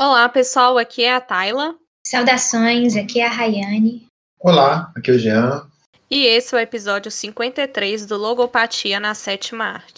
Olá, 0.00 0.28
pessoal, 0.28 0.78
aqui 0.78 1.02
é 1.02 1.12
a 1.12 1.20
Tayla. 1.20 1.74
Saudações, 2.06 2.94
aqui 2.94 3.18
é 3.18 3.26
a 3.26 3.28
Rayane. 3.28 4.06
Olá, 4.38 4.92
aqui 4.96 5.10
é 5.10 5.14
o 5.14 5.18
Jean. 5.18 5.68
E 6.08 6.24
esse 6.24 6.54
é 6.54 6.58
o 6.58 6.60
episódio 6.60 7.10
53 7.10 8.06
do 8.06 8.16
Logopatia 8.16 9.00
na 9.00 9.12
Sétima 9.12 9.64
Arte. 9.64 9.96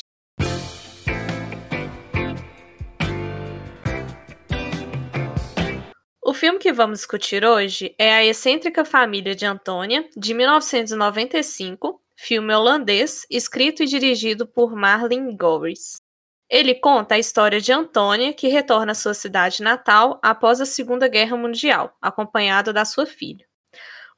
O 6.24 6.32
filme 6.32 6.59
que 6.59 6.73
vamos 6.73 7.01
discutir 7.01 7.45
hoje 7.45 7.95
é 7.99 8.10
A 8.10 8.24
Excêntrica 8.24 8.87
Família 8.87 9.35
de 9.35 9.45
Antônia, 9.45 10.09
de 10.17 10.32
1995, 10.32 12.01
filme 12.17 12.55
holandês, 12.55 13.27
escrito 13.31 13.82
e 13.82 13.87
dirigido 13.87 14.46
por 14.46 14.74
Marlene 14.74 15.37
Gorris. 15.37 16.01
Ele 16.50 16.74
conta 16.74 17.14
a 17.14 17.18
história 17.18 17.60
de 17.60 17.72
Antônia, 17.72 18.32
que 18.32 18.48
retorna 18.48 18.91
à 18.91 18.95
sua 18.95 19.14
cidade 19.14 19.62
natal 19.62 20.18
após 20.20 20.60
a 20.60 20.66
Segunda 20.66 21.06
Guerra 21.06 21.36
Mundial, 21.36 21.96
acompanhada 22.02 22.72
da 22.72 22.84
sua 22.84 23.06
filha. 23.06 23.46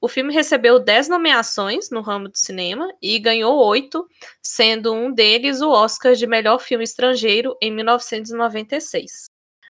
O 0.00 0.09
filme 0.09 0.32
recebeu 0.32 0.80
10 0.80 1.10
nomeações 1.10 1.90
no 1.90 2.00
ramo 2.00 2.30
do 2.30 2.37
cinema 2.37 2.88
e 3.02 3.18
ganhou 3.18 3.62
oito, 3.66 4.09
sendo 4.42 4.95
um 4.95 5.12
deles 5.12 5.60
o 5.60 5.68
Oscar 5.68 6.14
de 6.14 6.26
melhor 6.26 6.59
filme 6.59 6.82
estrangeiro 6.82 7.54
em 7.60 7.70
1996. 7.70 9.26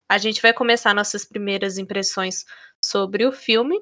A 0.09 0.17
gente 0.17 0.41
vai 0.41 0.51
começar 0.51 0.93
nossas 0.93 1.23
primeiras 1.23 1.77
impressões 1.77 2.43
sobre 2.83 3.25
o 3.25 3.31
filme 3.31 3.79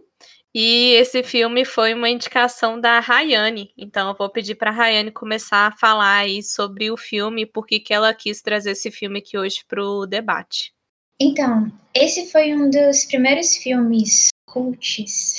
e 0.54 0.94
esse 0.94 1.22
filme 1.24 1.66
foi 1.66 1.94
uma 1.94 2.10
indicação 2.10 2.80
da 2.80 3.00
Rayane, 3.00 3.72
então 3.78 4.10
eu 4.10 4.16
vou 4.16 4.30
pedir 4.30 4.56
para 4.56 4.72
a 4.72 4.74
Rayane 4.74 5.12
começar 5.12 5.68
a 5.68 5.78
falar 5.78 6.18
aí 6.18 6.42
sobre 6.42 6.90
o 6.90 6.98
filme 6.98 7.44
e 7.44 7.46
por 7.46 7.66
que 7.66 7.84
ela 7.94 8.14
quis 8.14 8.42
trazer 8.42 8.72
esse 8.72 8.90
filme 8.90 9.20
aqui 9.20 9.38
hoje 9.38 9.64
para 9.68 9.84
o 9.84 10.06
debate. 10.06 10.74
Então, 11.20 11.72
esse 11.94 12.32
foi 12.32 12.54
um 12.54 12.70
dos 12.70 13.06
primeiros 13.06 13.58
filmes 13.58 14.30
cults 14.46 15.36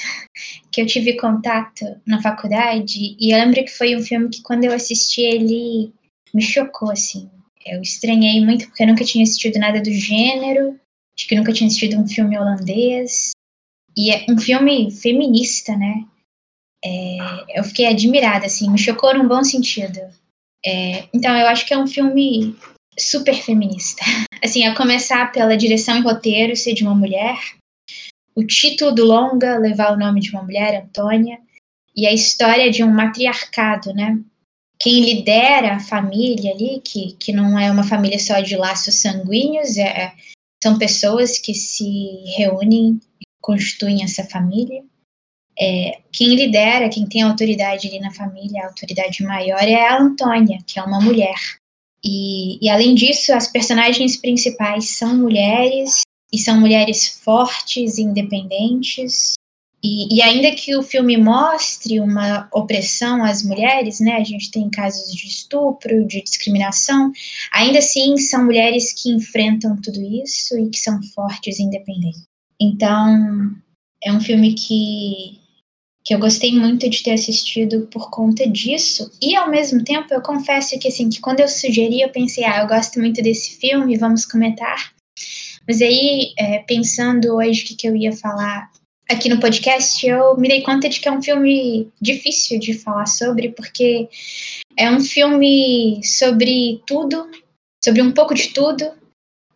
que 0.70 0.82
eu 0.82 0.86
tive 0.86 1.16
contato 1.16 1.84
na 2.06 2.20
faculdade 2.20 3.16
e 3.18 3.32
eu 3.32 3.38
lembro 3.38 3.64
que 3.64 3.70
foi 3.70 3.96
um 3.96 4.02
filme 4.02 4.28
que 4.28 4.42
quando 4.42 4.64
eu 4.64 4.72
assisti 4.72 5.22
ele 5.22 5.92
me 6.34 6.42
chocou 6.42 6.90
assim. 6.90 7.30
Eu 7.64 7.80
estranhei 7.80 8.44
muito 8.44 8.66
porque 8.66 8.82
eu 8.82 8.88
nunca 8.88 9.04
tinha 9.04 9.22
assistido 9.22 9.58
nada 9.58 9.80
do 9.80 9.92
gênero, 9.92 10.78
acho 11.16 11.28
que 11.28 11.34
nunca 11.34 11.52
tinha 11.52 11.66
assistido 11.66 11.96
um 11.98 12.06
filme 12.06 12.38
holandês 12.38 13.32
e 13.98 14.12
é 14.12 14.24
um 14.28 14.38
filme 14.38 14.92
feminista, 14.92 15.76
né? 15.76 16.04
É, 16.84 17.58
eu 17.58 17.64
fiquei 17.64 17.86
admirada, 17.86 18.46
assim, 18.46 18.70
me 18.70 18.78
chocou 18.78 19.12
num 19.12 19.26
bom 19.26 19.42
sentido. 19.42 19.98
É, 20.64 21.08
então, 21.12 21.36
eu 21.36 21.48
acho 21.48 21.66
que 21.66 21.74
é 21.74 21.78
um 21.78 21.86
filme 21.88 22.56
super 22.96 23.34
feminista. 23.34 24.00
Assim, 24.40 24.64
a 24.64 24.76
começar 24.76 25.32
pela 25.32 25.56
direção 25.56 25.98
e 25.98 26.00
roteiro 26.00 26.54
ser 26.54 26.72
de 26.74 26.84
uma 26.84 26.94
mulher, 26.94 27.36
o 28.36 28.44
título 28.44 28.94
do 28.94 29.04
longa 29.04 29.58
levar 29.58 29.92
o 29.92 29.98
nome 29.98 30.20
de 30.20 30.30
uma 30.30 30.44
mulher, 30.44 30.80
Antônia, 30.80 31.40
e 31.96 32.06
a 32.06 32.12
história 32.12 32.70
de 32.70 32.84
um 32.84 32.88
matriarcado, 32.88 33.92
né? 33.92 34.16
Quem 34.78 35.00
lidera 35.00 35.74
a 35.74 35.80
família 35.80 36.52
ali, 36.52 36.80
que, 36.84 37.16
que 37.18 37.32
não 37.32 37.58
é 37.58 37.68
uma 37.68 37.82
família 37.82 38.20
só 38.20 38.38
de 38.38 38.56
laços 38.56 38.94
sanguíneos, 38.94 39.76
é, 39.76 39.88
é 39.88 40.12
são 40.62 40.78
pessoas 40.78 41.36
que 41.38 41.52
se 41.54 42.22
reúnem 42.36 43.00
constituem 43.48 44.04
essa 44.04 44.22
família. 44.24 44.82
É, 45.58 46.00
quem 46.12 46.36
lidera, 46.36 46.90
quem 46.90 47.06
tem 47.06 47.22
autoridade 47.22 47.88
ali 47.88 47.98
na 47.98 48.12
família, 48.12 48.62
a 48.62 48.66
autoridade 48.66 49.24
maior 49.24 49.62
é 49.62 49.88
a 49.88 49.98
Antônia, 49.98 50.58
que 50.66 50.78
é 50.78 50.82
uma 50.82 51.00
mulher. 51.00 51.40
E, 52.04 52.62
e 52.62 52.68
além 52.68 52.94
disso, 52.94 53.32
as 53.32 53.50
personagens 53.50 54.18
principais 54.18 54.90
são 54.90 55.16
mulheres, 55.16 56.02
e 56.30 56.38
são 56.38 56.60
mulheres 56.60 57.08
fortes 57.24 57.96
independentes. 57.96 59.32
E, 59.82 60.16
e, 60.16 60.20
ainda 60.20 60.54
que 60.54 60.76
o 60.76 60.82
filme 60.82 61.16
mostre 61.16 62.00
uma 62.00 62.50
opressão 62.52 63.24
às 63.24 63.42
mulheres, 63.42 63.98
né, 63.98 64.16
a 64.16 64.24
gente 64.24 64.50
tem 64.50 64.68
casos 64.68 65.10
de 65.10 65.26
estupro, 65.26 66.06
de 66.06 66.20
discriminação, 66.20 67.10
ainda 67.50 67.78
assim 67.78 68.18
são 68.18 68.44
mulheres 68.44 68.92
que 68.92 69.08
enfrentam 69.08 69.80
tudo 69.80 70.02
isso 70.02 70.58
e 70.58 70.68
que 70.68 70.78
são 70.78 71.00
fortes 71.14 71.58
e 71.58 71.62
independentes. 71.62 72.27
Então, 72.60 73.54
é 74.02 74.12
um 74.12 74.20
filme 74.20 74.54
que, 74.54 75.38
que 76.04 76.14
eu 76.14 76.18
gostei 76.18 76.52
muito 76.52 76.88
de 76.88 77.02
ter 77.02 77.12
assistido 77.12 77.88
por 77.90 78.10
conta 78.10 78.48
disso. 78.48 79.10
E 79.22 79.36
ao 79.36 79.50
mesmo 79.50 79.82
tempo, 79.84 80.12
eu 80.12 80.20
confesso 80.20 80.78
que 80.78 80.88
assim, 80.88 81.08
que 81.08 81.20
quando 81.20 81.40
eu 81.40 81.48
sugeri, 81.48 82.00
eu 82.00 82.10
pensei, 82.10 82.44
ah, 82.44 82.62
eu 82.62 82.68
gosto 82.68 82.98
muito 82.98 83.22
desse 83.22 83.58
filme, 83.58 83.98
vamos 83.98 84.24
comentar. 84.24 84.92
Mas 85.66 85.82
aí, 85.82 86.32
é, 86.38 86.60
pensando 86.60 87.36
hoje 87.36 87.62
o 87.62 87.66
que, 87.66 87.74
que 87.76 87.88
eu 87.88 87.94
ia 87.94 88.12
falar 88.12 88.70
aqui 89.08 89.28
no 89.28 89.40
podcast, 89.40 90.06
eu 90.06 90.36
me 90.36 90.48
dei 90.48 90.62
conta 90.62 90.88
de 90.88 91.00
que 91.00 91.08
é 91.08 91.12
um 91.12 91.22
filme 91.22 91.90
difícil 92.00 92.58
de 92.58 92.74
falar 92.74 93.06
sobre, 93.06 93.50
porque 93.50 94.08
é 94.76 94.90
um 94.90 95.00
filme 95.00 96.00
sobre 96.04 96.82
tudo, 96.86 97.28
sobre 97.82 98.02
um 98.02 98.12
pouco 98.12 98.34
de 98.34 98.48
tudo, 98.48 98.90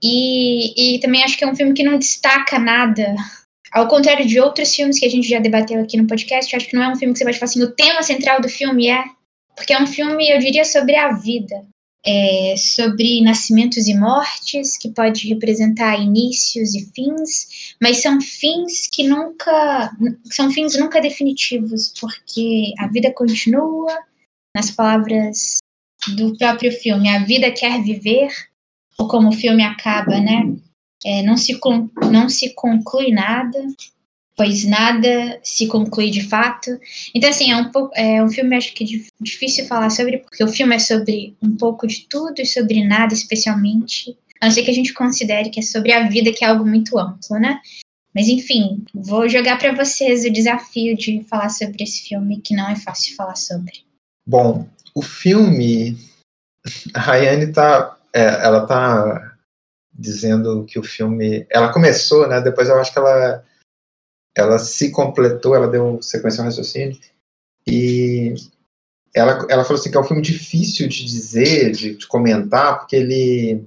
e, 0.02 0.96
e 0.96 1.00
também 1.00 1.22
acho 1.22 1.38
que 1.38 1.44
é 1.44 1.46
um 1.46 1.54
filme 1.54 1.74
que 1.74 1.84
não 1.84 1.98
destaca 1.98 2.58
nada. 2.58 3.14
Ao 3.72 3.86
contrário 3.86 4.26
de 4.26 4.40
outros 4.40 4.74
filmes 4.74 4.98
que 4.98 5.06
a 5.06 5.10
gente 5.10 5.28
já 5.28 5.38
debateu 5.38 5.80
aqui 5.80 5.96
no 5.96 6.06
podcast, 6.06 6.54
acho 6.54 6.68
que 6.68 6.76
não 6.76 6.82
é 6.82 6.88
um 6.88 6.96
filme 6.96 7.12
que 7.12 7.18
você 7.18 7.24
vai 7.24 7.32
falar 7.32 7.44
assim, 7.44 7.62
o 7.62 7.70
tema 7.70 8.02
central 8.02 8.41
do 8.41 8.48
filme 8.48 8.88
é. 8.88 9.04
Porque 9.56 9.72
é 9.72 9.80
um 9.80 9.86
filme, 9.86 10.28
eu 10.28 10.38
diria, 10.38 10.64
sobre 10.64 10.96
a 10.96 11.12
vida. 11.12 11.64
É, 12.04 12.56
sobre 12.56 13.22
nascimentos 13.22 13.86
e 13.86 13.94
mortes, 13.94 14.76
que 14.76 14.91
pode 14.91 15.28
representar 15.28 16.00
inícios 16.00 16.74
e 16.74 16.91
fins, 16.92 17.76
mas 17.80 17.98
são 18.02 18.20
fins 18.20 18.88
que 18.88 19.04
nunca 19.04 19.92
são 20.24 20.50
fins 20.50 20.76
nunca 20.76 21.00
definitivos, 21.00 21.94
porque 22.00 22.72
a 22.80 22.88
vida 22.88 23.12
continua, 23.12 23.96
nas 24.52 24.72
palavras 24.72 25.58
do 26.16 26.36
próprio 26.36 26.72
filme, 26.72 27.08
a 27.08 27.24
vida 27.24 27.52
quer 27.52 27.80
viver, 27.84 28.32
ou 28.98 29.08
como 29.08 29.28
o 29.28 29.36
filme 29.36 29.62
acaba, 29.62 30.20
né? 30.20 30.54
É, 31.04 31.22
não, 31.22 31.36
se 31.36 31.58
não 32.10 32.28
se 32.28 32.54
conclui 32.54 33.10
nada, 33.10 33.58
pois 34.36 34.64
nada 34.64 35.41
se 35.42 35.66
conclui 35.66 36.10
de 36.10 36.22
fato. 36.22 36.70
Então, 37.14 37.28
assim, 37.30 37.50
é 37.50 37.56
um, 37.56 37.70
é 37.94 38.25
um 38.25 38.28
filme, 38.28 38.56
acho 38.56 38.72
que 38.72 38.84
é 38.84 39.00
difícil 39.20 39.66
falar 39.66 39.91
sobre, 39.91 40.19
porque 40.19 40.42
o 40.44 40.48
filme 40.48 40.76
é 40.76 40.78
sobre 40.78 41.36
um 41.42 41.56
pouco 41.56 41.86
de 41.86 42.06
tudo 42.08 42.41
e 42.41 42.47
sobre 42.47 42.84
nada, 42.84 43.12
especialmente. 43.12 44.16
A 44.41 44.47
não 44.47 44.53
ser 44.53 44.62
que 44.62 44.70
a 44.70 44.75
gente 44.75 44.92
considere 44.92 45.50
que 45.50 45.60
é 45.60 45.62
sobre 45.62 45.92
a 45.92 46.09
vida, 46.09 46.32
que 46.32 46.44
é 46.44 46.48
algo 46.48 46.64
muito 46.64 46.98
amplo, 46.98 47.38
né? 47.38 47.60
Mas, 48.14 48.28
enfim, 48.28 48.84
vou 48.92 49.28
jogar 49.28 49.59
para 49.59 49.72
vocês 49.72 50.24
o 50.24 50.32
desafio 50.32 50.97
de 50.97 51.24
falar 51.24 51.48
sobre 51.48 51.82
esse 51.82 52.03
filme, 52.03 52.41
que 52.41 52.54
não 52.54 52.69
é 52.69 52.76
fácil 52.76 53.16
falar 53.16 53.36
sobre. 53.36 53.84
Bom, 54.26 54.69
o 54.94 55.03
filme. 55.03 55.97
A 56.94 57.00
Rayane 57.00 57.53
tá 57.53 57.97
é, 58.14 58.22
ela 58.44 58.66
tá 58.66 59.36
dizendo 59.92 60.64
que 60.64 60.78
o 60.78 60.82
filme. 60.82 61.46
Ela 61.50 61.72
começou, 61.72 62.26
né? 62.28 62.40
Depois 62.40 62.68
eu 62.68 62.78
acho 62.78 62.92
que 62.92 62.98
ela, 62.98 63.44
ela 64.36 64.58
se 64.58 64.90
completou, 64.90 65.54
ela 65.54 65.68
deu 65.68 66.00
sequência 66.02 66.40
ao 66.40 66.46
raciocínio. 66.46 66.98
E 67.66 68.34
ela, 69.14 69.46
ela 69.48 69.64
falou 69.64 69.78
assim 69.78 69.90
que 69.90 69.96
é 69.96 70.00
um 70.00 70.04
filme 70.04 70.22
difícil 70.22 70.88
de 70.88 71.04
dizer, 71.04 71.72
de, 71.72 71.96
de 71.96 72.06
comentar, 72.06 72.78
porque 72.78 72.96
ele, 72.96 73.64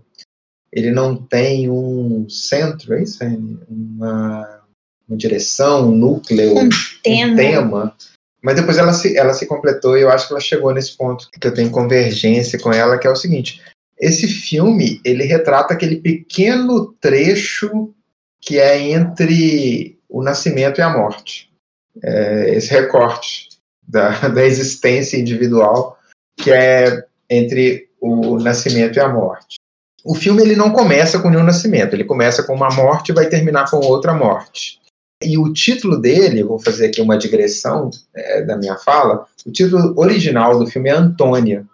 ele 0.72 0.92
não 0.92 1.16
tem 1.16 1.70
um 1.70 2.28
centro, 2.30 2.94
é 2.94 3.04
isso? 3.04 3.24
Uma, 3.70 4.64
uma 5.08 5.18
direção, 5.18 5.90
um 5.90 5.96
núcleo, 5.96 6.58
um 6.58 6.70
tema. 7.04 7.34
Um 7.34 7.36
tema. 7.36 7.98
Mas 8.42 8.56
depois 8.58 8.78
ela 8.78 8.94
se, 8.94 9.18
ela 9.18 9.34
se 9.34 9.48
completou 9.48 9.98
e 9.98 10.02
eu 10.02 10.12
acho 10.12 10.28
que 10.28 10.34
ela 10.34 10.42
chegou 10.42 10.72
nesse 10.72 10.96
ponto 10.96 11.30
que 11.32 11.48
eu 11.48 11.54
tenho 11.54 11.72
convergência 11.72 12.60
com 12.60 12.72
ela, 12.72 12.98
que 12.98 13.08
é 13.08 13.10
o 13.10 13.16
seguinte: 13.16 13.62
esse 13.98 14.28
filme 14.28 15.00
ele 15.04 15.24
retrata 15.24 15.74
aquele 15.74 15.98
pequeno 15.98 16.94
trecho 17.00 17.94
que 18.42 18.60
é 18.60 18.80
entre 18.92 19.98
o 20.10 20.22
nascimento 20.22 20.80
e 20.80 20.82
a 20.82 20.90
morte. 20.90 21.52
É 22.04 22.56
esse 22.56 22.70
recorte 22.72 23.50
da, 23.88 24.10
da 24.30 24.46
existência 24.46 25.18
individual 25.18 25.98
que 26.38 26.52
é 26.52 27.06
entre 27.30 27.90
o 28.00 28.38
nascimento 28.38 28.98
e 28.98 29.00
a 29.00 29.08
morte. 29.08 29.56
O 30.04 30.14
filme 30.14 30.44
ele 30.44 30.56
não 30.56 30.72
começa 30.72 31.20
com 31.20 31.30
nenhum 31.30 31.44
nascimento, 31.44 31.94
ele 31.94 32.04
começa 32.04 32.44
com 32.44 32.54
uma 32.54 32.70
morte 32.70 33.10
e 33.10 33.16
vai 33.16 33.28
terminar 33.28 33.70
com 33.72 33.78
outra 33.78 34.14
morte. 34.14 34.80
E 35.24 35.38
o 35.38 35.52
título 35.52 36.00
dele, 36.00 36.44
vou 36.44 36.60
fazer 36.60 36.88
aqui 36.88 37.02
uma 37.02 37.18
digressão 37.18 37.90
é, 38.14 38.44
da 38.44 38.58
minha 38.58 38.76
fala, 38.76 39.26
o 39.46 39.52
título 39.52 39.98
original 39.98 40.60
do 40.60 40.68
filme 40.68 40.90
é 40.90 40.94
Antônia, 40.94 41.66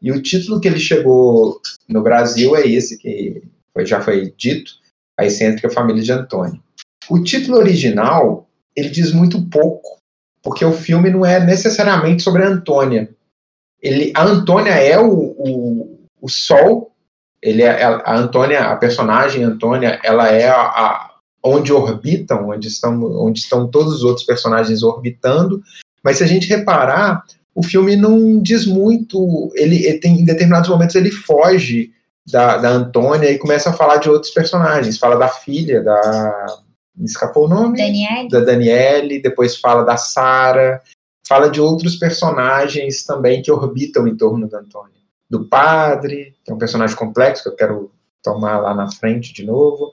e 0.00 0.12
o 0.12 0.22
título 0.22 0.60
que 0.60 0.68
ele 0.68 0.78
chegou 0.78 1.60
no 1.88 2.02
Brasil 2.02 2.54
é 2.56 2.66
esse, 2.66 2.98
que 2.98 3.42
foi, 3.72 3.86
já 3.86 4.00
foi 4.00 4.32
dito, 4.36 4.72
A 5.18 5.24
Excêntrica 5.24 5.70
Família 5.70 6.02
de 6.02 6.12
Antônio. 6.12 6.62
O 7.08 7.22
título 7.22 7.58
original, 7.58 8.48
ele 8.74 8.88
diz 8.90 9.12
muito 9.12 9.42
pouco, 9.48 10.00
porque 10.42 10.64
o 10.64 10.72
filme 10.72 11.10
não 11.10 11.24
é 11.24 11.44
necessariamente 11.44 12.22
sobre 12.22 12.42
a 12.42 12.48
Antônia. 12.48 13.10
Ele, 13.82 14.12
a 14.14 14.24
Antônia 14.24 14.72
é 14.72 14.98
o, 14.98 15.10
o, 15.10 15.98
o 16.20 16.28
sol, 16.28 16.92
ele 17.42 17.62
é, 17.62 17.82
a 17.82 18.16
Antônia, 18.16 18.60
a 18.64 18.76
personagem 18.76 19.44
Antônia, 19.44 20.00
ela 20.02 20.28
é 20.28 20.48
a, 20.48 20.62
a, 20.62 21.14
onde 21.42 21.72
orbitam, 21.72 22.48
onde 22.48 22.68
estão, 22.68 23.02
onde 23.02 23.40
estão 23.40 23.68
todos 23.68 23.94
os 23.94 24.02
outros 24.02 24.26
personagens 24.26 24.82
orbitando. 24.82 25.62
Mas 26.02 26.18
se 26.18 26.24
a 26.24 26.26
gente 26.26 26.48
reparar, 26.48 27.24
o 27.56 27.62
filme 27.62 27.96
não 27.96 28.38
diz 28.38 28.66
muito. 28.66 29.50
Ele, 29.54 29.86
ele 29.86 29.98
tem, 29.98 30.20
em 30.20 30.24
determinados 30.24 30.68
momentos 30.68 30.94
ele 30.94 31.10
foge 31.10 31.90
da, 32.30 32.58
da 32.58 32.68
Antônia 32.68 33.30
e 33.30 33.38
começa 33.38 33.70
a 33.70 33.72
falar 33.72 33.96
de 33.96 34.10
outros 34.10 34.30
personagens. 34.30 34.98
Fala 34.98 35.16
da 35.16 35.28
filha, 35.28 35.82
da. 35.82 36.58
Me 36.94 37.06
escapou 37.06 37.46
o 37.46 37.48
nome? 37.48 37.78
Daniele. 37.78 38.28
Da 38.28 38.40
Daniele, 38.40 39.22
depois 39.22 39.56
fala 39.56 39.84
da 39.84 39.96
Sara, 39.96 40.82
fala 41.26 41.50
de 41.50 41.60
outros 41.60 41.96
personagens 41.96 43.04
também 43.04 43.40
que 43.40 43.50
orbitam 43.50 44.06
em 44.06 44.16
torno 44.16 44.46
da 44.46 44.58
Antônia. 44.58 44.96
Do 45.28 45.46
padre, 45.46 46.34
que 46.44 46.52
é 46.52 46.54
um 46.54 46.58
personagem 46.58 46.94
complexo 46.94 47.42
que 47.42 47.48
eu 47.48 47.56
quero 47.56 47.90
tomar 48.22 48.58
lá 48.58 48.74
na 48.74 48.90
frente 48.90 49.32
de 49.32 49.44
novo. 49.44 49.92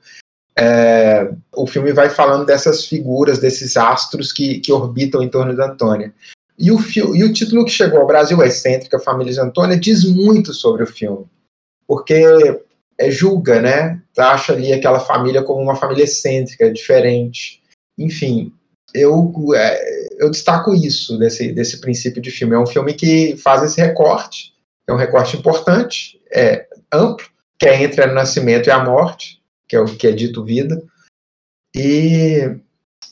É, 0.58 1.32
o 1.56 1.66
filme 1.66 1.94
vai 1.94 2.10
falando 2.10 2.46
dessas 2.46 2.86
figuras, 2.86 3.40
desses 3.40 3.76
astros 3.76 4.32
que, 4.32 4.60
que 4.60 4.72
orbitam 4.72 5.22
em 5.22 5.30
torno 5.30 5.56
da 5.56 5.68
Antônia. 5.68 6.14
E 6.58 6.72
o, 6.72 6.80
e 7.16 7.24
o 7.24 7.34
título 7.34 7.66
que 7.66 7.72
chegou 7.72 8.00
ao 8.00 8.08
Brasil, 8.08 8.42
Excêntrica 8.44 9.00
Família 9.00 9.42
Antônia, 9.42 9.80
diz 9.80 10.04
muito 10.04 10.54
sobre 10.54 10.84
o 10.84 10.88
filme 10.88 11.26
porque 11.88 12.24
é, 12.98 13.12
julga, 13.12 13.62
né? 13.62 14.02
Acha 14.18 14.54
ali 14.54 14.74
aquela 14.74 15.00
família 15.00 15.44
como 15.44 15.62
uma 15.62 15.76
família 15.76 16.04
excêntrica, 16.04 16.72
diferente. 16.72 17.62
Enfim, 17.98 18.52
eu, 18.94 19.32
é, 19.56 20.08
eu 20.20 20.30
destaco 20.30 20.74
isso 20.74 21.18
desse, 21.18 21.52
desse 21.52 21.80
princípio 21.80 22.22
de 22.22 22.32
filme. 22.32 22.56
É 22.56 22.60
um 22.60 22.68
filme 22.68 22.94
que 22.94 23.38
faz 23.38 23.64
esse 23.64 23.82
recorte, 23.82 24.54
é 24.88 24.94
um 24.94 24.98
recorte 24.98 25.38
importante, 25.38 26.20
é 26.32 26.68
amplo, 26.92 27.28
que 27.60 27.68
é 27.68 27.84
entre 27.84 28.04
o 28.04 28.14
nascimento 28.14 28.68
e 28.68 28.72
a 28.72 28.84
morte, 28.84 29.42
que 29.68 29.76
é 29.76 29.80
o 29.80 29.86
que 29.86 30.08
é 30.08 30.12
dito 30.12 30.44
vida, 30.44 30.82
e, 31.76 32.56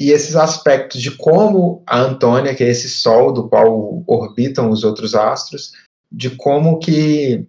e 0.02 0.10
esses 0.10 0.36
aspectos 0.36 1.00
de 1.00 1.12
como 1.12 1.84
a 1.86 2.00
Antônia, 2.00 2.56
que 2.56 2.64
é 2.64 2.68
esse 2.68 2.90
sol 2.90 3.32
do 3.32 3.48
qual 3.48 4.04
orbitam 4.08 4.72
os 4.72 4.84
outros 4.84 5.14
astros, 5.14 5.74
de 6.12 6.32
como 6.32 6.80
que 6.80 7.46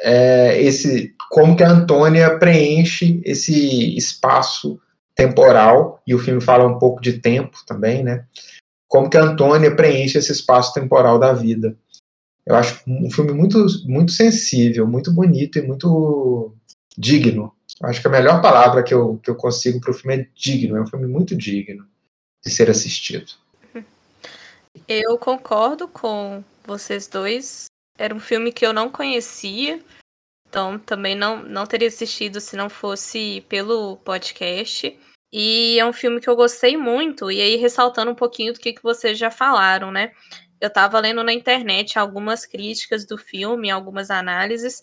é, 0.00 0.60
esse 0.60 1.14
como 1.30 1.56
que 1.56 1.62
a 1.62 1.70
Antônia 1.70 2.36
preenche 2.36 3.22
esse 3.24 3.96
espaço 3.96 4.80
temporal 5.14 6.02
e 6.04 6.16
o 6.16 6.18
filme 6.18 6.40
fala 6.40 6.66
um 6.66 6.80
pouco 6.80 7.00
de 7.00 7.20
tempo 7.20 7.58
também, 7.64 8.02
né? 8.02 8.24
Como 8.88 9.08
que 9.08 9.16
a 9.16 9.22
Antônia 9.22 9.76
preenche 9.76 10.18
esse 10.18 10.32
espaço 10.32 10.74
temporal 10.74 11.16
da 11.16 11.32
vida. 11.32 11.76
Eu 12.44 12.56
acho 12.56 12.82
um 12.88 13.08
filme 13.08 13.32
muito 13.32 13.64
muito 13.86 14.10
sensível, 14.10 14.84
muito 14.84 15.12
bonito 15.12 15.60
e 15.60 15.62
muito 15.62 16.52
digno. 16.98 17.53
Acho 17.82 18.00
que 18.00 18.06
a 18.06 18.10
melhor 18.10 18.40
palavra 18.40 18.82
que 18.82 18.94
eu, 18.94 19.18
que 19.22 19.30
eu 19.30 19.34
consigo 19.34 19.80
para 19.80 19.90
o 19.90 19.94
filme 19.94 20.16
é 20.16 20.28
digno. 20.34 20.76
É 20.76 20.80
um 20.80 20.86
filme 20.86 21.06
muito 21.06 21.36
digno 21.36 21.86
de 22.44 22.50
ser 22.50 22.70
assistido. 22.70 23.32
Eu 24.88 25.16
concordo 25.16 25.88
com 25.88 26.44
vocês 26.66 27.06
dois 27.06 27.68
era 27.96 28.14
um 28.14 28.20
filme 28.20 28.52
que 28.52 28.66
eu 28.66 28.72
não 28.72 28.90
conhecia, 28.90 29.80
então 30.48 30.78
também 30.78 31.14
não, 31.14 31.42
não 31.42 31.64
teria 31.64 31.88
assistido 31.88 32.40
se 32.40 32.56
não 32.56 32.68
fosse 32.68 33.42
pelo 33.48 33.96
podcast. 33.98 34.98
E 35.32 35.78
é 35.78 35.86
um 35.86 35.92
filme 35.92 36.20
que 36.20 36.28
eu 36.28 36.36
gostei 36.36 36.76
muito, 36.76 37.30
e 37.30 37.40
aí 37.40 37.56
ressaltando 37.56 38.10
um 38.10 38.14
pouquinho 38.14 38.52
do 38.52 38.60
que, 38.60 38.72
que 38.72 38.82
vocês 38.82 39.18
já 39.18 39.30
falaram, 39.30 39.90
né? 39.90 40.12
Eu 40.60 40.68
estava 40.68 41.00
lendo 41.00 41.22
na 41.24 41.32
internet 41.32 41.98
algumas 41.98 42.46
críticas 42.46 43.04
do 43.04 43.18
filme, 43.18 43.70
algumas 43.70 44.10
análises, 44.10 44.82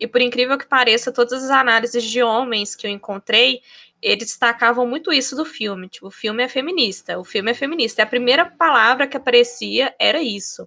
e 0.00 0.06
por 0.06 0.22
incrível 0.22 0.56
que 0.56 0.66
pareça, 0.66 1.12
todas 1.12 1.44
as 1.44 1.50
análises 1.50 2.02
de 2.02 2.22
homens 2.22 2.74
que 2.74 2.86
eu 2.86 2.90
encontrei, 2.90 3.60
eles 4.00 4.28
destacavam 4.28 4.86
muito 4.86 5.12
isso 5.12 5.36
do 5.36 5.44
filme. 5.44 5.88
Tipo, 5.88 6.06
o 6.06 6.10
filme 6.10 6.42
é 6.42 6.48
feminista, 6.48 7.18
o 7.18 7.24
filme 7.24 7.50
é 7.50 7.54
feminista. 7.54 8.00
E 8.00 8.04
a 8.04 8.06
primeira 8.06 8.46
palavra 8.46 9.06
que 9.06 9.16
aparecia 9.16 9.94
era 9.98 10.22
isso. 10.22 10.66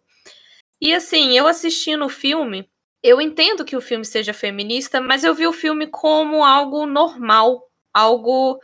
E 0.79 0.93
assim, 0.93 1.35
eu 1.35 1.47
assistindo 1.47 2.05
o 2.05 2.09
filme, 2.09 2.69
eu 3.01 3.19
entendo 3.19 3.65
que 3.65 3.75
o 3.75 3.81
filme 3.81 4.05
seja 4.05 4.33
feminista, 4.33 5.01
mas 5.01 5.23
eu 5.23 5.33
vi 5.33 5.47
o 5.47 5.53
filme 5.53 5.87
como 5.87 6.43
algo 6.43 6.85
normal, 6.85 7.67
algo 7.91 8.59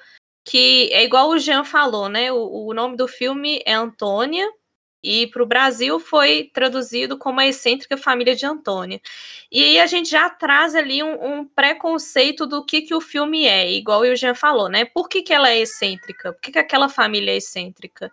que 0.45 0.89
é 0.93 1.03
igual 1.03 1.29
o 1.29 1.39
Jean 1.39 1.63
falou, 1.63 2.09
né? 2.09 2.31
O, 2.31 2.67
o 2.67 2.73
nome 2.73 2.95
do 2.95 3.07
filme 3.07 3.61
é 3.65 3.73
Antônia, 3.73 4.47
e 5.03 5.27
para 5.27 5.43
o 5.43 5.45
Brasil 5.45 5.99
foi 5.99 6.49
traduzido 6.53 7.17
como 7.17 7.39
a 7.39 7.47
excêntrica 7.47 7.95
família 7.97 8.35
de 8.35 8.45
Antônia. 8.45 9.01
E 9.51 9.63
aí 9.63 9.79
a 9.79 9.87
gente 9.87 10.09
já 10.09 10.29
traz 10.29 10.75
ali 10.75 11.01
um, 11.01 11.39
um, 11.39 11.45
preconceito 11.45 12.45
do 12.45 12.65
que, 12.65 12.81
que 12.81 12.93
o 12.93 13.01
filme 13.01 13.45
é, 13.45 13.71
igual 13.71 14.01
o 14.01 14.15
Jean 14.15 14.35
falou, 14.35 14.69
né? 14.69 14.85
Por 14.85 15.07
que, 15.07 15.21
que 15.21 15.33
ela 15.33 15.49
é 15.49 15.59
excêntrica? 15.59 16.33
Por 16.33 16.41
que, 16.41 16.51
que 16.51 16.59
aquela 16.59 16.89
família 16.89 17.31
é 17.31 17.37
excêntrica? 17.37 18.11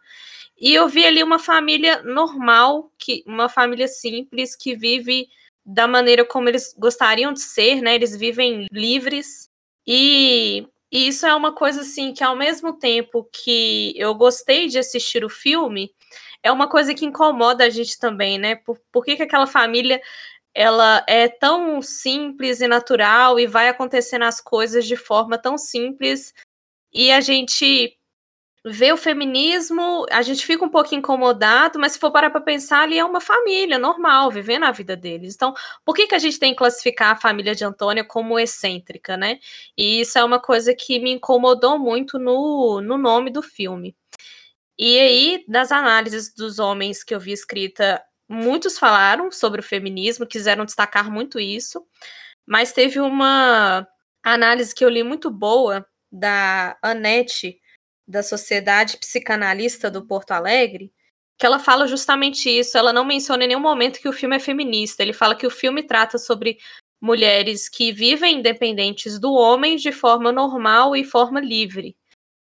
E 0.59 0.75
eu 0.75 0.89
vi 0.89 1.05
ali 1.05 1.23
uma 1.23 1.39
família 1.39 2.03
normal, 2.03 2.91
que 2.99 3.23
uma 3.27 3.49
família 3.49 3.89
simples 3.89 4.57
que 4.57 4.75
vive 4.75 5.29
da 5.65 5.87
maneira 5.89 6.25
como 6.25 6.49
eles 6.49 6.75
gostariam 6.79 7.33
de 7.33 7.41
ser, 7.41 7.83
né? 7.83 7.95
Eles 7.95 8.17
vivem 8.17 8.67
livres. 8.73 9.51
E, 9.87 10.67
e 10.91 11.09
isso 11.09 11.27
é 11.27 11.35
uma 11.35 11.53
coisa 11.53 11.83
assim 11.83 12.15
que 12.15 12.25
ao 12.25 12.37
mesmo 12.37 12.73
tempo 12.73 13.29
que 13.33 13.93
eu 13.97 14.15
gostei 14.15 14.69
de 14.69 14.79
assistir 14.79 15.25
o 15.25 15.29
filme, 15.29 15.93
é 16.43 16.51
uma 16.53 16.69
coisa 16.69 16.95
que 16.95 17.05
incomoda 17.05 17.65
a 17.65 17.71
gente 17.71 17.99
também, 17.99 18.39
né? 18.39 18.57
Por, 18.57 18.79
por 18.93 19.05
que, 19.05 19.17
que 19.17 19.23
aquela 19.23 19.47
família 19.47 20.01
ela 20.55 21.05
é 21.07 21.29
tão 21.29 21.83
simples 21.83 22.61
e 22.61 22.69
natural 22.69 23.39
e 23.39 23.47
vai 23.47 23.69
acontecendo 23.69 24.23
as 24.25 24.41
coisas 24.41 24.87
de 24.87 24.97
forma 24.97 25.37
tão 25.37 25.59
simples 25.59 26.33
e 26.93 27.13
a 27.13 27.21
gente 27.21 27.99
vê 28.69 28.93
o 28.93 28.97
feminismo, 28.97 30.07
a 30.11 30.23
gente 30.23 30.45
fica 30.45 30.65
um 30.65 30.69
pouco 30.69 30.93
incomodado, 30.93 31.79
mas 31.79 31.93
se 31.93 32.01
for 32.01 32.11
parar 32.11 32.31
para 32.31 32.41
pensar, 32.41 32.81
ali 32.83 32.99
é 32.99 33.05
uma 33.05 33.21
família 33.21 33.79
normal, 33.79 34.29
vivendo 34.31 34.65
a 34.65 34.73
vida 34.73 34.97
deles. 34.97 35.35
Então, 35.37 35.55
por 35.85 35.95
que, 35.95 36.07
que 36.09 36.15
a 36.17 36.19
gente 36.19 36.39
tem 36.39 36.53
que 36.53 36.59
classificar 36.59 37.13
a 37.13 37.21
família 37.21 37.55
de 37.55 37.65
Antônia 37.65 38.03
como 38.03 38.39
excêntrica, 38.39 39.17
né? 39.17 39.39
E 39.79 40.01
isso 40.01 40.19
é 40.19 40.25
uma 40.25 40.41
coisa 40.41 40.75
que 40.75 40.99
me 40.99 41.13
incomodou 41.13 41.79
muito 41.79 42.19
no, 42.19 42.81
no 42.81 42.99
nome 42.99 43.31
do 43.31 43.41
filme. 43.41 43.95
E 44.79 44.99
aí, 44.99 45.45
das 45.49 45.73
análises 45.73 46.33
dos 46.35 46.59
homens 46.59 47.03
que 47.03 47.15
eu 47.15 47.21
vi 47.21 47.33
escrita, 47.33 48.03
muitos 48.29 48.79
falaram 48.79 49.31
sobre 49.31 49.61
o 49.61 49.65
feminismo, 49.65 50.27
quiseram 50.27 50.65
destacar 50.65 51.11
muito 51.11 51.41
isso, 51.41 51.87
mas 52.47 52.73
teve 52.73 53.01
uma 53.01 53.87
análise 54.23 54.75
que 54.75 54.85
eu 54.85 54.89
li 54.89 55.03
muito 55.03 55.31
boa 55.31 55.87
da 56.13 56.77
Anete 56.83 57.59
da 58.07 58.23
Sociedade 58.23 58.99
Psicanalista 58.99 59.91
do 59.91 60.07
Porto 60.07 60.31
Alegre, 60.33 60.93
que 61.39 61.45
ela 61.45 61.59
fala 61.59 61.87
justamente 61.87 62.49
isso. 62.49 62.79
Ela 62.79 62.93
não 62.93 63.05
menciona 63.05 63.45
em 63.45 63.49
nenhum 63.49 63.61
momento 63.61 64.01
que 64.01 64.09
o 64.09 64.13
filme 64.13 64.37
é 64.37 64.41
feminista. 64.41 65.03
Ele 65.03 65.13
fala 65.13 65.35
que 65.35 65.47
o 65.47 65.51
filme 65.51 65.83
trata 65.83 66.19
sobre 66.19 66.59
mulheres 67.01 67.69
que 67.69 67.93
vivem 67.93 68.39
independentes 68.39 69.19
do 69.19 69.33
homem 69.33 69.77
de 69.77 69.93
forma 69.93 70.33
normal 70.33 70.97
e 70.97 71.05
forma 71.05 71.41
livre. 71.41 71.97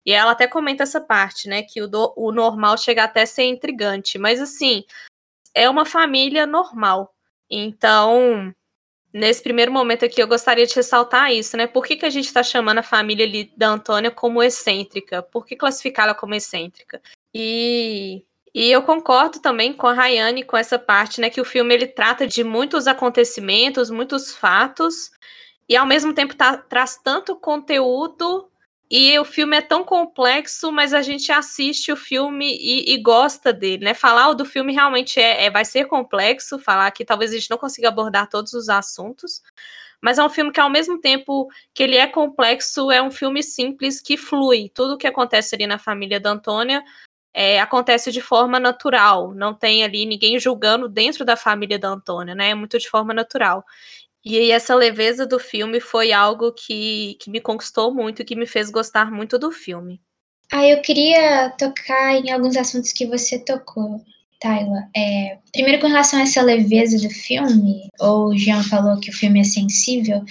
E 0.06 0.12
ela 0.12 0.30
até 0.30 0.46
comenta 0.46 0.84
essa 0.84 1.00
parte, 1.00 1.48
né? 1.48 1.62
Que 1.64 1.82
o, 1.82 1.88
do, 1.88 2.12
o 2.16 2.30
normal 2.30 2.78
chega 2.78 3.02
até 3.02 3.22
a 3.22 3.26
ser 3.26 3.42
intrigante. 3.42 4.18
Mas 4.18 4.40
assim, 4.40 4.84
é 5.52 5.68
uma 5.68 5.84
família 5.84 6.46
normal. 6.46 7.12
Então, 7.50 8.54
nesse 9.12 9.42
primeiro 9.42 9.72
momento 9.72 10.04
aqui, 10.04 10.22
eu 10.22 10.28
gostaria 10.28 10.64
de 10.64 10.74
ressaltar 10.74 11.32
isso, 11.32 11.56
né? 11.56 11.66
Por 11.66 11.84
que, 11.84 11.96
que 11.96 12.06
a 12.06 12.10
gente 12.10 12.26
está 12.26 12.42
chamando 12.42 12.78
a 12.78 12.84
família 12.84 13.26
ali 13.26 13.52
da 13.56 13.68
Antônia 13.68 14.10
como 14.12 14.42
excêntrica? 14.42 15.22
Por 15.22 15.44
que 15.44 15.56
classificá-la 15.56 16.14
como 16.14 16.34
excêntrica? 16.34 17.02
E, 17.34 18.24
e 18.54 18.70
eu 18.70 18.82
concordo 18.82 19.40
também 19.40 19.72
com 19.72 19.88
a 19.88 19.92
Rayane 19.92 20.44
com 20.44 20.56
essa 20.56 20.78
parte, 20.78 21.20
né? 21.20 21.30
Que 21.30 21.40
o 21.40 21.44
filme 21.44 21.74
ele 21.74 21.86
trata 21.88 22.28
de 22.28 22.44
muitos 22.44 22.86
acontecimentos, 22.86 23.90
muitos 23.90 24.36
fatos, 24.36 25.10
e 25.68 25.76
ao 25.76 25.86
mesmo 25.86 26.14
tempo 26.14 26.36
tá, 26.36 26.56
traz 26.56 26.96
tanto 27.02 27.34
conteúdo 27.34 28.48
e 28.90 29.18
o 29.18 29.24
filme 29.24 29.56
é 29.56 29.60
tão 29.62 29.84
complexo, 29.84 30.70
mas 30.70 30.94
a 30.94 31.02
gente 31.02 31.32
assiste 31.32 31.90
o 31.90 31.96
filme 31.96 32.56
e, 32.56 32.94
e 32.94 32.98
gosta 33.02 33.52
dele, 33.52 33.84
né? 33.84 33.94
Falar 33.94 34.32
do 34.34 34.44
filme 34.44 34.72
realmente 34.72 35.18
é, 35.18 35.46
é, 35.46 35.50
vai 35.50 35.64
ser 35.64 35.86
complexo, 35.86 36.58
falar 36.58 36.90
que 36.92 37.04
talvez 37.04 37.32
a 37.32 37.34
gente 37.34 37.50
não 37.50 37.58
consiga 37.58 37.88
abordar 37.88 38.28
todos 38.28 38.52
os 38.52 38.68
assuntos, 38.68 39.42
mas 40.00 40.18
é 40.18 40.24
um 40.24 40.28
filme 40.30 40.52
que, 40.52 40.60
ao 40.60 40.70
mesmo 40.70 41.00
tempo 41.00 41.48
que 41.74 41.82
ele 41.82 41.96
é 41.96 42.06
complexo, 42.06 42.90
é 42.90 43.02
um 43.02 43.10
filme 43.10 43.42
simples 43.42 44.00
que 44.00 44.16
flui. 44.16 44.70
Tudo 44.72 44.94
o 44.94 44.98
que 44.98 45.06
acontece 45.06 45.54
ali 45.54 45.66
na 45.66 45.78
família 45.78 46.20
da 46.20 46.30
Antônia 46.30 46.82
é, 47.34 47.60
acontece 47.60 48.10
de 48.10 48.20
forma 48.22 48.58
natural, 48.58 49.34
não 49.34 49.52
tem 49.52 49.84
ali 49.84 50.06
ninguém 50.06 50.38
julgando 50.38 50.88
dentro 50.88 51.24
da 51.24 51.36
família 51.36 51.78
da 51.78 51.88
Antônia, 51.88 52.34
né? 52.34 52.50
É 52.50 52.54
muito 52.54 52.78
de 52.78 52.88
forma 52.88 53.12
natural. 53.12 53.64
E 54.28 54.36
aí 54.36 54.50
essa 54.50 54.74
leveza 54.74 55.24
do 55.24 55.38
filme 55.38 55.78
foi 55.78 56.12
algo 56.12 56.50
que, 56.50 57.16
que 57.20 57.30
me 57.30 57.40
conquistou 57.40 57.94
muito 57.94 58.20
e 58.20 58.24
que 58.24 58.34
me 58.34 58.44
fez 58.44 58.70
gostar 58.70 59.08
muito 59.08 59.38
do 59.38 59.52
filme. 59.52 60.00
Ah, 60.50 60.66
eu 60.66 60.82
queria 60.82 61.50
tocar 61.50 62.16
em 62.16 62.32
alguns 62.32 62.56
assuntos 62.56 62.90
que 62.90 63.06
você 63.06 63.38
tocou, 63.38 64.04
Tayla. 64.40 64.88
É, 64.96 65.38
primeiro, 65.52 65.80
com 65.80 65.86
relação 65.86 66.18
a 66.18 66.22
essa 66.22 66.42
leveza 66.42 66.98
do 66.98 67.08
filme, 67.08 67.88
ou 68.00 68.30
o 68.30 68.36
Jean 68.36 68.64
falou 68.64 68.98
que 68.98 69.10
o 69.10 69.16
filme 69.16 69.38
é 69.38 69.44
sensível. 69.44 70.24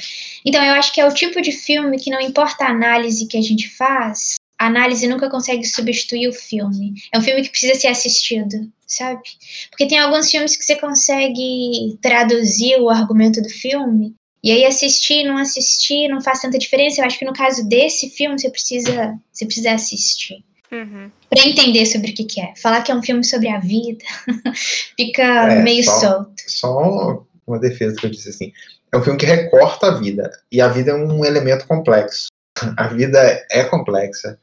Então, 0.46 0.62
eu 0.62 0.74
acho 0.74 0.94
que 0.94 1.00
é 1.00 1.08
o 1.08 1.14
tipo 1.14 1.42
de 1.42 1.54
filme 1.54 1.98
que 1.98 2.12
não 2.12 2.20
importa 2.20 2.66
a 2.66 2.72
análise 2.72 3.30
que 3.30 3.38
a 3.38 3.42
gente 3.42 3.70
faz, 3.78 4.36
a 4.58 4.68
análise 4.68 5.08
nunca 5.08 5.30
consegue 5.30 5.66
substituir 5.66 6.28
o 6.30 6.34
filme. 6.34 6.94
É 7.12 7.18
um 7.18 7.22
filme 7.22 7.42
que 7.42 7.50
precisa 7.50 7.76
ser 7.80 7.88
assistido, 7.88 8.70
sabe? 8.88 9.22
Porque 9.70 9.88
tem 9.88 10.00
alguns 10.00 10.30
filmes 10.32 10.56
que 10.56 10.64
você 10.64 10.76
consegue 10.76 11.98
traduzir 12.02 12.80
o 12.80 12.90
argumento 12.90 13.42
do 13.42 13.50
filme, 13.50 14.14
e 14.44 14.52
aí 14.52 14.64
assistir, 14.64 15.24
não 15.24 15.38
assistir, 15.38 16.08
não 16.08 16.22
faz 16.22 16.40
tanta 16.40 16.58
diferença. 16.60 17.02
Eu 17.02 17.06
acho 17.06 17.18
que 17.18 17.26
no 17.26 17.34
caso 17.34 17.68
desse 17.68 18.10
filme 18.12 18.40
você 18.40 18.50
precisa, 18.50 19.18
você 19.34 19.46
precisa 19.46 19.72
assistir. 19.72 20.44
Uhum. 20.72 21.10
Pra 21.30 21.48
entender 21.48 21.86
sobre 21.88 22.12
o 22.12 22.14
que, 22.14 22.24
que, 22.26 22.40
é. 22.42 22.54
Falar 22.56 22.82
que 22.84 22.92
é 22.92 22.96
um 22.96 23.02
filme 23.02 23.24
sobre 23.24 23.48
a 23.50 23.60
vida 23.60 24.04
fica 24.96 25.24
É, 25.24 25.62
meio 25.64 25.84
só- 25.84 26.00
solto. 26.00 26.34
Só 26.48 27.24
uma 27.48 27.60
defesa 27.60 27.96
que 27.96 28.06
eu 28.06 28.10
disse 28.12 28.30
assim. 28.30 28.52
É 28.92 28.98
um 28.98 29.04
filme 29.04 29.18
que 29.18 29.26
recorta 29.26 29.88
a 29.88 29.98
vida. 30.00 30.32
E 30.52 30.62
a 30.62 30.68
vida 30.68 30.92
é 30.92 30.96
um 30.96 31.26
elemento 31.26 31.66
complexo. 31.68 32.28
A 32.78 32.88
vida 32.88 33.46
é 33.52 33.64
complexa. 33.66 34.40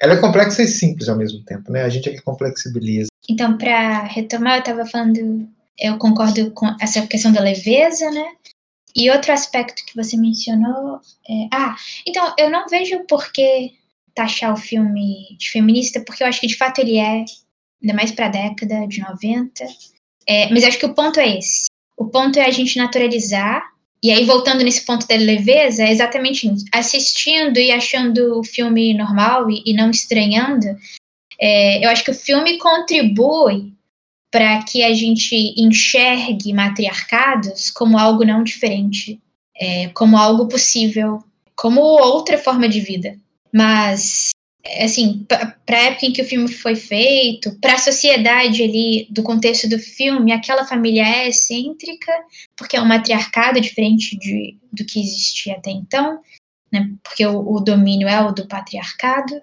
Ela 0.00 0.14
é 0.14 0.20
complexa 0.20 0.62
e 0.62 0.66
simples 0.66 1.08
ao 1.08 1.16
mesmo 1.16 1.44
tempo, 1.44 1.70
né? 1.70 1.82
A 1.82 1.88
gente 1.88 2.08
é 2.08 2.12
que 2.12 2.22
complexibiliza. 2.22 3.08
Então, 3.28 3.56
para 3.56 4.02
retomar, 4.02 4.56
eu 4.56 4.60
estava 4.60 4.84
falando, 4.84 5.48
eu 5.78 5.96
concordo 5.98 6.50
com 6.50 6.74
essa 6.80 7.06
questão 7.06 7.32
da 7.32 7.40
leveza, 7.40 8.10
né? 8.10 8.32
E 8.96 9.10
outro 9.10 9.32
aspecto 9.32 9.84
que 9.86 9.94
você 9.94 10.16
mencionou 10.16 11.00
é. 11.28 11.48
Ah, 11.52 11.76
então, 12.06 12.34
eu 12.38 12.50
não 12.50 12.66
vejo 12.68 13.04
por 13.06 13.32
que 13.32 13.72
taxar 14.14 14.52
o 14.52 14.56
filme 14.56 15.36
de 15.38 15.50
feminista, 15.50 16.02
porque 16.04 16.22
eu 16.22 16.26
acho 16.26 16.40
que 16.40 16.46
de 16.46 16.56
fato 16.56 16.80
ele 16.80 16.98
é, 16.98 17.24
ainda 17.82 17.94
mais 17.94 18.12
para 18.12 18.26
a 18.26 18.30
década 18.30 18.86
de 18.86 19.00
90. 19.00 19.64
É, 20.26 20.50
mas 20.50 20.64
acho 20.64 20.78
que 20.78 20.86
o 20.86 20.94
ponto 20.94 21.18
é 21.20 21.38
esse. 21.38 21.66
O 21.96 22.06
ponto 22.06 22.38
é 22.38 22.44
a 22.44 22.50
gente 22.50 22.76
naturalizar. 22.76 23.71
E 24.02 24.10
aí, 24.10 24.24
voltando 24.24 24.64
nesse 24.64 24.84
ponto 24.84 25.06
da 25.06 25.14
leveza, 25.14 25.84
é 25.84 25.92
exatamente 25.92 26.52
isso. 26.52 26.64
Assistindo 26.72 27.58
e 27.58 27.70
achando 27.70 28.40
o 28.40 28.44
filme 28.44 28.92
normal 28.94 29.48
e, 29.48 29.62
e 29.64 29.72
não 29.72 29.90
estranhando, 29.90 30.66
é, 31.38 31.84
eu 31.84 31.88
acho 31.88 32.04
que 32.04 32.10
o 32.10 32.14
filme 32.14 32.58
contribui 32.58 33.72
para 34.32 34.62
que 34.64 34.82
a 34.82 34.92
gente 34.92 35.54
enxergue 35.56 36.52
matriarcados 36.52 37.70
como 37.70 37.98
algo 37.98 38.24
não 38.24 38.42
diferente, 38.42 39.20
é, 39.54 39.88
como 39.88 40.16
algo 40.16 40.48
possível, 40.48 41.22
como 41.54 41.80
outra 41.80 42.38
forma 42.38 42.68
de 42.68 42.80
vida. 42.80 43.16
Mas, 43.52 44.30
assim, 44.80 45.26
para 45.28 45.78
a 45.78 45.82
época 45.84 46.06
em 46.06 46.12
que 46.12 46.22
o 46.22 46.28
filme 46.28 46.48
foi 46.48 46.76
feito, 46.76 47.58
para 47.60 47.74
a 47.74 47.78
sociedade 47.78 48.62
ali, 48.62 49.06
do 49.10 49.22
contexto 49.22 49.68
do 49.68 49.78
filme, 49.78 50.32
aquela 50.32 50.64
família 50.64 51.02
é 51.02 51.28
excêntrica, 51.28 52.12
porque 52.56 52.76
é 52.76 52.80
um 52.80 52.86
matriarcado 52.86 53.60
diferente 53.60 54.16
de, 54.18 54.56
do 54.72 54.84
que 54.84 55.00
existia 55.00 55.54
até 55.56 55.70
então, 55.70 56.20
né, 56.72 56.90
porque 57.02 57.26
o, 57.26 57.54
o 57.54 57.60
domínio 57.60 58.08
é 58.08 58.20
o 58.20 58.32
do 58.32 58.46
patriarcado. 58.46 59.40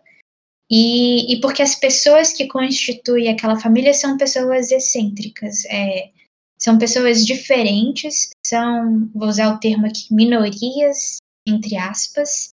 E, 0.72 1.34
e, 1.34 1.42
porque 1.42 1.64
as 1.64 1.76
pessoas 1.76 2.32
que 2.32 2.48
constituem 2.48 3.28
aquela 3.28 3.60
família 3.60 3.92
são 3.92 4.18
pessoas 4.18 4.72
excêntricas, 4.72 5.66
é, 5.66 6.12
são 6.60 6.78
pessoas 6.78 7.26
diferentes, 7.26 8.30
são, 8.46 9.10
vou 9.16 9.28
usar 9.28 9.52
o 9.52 9.60
termo 9.60 9.88
aqui, 9.88 10.14
minorias, 10.14 11.18
entre 11.48 11.76
aspas, 11.76 12.50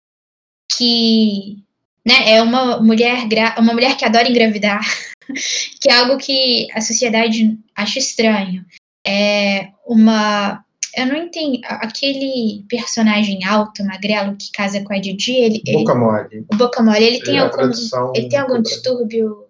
que 0.76 1.58
né, 2.06 2.30
é 2.36 2.42
uma 2.42 2.80
mulher, 2.80 3.26
uma 3.58 3.72
mulher 3.74 3.96
que 3.96 4.04
adora 4.04 4.28
engravidar, 4.28 4.80
que 5.80 5.90
é 5.90 5.94
algo 5.94 6.16
que 6.18 6.68
a 6.72 6.80
sociedade 6.80 7.58
acha 7.74 7.98
estranho. 7.98 8.64
É 9.06 9.68
uma. 9.86 10.64
Eu 10.96 11.06
não 11.06 11.16
entendi. 11.16 11.60
Aquele 11.64 12.64
personagem 12.68 13.44
alto, 13.44 13.84
magrelo, 13.84 14.36
que 14.36 14.50
casa 14.52 14.82
com 14.82 14.94
a 14.94 14.98
Didi, 14.98 15.32
ele. 15.32 15.62
Boca 15.72 15.92
ele, 15.92 16.00
mole. 16.00 16.46
o 16.52 16.56
Boca 16.56 16.82
Mole, 16.82 17.04
ele 17.04 17.20
tem 17.22 17.36
É 17.36 17.40
algum. 17.40 17.70
Ele 18.14 18.28
tem 18.28 18.38
algum 18.38 18.62
distúrbio. 18.62 19.44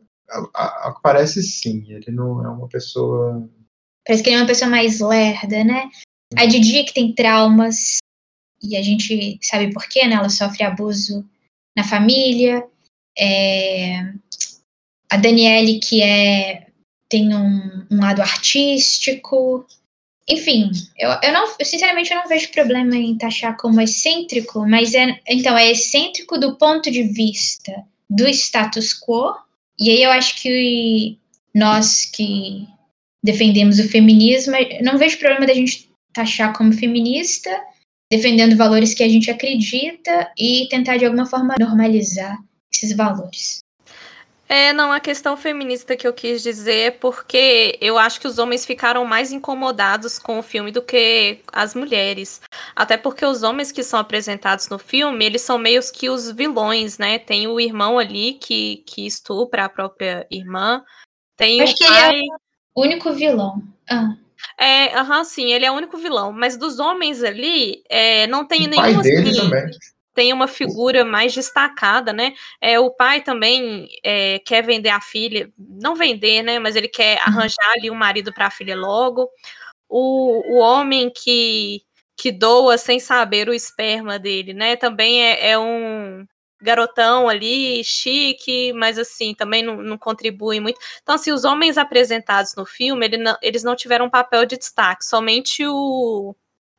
A- 0.54 0.88
a- 0.88 0.94
Parece 1.02 1.42
sim, 1.42 1.84
ele 1.88 2.10
não 2.10 2.44
é 2.44 2.48
uma 2.48 2.68
pessoa. 2.68 3.48
Parece 4.04 4.22
que 4.22 4.28
ele 4.30 4.36
é 4.36 4.40
uma 4.40 4.46
pessoa 4.46 4.70
mais 4.70 4.98
lerda, 5.00 5.62
né? 5.62 5.88
A 6.36 6.44
Didi 6.46 6.82
que 6.84 6.92
tem 6.92 7.14
traumas, 7.14 7.98
e 8.62 8.76
a 8.76 8.82
gente 8.82 9.38
sabe 9.40 9.72
por 9.72 9.88
quê, 9.88 10.06
né? 10.06 10.16
Ela 10.16 10.28
sofre 10.28 10.64
abuso 10.64 11.24
na 11.76 11.84
família. 11.84 12.64
É, 13.18 14.00
A 15.10 15.16
Daniele, 15.16 15.78
que 15.78 16.02
é 16.02 16.66
tem 17.08 17.34
um, 17.34 17.86
um 17.90 18.00
lado 18.00 18.20
artístico. 18.20 19.66
Enfim, 20.28 20.70
eu, 20.98 21.10
eu 21.22 21.32
não, 21.32 21.46
eu, 21.58 21.64
sinceramente 21.64 22.10
eu 22.10 22.16
não 22.16 22.28
vejo 22.28 22.50
problema 22.50 22.96
em 22.96 23.16
taxar 23.16 23.56
como 23.56 23.80
excêntrico, 23.80 24.66
mas 24.66 24.92
é 24.94 25.20
então 25.28 25.56
é 25.56 25.70
excêntrico 25.70 26.36
do 26.38 26.56
ponto 26.56 26.90
de 26.90 27.04
vista 27.04 27.84
do 28.10 28.26
status 28.28 28.92
quo. 28.92 29.36
E 29.78 29.90
aí 29.90 30.02
eu 30.02 30.10
acho 30.10 30.40
que 30.42 31.18
nós 31.54 32.06
que 32.06 32.66
defendemos 33.22 33.78
o 33.78 33.88
feminismo, 33.88 34.54
não 34.82 34.98
vejo 34.98 35.18
problema 35.18 35.46
da 35.46 35.54
gente 35.54 35.88
taxar 36.12 36.56
como 36.56 36.72
feminista, 36.72 37.50
defendendo 38.10 38.56
valores 38.56 38.94
que 38.94 39.02
a 39.02 39.08
gente 39.08 39.30
acredita 39.30 40.30
e 40.38 40.66
tentar 40.68 40.96
de 40.96 41.04
alguma 41.04 41.26
forma 41.26 41.54
normalizar 41.58 42.38
esses 42.72 42.96
valores. 42.96 43.60
É, 44.48 44.72
não, 44.72 44.92
a 44.92 45.00
questão 45.00 45.36
feminista 45.36 45.96
que 45.96 46.06
eu 46.06 46.12
quis 46.12 46.40
dizer 46.40 46.74
é 46.74 46.90
porque 46.92 47.76
eu 47.80 47.98
acho 47.98 48.20
que 48.20 48.28
os 48.28 48.38
homens 48.38 48.64
ficaram 48.64 49.04
mais 49.04 49.32
incomodados 49.32 50.20
com 50.20 50.38
o 50.38 50.42
filme 50.42 50.70
do 50.70 50.80
que 50.80 51.40
as 51.52 51.74
mulheres. 51.74 52.40
Até 52.74 52.96
porque 52.96 53.26
os 53.26 53.42
homens 53.42 53.72
que 53.72 53.82
são 53.82 53.98
apresentados 53.98 54.68
no 54.68 54.78
filme, 54.78 55.24
eles 55.24 55.42
são 55.42 55.58
meio 55.58 55.80
que 55.92 56.08
os 56.08 56.30
vilões, 56.30 56.96
né? 56.96 57.18
Tem 57.18 57.48
o 57.48 57.58
irmão 57.58 57.98
ali 57.98 58.34
que, 58.34 58.84
que 58.86 59.04
estupra 59.04 59.64
a 59.64 59.68
própria 59.68 60.24
irmã. 60.30 60.84
Tem 61.36 61.60
Acho 61.60 61.74
o 61.74 61.76
que 61.76 61.84
ele 61.84 61.96
é 61.96 62.00
pai. 62.02 62.20
O 62.72 62.82
único 62.82 63.12
vilão. 63.12 63.60
Ah, 63.90 64.16
É, 64.58 64.96
aham, 64.96 65.24
sim, 65.24 65.52
ele 65.52 65.64
é 65.64 65.70
o 65.70 65.74
único 65.74 65.96
vilão. 65.98 66.32
Mas 66.32 66.56
dos 66.56 66.78
homens 66.78 67.22
ali, 67.22 67.82
é, 67.88 68.26
não 68.26 68.46
tem 68.46 68.66
O 68.66 68.70
nenhum 68.70 68.82
pai 68.82 69.02
dele 69.02 69.30
assim, 69.30 69.40
também. 69.40 69.70
tem 70.14 70.32
uma 70.32 70.48
figura 70.48 71.04
mais 71.04 71.34
destacada, 71.34 72.12
né? 72.12 72.32
É, 72.60 72.78
o 72.80 72.90
pai 72.90 73.20
também 73.22 73.88
é, 74.02 74.38
quer 74.40 74.62
vender 74.64 74.88
a 74.90 75.00
filha, 75.00 75.50
não 75.58 75.94
vender, 75.94 76.42
né? 76.42 76.58
Mas 76.58 76.76
ele 76.76 76.88
quer 76.88 77.18
arranjar 77.26 77.72
ali 77.76 77.90
um 77.90 77.94
marido 77.94 78.32
para 78.32 78.46
a 78.46 78.50
filha 78.50 78.76
logo. 78.76 79.28
O, 79.88 80.54
o 80.54 80.58
homem 80.58 81.10
que, 81.14 81.82
que 82.16 82.32
doa 82.32 82.78
sem 82.78 82.98
saber 82.98 83.48
o 83.48 83.54
esperma 83.54 84.18
dele, 84.18 84.52
né? 84.54 84.76
Também 84.76 85.22
é, 85.22 85.50
é 85.50 85.58
um 85.58 86.26
garotão 86.60 87.28
ali, 87.28 87.82
chique, 87.84 88.72
mas 88.72 88.98
assim, 88.98 89.34
também 89.34 89.62
não, 89.62 89.76
não 89.82 89.98
contribui 89.98 90.58
muito. 90.60 90.78
Então, 91.02 91.14
assim, 91.14 91.32
os 91.32 91.44
homens 91.44 91.76
apresentados 91.78 92.54
no 92.56 92.64
filme, 92.64 93.04
ele 93.06 93.16
não- 93.18 93.36
eles 93.42 93.62
não 93.62 93.76
tiveram 93.76 94.06
um 94.06 94.10
papel 94.10 94.46
de 94.46 94.56
destaque, 94.56 95.04
somente 95.04 95.66
o, 95.66 96.34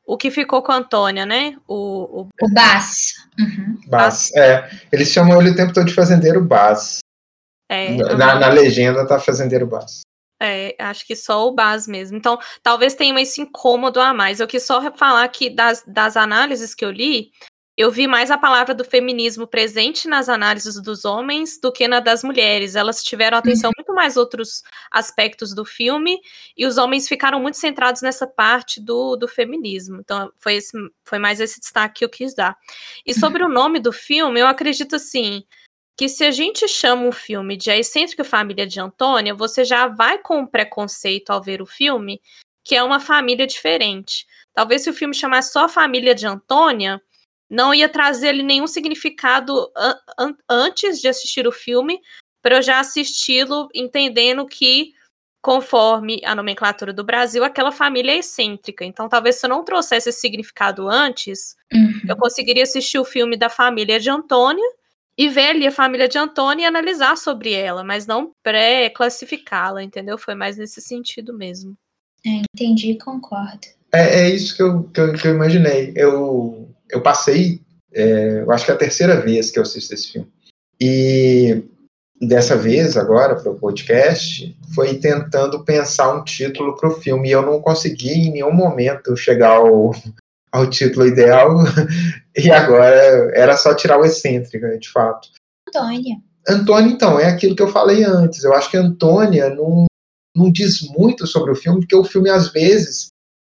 o 0.06 0.16
que 0.16 0.30
ficou 0.30 0.62
com 0.62 0.72
a 0.72 0.76
Antônia, 0.76 1.24
né? 1.26 1.56
O, 1.68 2.22
o 2.22 2.28
o 2.40 2.48
Bass. 2.52 3.14
Uhum. 3.38 3.80
Bas. 3.86 4.34
É, 4.34 4.68
eles 4.90 5.08
chamam 5.08 5.40
ele 5.40 5.50
o 5.50 5.56
tempo 5.56 5.72
todo 5.72 5.86
de 5.86 5.94
fazendeiro 5.94 6.40
Bas. 6.42 6.98
é, 7.70 7.94
Na, 8.16 8.34
na 8.38 8.48
legenda 8.48 9.06
tá 9.06 9.18
fazendeiro 9.20 9.66
Bas. 9.66 10.00
É, 10.40 10.76
acho 10.78 11.04
que 11.04 11.16
só 11.16 11.48
o 11.48 11.52
Bas 11.52 11.86
mesmo. 11.88 12.16
Então, 12.16 12.38
talvez 12.62 12.94
tenha 12.94 13.20
esse 13.20 13.40
incômodo 13.40 14.00
a 14.00 14.14
mais. 14.14 14.38
Eu 14.40 14.46
quis 14.46 14.64
só 14.64 14.80
falar 14.92 15.26
que 15.28 15.50
das, 15.50 15.82
das 15.86 16.16
análises 16.16 16.74
que 16.74 16.84
eu 16.84 16.90
li, 16.90 17.30
eu 17.78 17.92
vi 17.92 18.08
mais 18.08 18.28
a 18.28 18.36
palavra 18.36 18.74
do 18.74 18.82
feminismo 18.84 19.46
presente 19.46 20.08
nas 20.08 20.28
análises 20.28 20.82
dos 20.82 21.04
homens 21.04 21.60
do 21.60 21.70
que 21.70 21.86
na 21.86 22.00
das 22.00 22.24
mulheres. 22.24 22.74
Elas 22.74 23.04
tiveram 23.04 23.38
atenção 23.38 23.70
muito 23.78 23.94
mais 23.94 24.16
outros 24.16 24.64
aspectos 24.90 25.54
do 25.54 25.64
filme 25.64 26.18
e 26.56 26.66
os 26.66 26.76
homens 26.76 27.06
ficaram 27.06 27.38
muito 27.38 27.56
centrados 27.56 28.02
nessa 28.02 28.26
parte 28.26 28.80
do, 28.80 29.14
do 29.14 29.28
feminismo. 29.28 29.98
Então, 30.00 30.28
foi, 30.40 30.54
esse, 30.54 30.76
foi 31.04 31.20
mais 31.20 31.38
esse 31.38 31.60
destaque 31.60 32.00
que 32.00 32.04
eu 32.04 32.08
quis 32.08 32.34
dar. 32.34 32.56
E 33.06 33.14
sobre 33.14 33.44
o 33.44 33.48
nome 33.48 33.78
do 33.78 33.92
filme, 33.92 34.40
eu 34.40 34.48
acredito 34.48 34.96
assim 34.96 35.44
que 35.96 36.08
se 36.08 36.24
a 36.24 36.32
gente 36.32 36.66
chama 36.66 37.02
um 37.02 37.12
filme 37.12 37.56
de 37.56 37.70
A 37.70 37.78
Excêntrica 37.78 38.24
Família 38.24 38.66
de 38.66 38.80
Antônia, 38.80 39.36
você 39.36 39.64
já 39.64 39.86
vai 39.86 40.18
com 40.18 40.40
um 40.40 40.46
preconceito 40.48 41.30
ao 41.30 41.40
ver 41.40 41.62
o 41.62 41.66
filme, 41.66 42.20
que 42.64 42.74
é 42.74 42.82
uma 42.82 42.98
família 42.98 43.46
diferente. 43.46 44.26
Talvez 44.52 44.82
se 44.82 44.90
o 44.90 44.94
filme 44.94 45.14
chamasse 45.14 45.52
só 45.52 45.68
Família 45.68 46.12
de 46.12 46.26
Antônia, 46.26 47.00
não 47.50 47.72
ia 47.72 47.88
trazer 47.88 48.28
ali 48.28 48.42
nenhum 48.42 48.66
significado 48.66 49.70
an 49.76 49.94
an 50.18 50.34
antes 50.48 51.00
de 51.00 51.08
assistir 51.08 51.46
o 51.46 51.52
filme, 51.52 52.00
para 52.42 52.56
eu 52.56 52.62
já 52.62 52.78
assisti-lo 52.80 53.68
entendendo 53.74 54.46
que, 54.46 54.92
conforme 55.42 56.20
a 56.24 56.34
nomenclatura 56.34 56.92
do 56.92 57.04
Brasil, 57.04 57.42
aquela 57.44 57.72
família 57.72 58.12
é 58.12 58.18
excêntrica. 58.18 58.84
Então, 58.84 59.08
talvez 59.08 59.36
se 59.36 59.46
eu 59.46 59.50
não 59.50 59.64
trouxesse 59.64 60.08
esse 60.10 60.20
significado 60.20 60.88
antes, 60.88 61.56
Uhum. 61.72 62.00
eu 62.08 62.16
conseguiria 62.16 62.62
assistir 62.62 62.98
o 62.98 63.04
filme 63.04 63.36
da 63.36 63.48
família 63.48 64.00
de 64.00 64.08
Antônia 64.08 64.64
e 65.16 65.28
ver 65.28 65.48
ali 65.50 65.66
a 65.66 65.72
família 65.72 66.08
de 66.08 66.16
Antônia 66.16 66.62
e 66.62 66.66
analisar 66.66 67.16
sobre 67.16 67.52
ela, 67.52 67.82
mas 67.82 68.06
não 68.06 68.30
pré-classificá-la, 68.42 69.82
entendeu? 69.82 70.16
Foi 70.16 70.34
mais 70.34 70.56
nesse 70.56 70.80
sentido 70.80 71.34
mesmo. 71.34 71.76
É, 72.26 72.42
entendi 72.54 72.92
e 72.92 72.98
concordo. 72.98 73.66
É, 73.92 74.22
é 74.22 74.30
isso 74.30 74.56
que 74.56 74.62
eu, 74.62 74.84
que 74.84 75.00
eu, 75.00 75.12
que 75.14 75.26
eu 75.28 75.34
imaginei. 75.34 75.92
Eu, 75.96 76.68
eu 76.90 77.00
passei, 77.00 77.60
é, 77.92 78.40
eu 78.40 78.50
acho 78.50 78.64
que 78.64 78.70
é 78.70 78.74
a 78.74 78.78
terceira 78.78 79.20
vez 79.20 79.50
que 79.50 79.58
eu 79.58 79.62
assisto 79.62 79.94
esse 79.94 80.12
filme. 80.12 80.28
E 80.80 81.64
dessa 82.20 82.56
vez, 82.56 82.96
agora, 82.96 83.36
para 83.36 83.50
o 83.50 83.58
podcast, 83.58 84.56
foi 84.74 84.98
tentando 84.98 85.64
pensar 85.64 86.14
um 86.14 86.24
título 86.24 86.76
para 86.76 86.88
o 86.88 87.00
filme. 87.00 87.28
E 87.28 87.32
eu 87.32 87.42
não 87.42 87.60
consegui 87.60 88.12
em 88.12 88.32
nenhum 88.32 88.52
momento 88.52 89.16
chegar 89.16 89.56
ao, 89.56 89.92
ao 90.52 90.68
título 90.68 91.06
ideal. 91.06 91.56
e 92.36 92.50
agora 92.50 93.30
era 93.34 93.56
só 93.56 93.74
tirar 93.74 93.98
o 93.98 94.04
excêntrica, 94.04 94.78
de 94.78 94.88
fato. 94.88 95.28
Antônia. 95.68 96.16
Antônia, 96.48 96.92
então, 96.92 97.20
é 97.20 97.26
aquilo 97.26 97.54
que 97.54 97.62
eu 97.62 97.68
falei 97.68 98.04
antes. 98.04 98.42
Eu 98.42 98.54
acho 98.54 98.70
que 98.70 98.76
Antônia 98.76 99.50
não, 99.50 99.86
não 100.34 100.50
diz 100.50 100.82
muito 100.90 101.26
sobre 101.26 101.52
o 101.52 101.56
filme, 101.56 101.80
porque 101.80 101.96
o 101.96 102.04
filme, 102.04 102.30
às 102.30 102.50
vezes, 102.50 103.08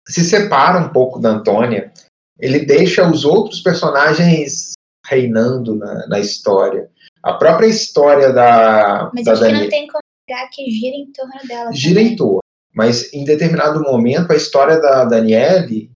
se 0.08 0.24
separa 0.24 0.78
um 0.78 0.90
pouco 0.90 1.18
da 1.18 1.30
Antônia. 1.30 1.92
Ele 2.40 2.60
deixa 2.66 3.08
os 3.08 3.24
outros 3.24 3.60
personagens 3.60 4.72
reinando 5.06 5.74
na, 5.76 6.06
na 6.08 6.18
história. 6.20 6.90
A 7.22 7.34
própria 7.34 7.66
história 7.66 8.32
da. 8.32 9.10
Mas 9.14 9.24
da 9.24 9.32
acho 9.32 9.42
que 9.42 9.48
Dani- 9.48 9.62
não 9.62 9.68
tem 9.68 9.86
como 9.86 10.00
negar 10.28 10.48
que 10.50 10.70
gira 10.70 10.96
em 10.96 11.12
torno 11.12 11.32
dela. 11.46 11.72
gira 11.72 12.00
também. 12.00 12.12
em 12.12 12.16
torno. 12.16 12.40
Mas 12.74 13.12
em 13.14 13.24
determinado 13.24 13.80
momento, 13.82 14.32
a 14.32 14.36
história 14.36 14.80
da 14.80 15.04
Daniele, 15.04 15.90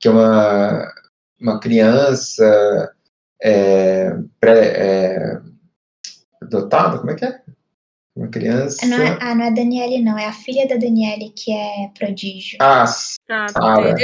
que 0.00 0.08
é 0.08 0.10
uma, 0.10 0.92
uma 1.38 1.60
criança 1.60 2.90
é, 3.42 4.16
pré, 4.40 4.58
é, 4.74 5.40
adotada, 6.42 6.98
como 6.98 7.10
é 7.10 7.14
que 7.14 7.24
é? 7.26 7.42
Uma 8.16 8.28
criança. 8.28 8.84
Não 8.86 8.98
é, 8.98 9.18
ah, 9.20 9.34
não 9.34 9.44
é 9.44 9.48
a 9.48 9.50
Daniele, 9.50 10.02
não. 10.02 10.18
É 10.18 10.26
a 10.26 10.32
filha 10.32 10.66
da 10.66 10.76
Daniele 10.76 11.30
que 11.36 11.52
é 11.52 11.88
prodígio. 11.98 12.58
Ah, 12.60 12.84
Ah, 13.28 13.48
Sara. 13.48 13.94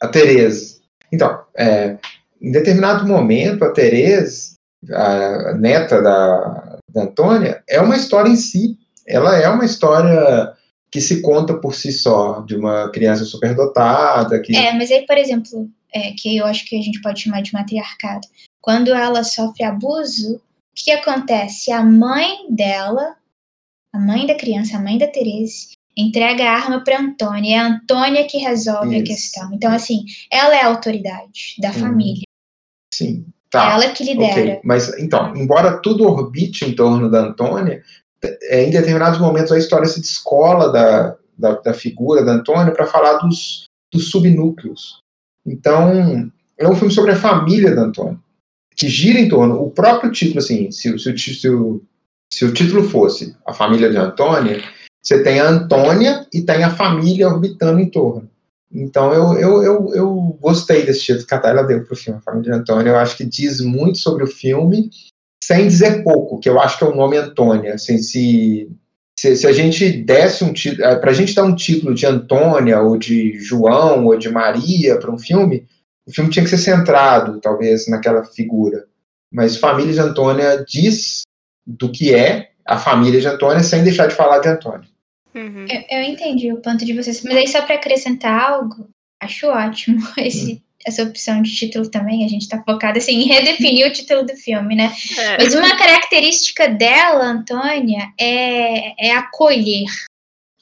Tereza. 0.00 0.02
a 0.02 0.08
Tereza. 0.08 0.76
Então, 1.12 1.40
é, 1.56 1.96
em 2.40 2.50
determinado 2.50 3.06
momento, 3.06 3.64
a 3.64 3.72
Tereza, 3.72 4.56
a 4.92 5.54
neta 5.54 6.02
da, 6.02 6.78
da 6.92 7.02
Antônia, 7.02 7.62
é 7.68 7.80
uma 7.80 7.96
história 7.96 8.28
em 8.28 8.36
si. 8.36 8.78
Ela 9.06 9.36
é 9.36 9.48
uma 9.48 9.64
história 9.64 10.52
que 10.90 11.00
se 11.00 11.20
conta 11.20 11.54
por 11.54 11.74
si 11.74 11.92
só, 11.92 12.40
de 12.40 12.56
uma 12.56 12.90
criança 12.90 13.24
superdotada, 13.24 14.40
que 14.40 14.56
É, 14.56 14.72
mas 14.72 14.90
aí, 14.90 15.06
por 15.06 15.16
exemplo, 15.16 15.68
é, 15.92 16.12
que 16.12 16.36
eu 16.36 16.46
acho 16.46 16.64
que 16.66 16.78
a 16.78 16.82
gente 16.82 17.00
pode 17.00 17.20
chamar 17.20 17.42
de 17.42 17.52
matriarcado. 17.52 18.26
Quando 18.60 18.92
ela 18.92 19.22
sofre 19.22 19.64
abuso, 19.64 20.36
o 20.36 20.40
que, 20.74 20.90
acontece? 20.90 21.70
A 21.70 21.82
mãe 21.82 22.46
dela, 22.50 23.16
a 23.92 23.98
mãe 23.98 24.26
da 24.26 24.34
criança, 24.34 24.76
a 24.76 24.80
mãe 24.80 24.98
da 24.98 25.06
Teresa, 25.06 25.68
entrega 25.96 26.44
a 26.44 26.52
arma 26.52 26.82
para 26.84 27.00
Antônia. 27.00 27.56
É 27.56 27.58
a 27.58 27.66
Antônia 27.68 28.26
que 28.26 28.38
resolve 28.38 28.94
a 28.94 28.98
Isso. 28.98 29.06
questão. 29.06 29.52
Então, 29.54 29.72
assim, 29.72 30.04
ela 30.30 30.54
é 30.54 30.62
a 30.62 30.66
autoridade 30.68 31.54
da 31.58 31.68
Uhum. 31.68 31.74
família. 31.74 32.22
sim, 32.92 33.24
É 33.28 33.32
tá. 33.50 33.72
ela 33.72 33.90
que 33.90 34.04
lidera. 34.04 34.32
Ok, 34.40 34.60
mas 34.64 34.96
então, 34.98 35.34
embora 35.36 35.78
tudo 35.80 36.04
orbite 36.04 36.64
em 36.64 36.74
torno 36.74 37.10
da 37.10 37.20
Antônia, 37.20 37.82
é, 38.44 38.64
em 38.64 38.70
determinados 38.70 39.18
momentos 39.20 39.52
a 39.52 39.58
história 39.58 39.86
se 39.86 40.00
descola 40.00 40.70
da, 40.72 41.16
da, 41.38 41.52
da 41.60 41.74
figura 41.74 42.24
da 42.24 42.32
Antônia 42.32 42.72
para 42.72 42.86
falar 42.86 43.18
dos, 43.18 43.64
dos 43.92 44.10
subnúcleos. 44.10 45.00
Então, 45.46 46.30
é 46.58 46.68
um 46.68 46.74
filme 46.74 46.92
sobre 46.92 47.12
a 47.12 47.16
família 47.16 47.74
da 47.74 47.82
Antônia, 47.82 48.18
que 48.74 48.88
gira 48.88 49.18
em 49.20 49.28
torno. 49.28 49.62
O 49.62 49.70
próprio 49.70 50.10
título, 50.10 50.38
assim, 50.40 50.70
se, 50.70 50.98
se, 50.98 51.12
ti- 51.14 51.34
se, 51.34 51.48
o, 51.48 51.82
se 52.32 52.44
o 52.44 52.52
título 52.52 52.82
fosse 52.88 53.36
A 53.46 53.52
Família 53.52 53.90
de 53.90 53.96
Antônia, 53.96 54.62
você 55.06 55.22
tem 55.22 55.38
a 55.38 55.48
Antônia 55.48 56.26
e 56.34 56.42
tem 56.42 56.64
a 56.64 56.74
família 56.74 57.28
orbitando 57.28 57.78
em 57.78 57.88
torno. 57.88 58.28
Então 58.72 59.14
eu, 59.14 59.38
eu, 59.38 59.62
eu, 59.62 59.94
eu 59.94 60.38
gostei 60.40 60.84
desse 60.84 61.04
título 61.04 61.24
que 61.24 61.34
a 61.34 61.38
Tayla 61.38 61.62
deu 61.62 61.84
pro 61.84 61.94
filme, 61.94 62.18
A 62.18 62.22
Família 62.22 62.52
de 62.52 62.58
Antônia. 62.58 62.90
Eu 62.90 62.96
acho 62.96 63.16
que 63.16 63.24
diz 63.24 63.60
muito 63.60 63.98
sobre 63.98 64.24
o 64.24 64.26
filme, 64.26 64.90
sem 65.40 65.68
dizer 65.68 66.02
pouco, 66.02 66.40
que 66.40 66.48
eu 66.48 66.58
acho 66.58 66.76
que 66.76 66.82
é 66.82 66.88
o 66.88 66.96
nome 66.96 67.16
Antônia. 67.16 67.74
Assim, 67.74 67.98
se, 67.98 68.68
se, 69.16 69.36
se 69.36 69.46
a 69.46 69.52
gente 69.52 69.88
desse 70.02 70.42
um 70.42 70.52
título, 70.52 70.82
para 71.00 71.10
a 71.12 71.14
gente 71.14 71.36
dar 71.36 71.44
um 71.44 71.54
título 71.54 71.94
de 71.94 72.04
Antônia, 72.04 72.80
ou 72.80 72.98
de 72.98 73.38
João, 73.38 74.06
ou 74.06 74.18
de 74.18 74.28
Maria 74.28 74.98
para 74.98 75.12
um 75.12 75.18
filme, 75.18 75.68
o 76.04 76.12
filme 76.12 76.30
tinha 76.30 76.44
que 76.44 76.50
ser 76.50 76.58
centrado, 76.58 77.40
talvez, 77.40 77.86
naquela 77.86 78.24
figura. 78.24 78.86
Mas 79.32 79.56
Família 79.56 79.92
de 79.92 80.00
Antônia 80.00 80.64
diz 80.66 81.22
do 81.64 81.92
que 81.92 82.12
é 82.12 82.50
a 82.66 82.76
família 82.76 83.20
de 83.20 83.28
Antônia, 83.28 83.62
sem 83.62 83.84
deixar 83.84 84.08
de 84.08 84.16
falar 84.16 84.40
de 84.40 84.48
Antônia. 84.48 84.95
Uhum. 85.36 85.66
Eu, 85.70 85.98
eu 85.98 86.02
entendi 86.02 86.50
o 86.50 86.62
ponto 86.62 86.84
de 86.84 86.94
vocês. 86.94 87.22
Mas 87.22 87.36
aí, 87.36 87.46
só 87.46 87.62
para 87.62 87.74
acrescentar 87.74 88.50
algo, 88.50 88.88
acho 89.20 89.46
ótimo 89.48 90.00
esse, 90.18 90.62
essa 90.84 91.02
opção 91.02 91.42
de 91.42 91.54
título 91.54 91.88
também. 91.90 92.24
A 92.24 92.28
gente 92.28 92.48
tá 92.48 92.62
focado 92.64 92.98
assim, 92.98 93.12
em 93.12 93.26
redefinir 93.26 93.86
o 93.86 93.92
título 93.92 94.24
do 94.24 94.34
filme, 94.34 94.74
né? 94.74 94.90
É. 95.18 95.36
Mas 95.36 95.54
uma 95.54 95.76
característica 95.76 96.68
dela, 96.68 97.24
Antônia, 97.24 98.08
é, 98.18 99.08
é 99.08 99.12
acolher 99.12 99.84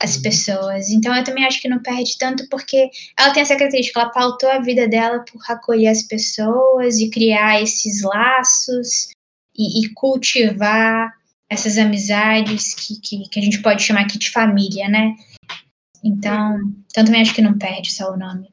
as 0.01 0.17
pessoas. 0.17 0.91
Então 0.91 1.15
eu 1.15 1.23
também 1.23 1.45
acho 1.45 1.63
que 1.63 1.69
não 1.69 1.81
perde 1.81 2.19
tanto 2.19 2.47
porque 2.49 2.91
ela 3.17 3.33
tem 3.33 3.43
essa 3.43 3.57
característica, 3.57 4.01
ela 4.01 4.11
pautou 4.11 4.51
a 4.51 4.59
vida 4.59 4.89
dela 4.89 5.25
por 5.31 5.41
acolher 5.49 5.89
as 5.89 6.03
pessoas 6.03 6.99
e 6.99 7.11
criar 7.11 7.63
esses 7.63 8.03
laços 8.03 9.09
e, 9.57 9.85
e 9.85 9.95
cultivar 9.95 11.13
essas 11.51 11.79
amizades 11.79 12.75
que, 12.75 13.01
que, 13.01 13.29
que 13.29 13.39
a 13.39 13.43
gente 13.43 13.63
pode 13.63 13.83
chamar 13.83 14.03
aqui 14.03 14.19
de 14.19 14.31
família, 14.31 14.89
né? 14.89 15.15
Então, 16.03 16.59
então 16.91 17.05
também 17.05 17.23
acho 17.23 17.35
que 17.35 17.43
não 17.43 17.59
perde 17.59 17.93
só 17.93 18.13
o 18.13 18.17
nome. 18.17 18.53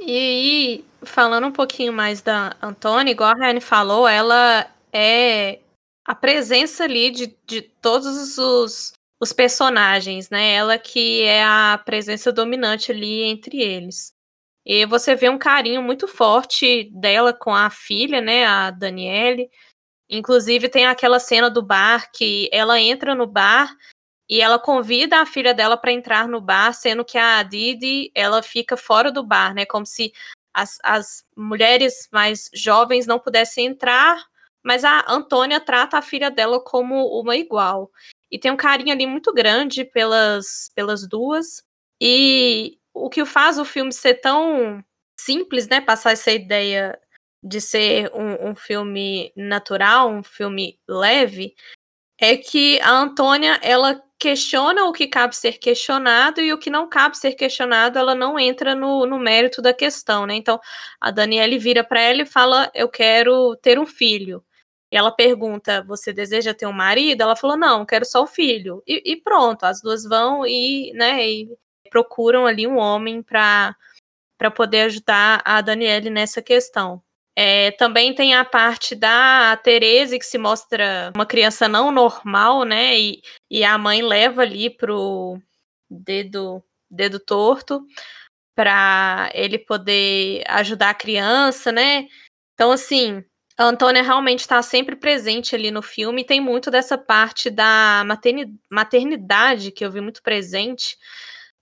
E 0.00 0.16
aí, 0.16 0.84
falando 1.02 1.46
um 1.46 1.52
pouquinho 1.52 1.92
mais 1.92 2.22
da 2.22 2.56
Antônia, 2.62 3.10
igual 3.10 3.30
a 3.30 3.34
Rayane 3.34 3.60
falou, 3.60 4.08
ela 4.08 4.70
é 4.92 5.60
a 6.06 6.14
presença 6.14 6.84
ali 6.84 7.10
de, 7.10 7.36
de 7.46 7.60
todos 7.60 8.38
os, 8.38 8.92
os 9.20 9.32
personagens, 9.32 10.30
né? 10.30 10.54
Ela 10.54 10.78
que 10.78 11.22
é 11.22 11.44
a 11.44 11.80
presença 11.84 12.32
dominante 12.32 12.90
ali 12.92 13.24
entre 13.24 13.60
eles. 13.60 14.14
E 14.64 14.86
você 14.86 15.14
vê 15.14 15.28
um 15.28 15.38
carinho 15.38 15.82
muito 15.82 16.06
forte 16.06 16.90
dela 16.94 17.32
com 17.32 17.54
a 17.54 17.70
filha, 17.70 18.20
né? 18.20 18.46
A 18.46 18.70
Daniele. 18.70 19.50
Inclusive, 20.10 20.68
tem 20.68 20.86
aquela 20.86 21.18
cena 21.18 21.50
do 21.50 21.62
bar 21.62 22.10
que 22.12 22.48
ela 22.52 22.80
entra 22.80 23.14
no 23.14 23.26
bar 23.26 23.76
e 24.28 24.40
ela 24.40 24.58
convida 24.58 25.20
a 25.20 25.26
filha 25.26 25.54
dela 25.54 25.76
para 25.76 25.92
entrar 25.92 26.28
no 26.28 26.40
bar, 26.40 26.72
sendo 26.74 27.04
que 27.04 27.16
a 27.18 27.42
Didi 27.42 28.10
ela 28.14 28.42
fica 28.42 28.76
fora 28.76 29.10
do 29.10 29.22
bar, 29.22 29.54
né? 29.54 29.64
Como 29.66 29.86
se 29.86 30.12
as, 30.52 30.78
as 30.82 31.24
mulheres 31.36 32.08
mais 32.12 32.50
jovens 32.54 33.06
não 33.06 33.18
pudessem 33.18 33.66
entrar, 33.66 34.24
mas 34.62 34.84
a 34.84 35.04
Antônia 35.08 35.60
trata 35.60 35.98
a 35.98 36.02
filha 36.02 36.30
dela 36.30 36.60
como 36.62 37.06
uma 37.20 37.36
igual. 37.36 37.90
E 38.30 38.38
tem 38.38 38.50
um 38.50 38.56
carinho 38.56 38.92
ali 38.92 39.06
muito 39.06 39.32
grande 39.32 39.84
pelas, 39.84 40.70
pelas 40.74 41.08
duas. 41.08 41.62
E 42.00 42.78
o 42.92 43.08
que 43.08 43.24
faz 43.24 43.58
o 43.58 43.64
filme 43.64 43.92
ser 43.92 44.14
tão 44.14 44.84
simples, 45.18 45.68
né? 45.68 45.80
Passar 45.80 46.12
essa 46.12 46.30
ideia 46.30 46.98
de 47.42 47.60
ser 47.60 48.10
um, 48.14 48.50
um 48.50 48.54
filme 48.54 49.32
natural, 49.36 50.10
um 50.10 50.22
filme 50.22 50.78
leve, 50.88 51.54
é 52.20 52.36
que 52.36 52.80
a 52.80 52.90
Antônia 52.90 53.58
ela 53.62 54.02
questiona 54.18 54.84
o 54.84 54.92
que 54.92 55.06
cabe 55.06 55.36
ser 55.36 55.58
questionado 55.58 56.40
e 56.40 56.52
o 56.52 56.58
que 56.58 56.70
não 56.70 56.88
cabe 56.88 57.16
ser 57.16 57.34
questionado, 57.34 57.98
ela 57.98 58.14
não 58.14 58.38
entra 58.38 58.74
no, 58.74 59.06
no 59.06 59.18
mérito 59.18 59.62
da 59.62 59.72
questão, 59.72 60.26
né? 60.26 60.34
Então 60.34 60.60
a 61.00 61.10
Daniele 61.10 61.58
vira 61.58 61.84
para 61.84 62.00
ela 62.00 62.22
e 62.22 62.26
fala: 62.26 62.70
Eu 62.74 62.88
quero 62.88 63.56
ter 63.56 63.78
um 63.78 63.86
filho. 63.86 64.44
E 64.90 64.96
ela 64.96 65.12
pergunta: 65.12 65.82
Você 65.84 66.12
deseja 66.12 66.54
ter 66.54 66.66
um 66.66 66.72
marido? 66.72 67.22
Ela 67.22 67.36
falou: 67.36 67.56
Não, 67.56 67.86
quero 67.86 68.04
só 68.04 68.22
o 68.22 68.26
filho. 68.26 68.82
E, 68.86 69.12
e 69.12 69.16
pronto, 69.16 69.64
as 69.64 69.80
duas 69.80 70.04
vão 70.04 70.44
e, 70.46 70.92
né, 70.94 71.24
e 71.28 71.48
procuram 71.90 72.46
ali 72.46 72.66
um 72.66 72.78
homem 72.78 73.22
para 73.22 73.76
poder 74.56 74.82
ajudar 74.82 75.42
a 75.44 75.60
Daniele 75.60 76.10
nessa 76.10 76.42
questão. 76.42 77.02
É, 77.40 77.70
também 77.70 78.12
tem 78.12 78.34
a 78.34 78.44
parte 78.44 78.96
da 78.96 79.56
Terese, 79.58 80.18
que 80.18 80.26
se 80.26 80.36
mostra 80.36 81.12
uma 81.14 81.24
criança 81.24 81.68
não 81.68 81.92
normal, 81.92 82.64
né? 82.64 82.98
E, 82.98 83.22
e 83.48 83.62
a 83.62 83.78
mãe 83.78 84.02
leva 84.02 84.42
ali 84.42 84.68
pro 84.68 85.40
dedo, 85.88 86.60
dedo 86.90 87.20
torto 87.20 87.86
para 88.56 89.30
ele 89.34 89.56
poder 89.56 90.42
ajudar 90.48 90.90
a 90.90 90.94
criança, 90.94 91.70
né? 91.70 92.08
Então, 92.54 92.72
assim, 92.72 93.22
a 93.56 93.66
Antônia 93.66 94.02
realmente 94.02 94.40
está 94.40 94.60
sempre 94.60 94.96
presente 94.96 95.54
ali 95.54 95.70
no 95.70 95.80
filme 95.80 96.24
tem 96.24 96.40
muito 96.40 96.72
dessa 96.72 96.98
parte 96.98 97.50
da 97.50 98.02
materni- 98.04 98.52
maternidade 98.68 99.70
que 99.70 99.84
eu 99.84 99.92
vi 99.92 100.00
muito 100.00 100.24
presente, 100.24 100.98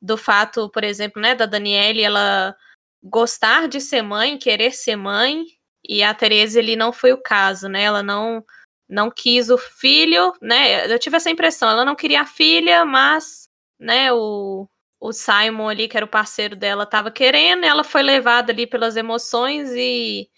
do 0.01 0.17
fato, 0.17 0.71
por 0.71 0.85
exemplo, 0.85 1.21
né, 1.21 1.35
da 1.35 1.45
Daniele, 1.45 2.03
ela 2.03 2.57
gostar 3.03 3.69
de 3.69 3.81
ser 3.81 4.03
mãe, 4.03 4.39
querer 4.39 4.73
ser 4.73 4.97
mãe, 4.97 5.45
e 5.89 6.03
a 6.03 6.15
Tereza 6.15 6.59
ali 6.61 6.77
não 6.77 6.93
foi 6.93 7.13
o 7.13 7.23
caso, 7.23 7.69
né? 7.69 7.83
Ela 7.83 8.03
não 8.03 8.45
não 8.89 9.11
quis 9.11 9.51
o 9.51 9.59
filho, 9.59 10.33
né? 10.41 10.93
Eu 10.93 10.99
tive 10.99 11.17
essa 11.17 11.31
impressão, 11.31 11.69
ela 11.69 11.85
não 11.85 11.97
queria 11.97 12.23
a 12.23 12.27
filha, 12.27 12.85
mas, 12.85 13.49
né, 13.81 14.13
o, 14.13 14.69
o 15.01 15.13
Simon 15.13 15.69
ali, 15.69 15.89
que 15.89 15.97
era 15.97 16.07
o 16.07 16.09
parceiro 16.09 16.55
dela, 16.55 16.85
estava 16.85 17.11
querendo, 17.11 17.65
ela 17.65 17.83
foi 17.85 18.03
levada 18.03 18.53
ali 18.53 18.67
pelas 18.67 18.97
emoções 18.97 19.71
e 19.73 20.29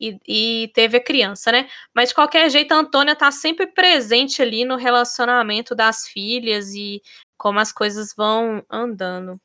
e, 0.00 0.18
e, 0.26 0.68
teve 0.74 0.96
a 0.96 1.04
criança, 1.04 1.52
né? 1.52 1.68
Mas 1.94 2.08
de 2.08 2.14
qualquer 2.14 2.48
jeito, 2.50 2.72
a 2.72 2.78
Antônia 2.78 3.14
tá 3.14 3.30
sempre 3.30 3.66
presente 3.66 4.40
ali 4.40 4.64
no 4.64 4.76
relacionamento 4.76 5.74
das 5.74 6.08
filhas 6.08 6.72
e 6.74 7.02
como 7.36 7.58
as 7.58 7.70
coisas 7.70 8.14
vão 8.16 8.64
andando. 8.70 9.38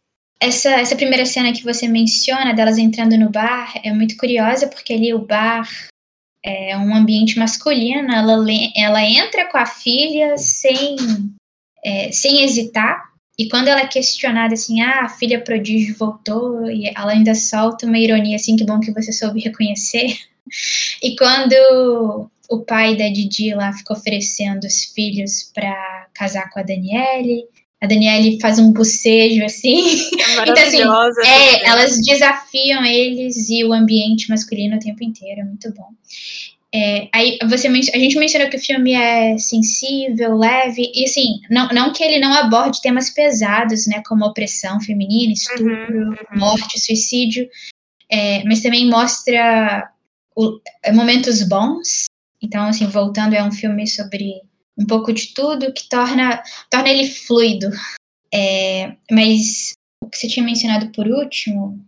Essa, 0.45 0.69
essa 0.73 0.95
primeira 0.95 1.25
cena 1.25 1.51
que 1.51 1.63
você 1.63 1.87
menciona, 1.87 2.53
delas 2.53 2.77
entrando 2.77 3.17
no 3.17 3.31
bar, 3.31 3.73
é 3.83 3.91
muito 3.91 4.15
curiosa, 4.15 4.67
porque 4.67 4.93
ali 4.93 5.11
o 5.11 5.25
bar 5.25 5.67
é 6.43 6.77
um 6.77 6.93
ambiente 6.93 7.39
masculino, 7.39 8.13
ela, 8.13 8.45
ela 8.75 9.03
entra 9.03 9.49
com 9.49 9.57
a 9.57 9.65
filha 9.65 10.37
sem, 10.37 10.97
é, 11.83 12.11
sem 12.11 12.43
hesitar, 12.43 13.03
e 13.39 13.49
quando 13.49 13.69
ela 13.69 13.81
é 13.81 13.87
questionada 13.87 14.53
assim, 14.53 14.81
ah, 14.81 15.05
a 15.05 15.09
filha 15.09 15.41
prodígio 15.41 15.97
voltou, 15.97 16.69
e 16.69 16.89
ela 16.95 17.13
ainda 17.13 17.33
solta 17.33 17.87
uma 17.87 17.97
ironia 17.97 18.35
assim, 18.35 18.55
que 18.55 18.63
bom 18.63 18.79
que 18.79 18.93
você 18.93 19.11
soube 19.11 19.39
reconhecer. 19.41 20.15
E 21.01 21.15
quando 21.15 22.29
o 22.51 22.59
pai 22.59 22.95
da 22.95 23.09
Didi 23.09 23.55
lá 23.55 23.73
fica 23.73 23.93
oferecendo 23.93 24.65
os 24.65 24.83
filhos 24.93 25.51
para 25.55 26.07
casar 26.13 26.51
com 26.51 26.59
a 26.59 26.63
Daniele, 26.63 27.45
a 27.85 27.87
Daniele 27.87 28.39
faz 28.41 28.59
um 28.59 28.73
bocejo 28.73 29.43
assim. 29.43 29.87
É 30.19 30.41
então, 30.49 30.63
assim, 30.63 30.81
é, 31.23 31.67
elas 31.67 31.97
desafiam 32.01 32.83
eles 32.83 33.49
e 33.49 33.63
o 33.63 33.71
ambiente 33.71 34.29
masculino 34.29 34.75
o 34.75 34.79
tempo 34.79 35.03
inteiro, 35.03 35.41
é 35.41 35.43
muito 35.43 35.71
bom. 35.73 35.89
É, 36.73 37.07
aí 37.13 37.37
você, 37.47 37.67
a 37.67 37.97
gente 37.97 38.17
mencionou 38.17 38.49
que 38.49 38.57
o 38.57 38.61
filme 38.61 38.93
é 38.93 39.37
sensível, 39.37 40.35
leve, 40.37 40.91
e 40.93 41.05
assim, 41.05 41.39
não, 41.49 41.69
não 41.69 41.93
que 41.93 42.03
ele 42.03 42.19
não 42.19 42.33
aborde 42.33 42.81
temas 42.81 43.09
pesados, 43.09 43.87
né, 43.87 44.03
como 44.05 44.25
opressão 44.25 44.81
feminina, 44.81 45.31
estupro, 45.31 45.73
uhum, 45.73 46.09
uhum. 46.09 46.15
morte, 46.37 46.77
suicídio, 46.77 47.47
é, 48.09 48.43
mas 48.43 48.61
também 48.61 48.89
mostra 48.89 49.89
o, 50.35 50.59
é, 50.83 50.91
momentos 50.91 51.47
bons. 51.47 52.07
Então, 52.41 52.65
assim, 52.65 52.87
voltando, 52.87 53.35
é 53.35 53.43
um 53.43 53.53
filme 53.53 53.87
sobre 53.87 54.41
um 54.77 54.85
pouco 54.85 55.13
de 55.13 55.33
tudo 55.33 55.73
que 55.73 55.87
torna, 55.89 56.41
torna 56.69 56.89
ele 56.89 57.09
fluido. 57.09 57.69
É, 58.33 58.95
mas 59.11 59.73
o 60.03 60.09
que 60.09 60.17
você 60.17 60.27
tinha 60.27 60.45
mencionado 60.45 60.91
por 60.91 61.07
último, 61.07 61.85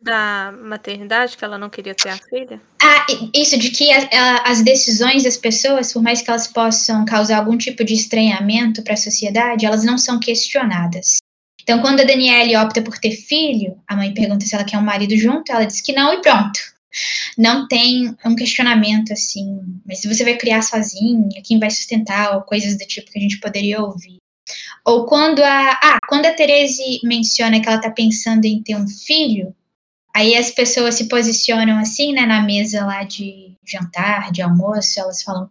da 0.00 0.52
maternidade, 0.52 1.36
que 1.36 1.44
ela 1.44 1.58
não 1.58 1.68
queria 1.68 1.94
ter 1.94 2.10
a 2.10 2.16
filha? 2.16 2.60
Ah, 2.80 3.06
isso, 3.34 3.58
de 3.58 3.70
que 3.70 3.90
a, 3.90 4.08
a, 4.12 4.50
as 4.50 4.62
decisões 4.62 5.24
das 5.24 5.36
pessoas, 5.36 5.92
por 5.92 6.02
mais 6.02 6.22
que 6.22 6.30
elas 6.30 6.46
possam 6.46 7.04
causar 7.04 7.38
algum 7.38 7.58
tipo 7.58 7.84
de 7.84 7.94
estranhamento 7.94 8.82
para 8.82 8.94
a 8.94 8.96
sociedade, 8.96 9.66
elas 9.66 9.84
não 9.84 9.98
são 9.98 10.20
questionadas. 10.20 11.18
Então, 11.60 11.80
quando 11.80 12.00
a 12.00 12.04
Daniele 12.04 12.56
opta 12.56 12.80
por 12.80 12.96
ter 12.98 13.10
filho, 13.10 13.76
a 13.86 13.96
mãe 13.96 14.14
pergunta 14.14 14.46
se 14.46 14.54
ela 14.54 14.64
quer 14.64 14.78
um 14.78 14.82
marido 14.82 15.16
junto, 15.16 15.50
ela 15.50 15.64
diz 15.64 15.80
que 15.80 15.92
não 15.92 16.14
e 16.14 16.22
pronto. 16.22 16.60
Não 17.36 17.68
tem 17.68 18.16
um 18.24 18.34
questionamento 18.34 19.12
assim, 19.12 19.60
mas 19.86 20.00
se 20.00 20.08
você 20.08 20.24
vai 20.24 20.36
criar 20.36 20.62
sozinha, 20.62 21.42
quem 21.44 21.58
vai 21.58 21.70
sustentar, 21.70 22.34
ou 22.34 22.42
coisas 22.42 22.76
do 22.76 22.86
tipo 22.86 23.10
que 23.10 23.18
a 23.18 23.22
gente 23.22 23.40
poderia 23.40 23.80
ouvir. 23.80 24.18
Ou 24.84 25.04
quando 25.06 25.40
a. 25.40 25.70
Ah, 25.82 25.98
quando 26.08 26.26
a 26.26 26.32
Therese 26.32 27.00
menciona 27.04 27.60
que 27.60 27.68
ela 27.68 27.76
está 27.76 27.90
pensando 27.90 28.46
em 28.46 28.62
ter 28.62 28.76
um 28.76 28.88
filho, 28.88 29.54
Aí 30.18 30.36
as 30.36 30.50
pessoas 30.50 30.96
se 30.96 31.06
posicionam 31.06 31.78
assim, 31.78 32.12
né, 32.12 32.26
na 32.26 32.42
mesa 32.42 32.84
lá 32.84 33.04
de 33.04 33.54
jantar, 33.64 34.32
de 34.32 34.42
almoço, 34.42 34.98
elas 34.98 35.22
falam. 35.22 35.48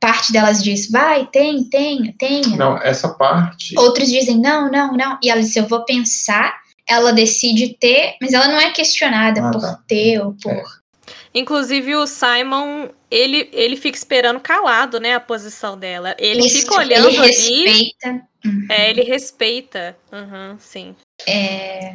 Parte 0.00 0.32
delas 0.32 0.60
diz, 0.60 0.90
vai, 0.90 1.26
tem, 1.26 1.62
tem, 1.62 2.12
tem. 2.12 2.42
Não, 2.56 2.76
essa 2.78 3.10
parte. 3.10 3.78
Outros 3.78 4.08
dizem, 4.08 4.40
não, 4.40 4.68
não, 4.70 4.92
não. 4.92 5.18
E 5.22 5.30
ela 5.30 5.40
diz, 5.40 5.54
eu 5.54 5.68
vou 5.68 5.84
pensar. 5.84 6.52
Ela 6.88 7.12
decide 7.12 7.76
ter, 7.78 8.16
mas 8.20 8.32
ela 8.32 8.48
não 8.48 8.60
é 8.60 8.70
questionada 8.70 9.48
ah, 9.48 9.50
por 9.50 9.60
tá. 9.60 9.80
ter 9.88 10.20
ou 10.20 10.34
por. 10.34 10.52
É. 10.52 10.62
Inclusive 11.34 11.94
o 11.96 12.06
Simon, 12.06 12.88
ele, 13.10 13.50
ele 13.52 13.76
fica 13.76 13.98
esperando 13.98 14.40
calado, 14.40 14.98
né, 14.98 15.14
a 15.14 15.20
posição 15.20 15.76
dela. 15.76 16.16
Ele 16.18 16.46
Isso, 16.46 16.60
fica 16.60 16.76
olhando 16.76 17.08
ele 17.08 17.18
respeita. 17.18 18.08
ali. 18.08 18.22
Uhum. 18.44 18.66
É, 18.70 18.90
ele 18.90 19.02
respeita. 19.02 19.96
Uhum, 20.10 20.56
sim. 20.58 20.96
É, 21.26 21.94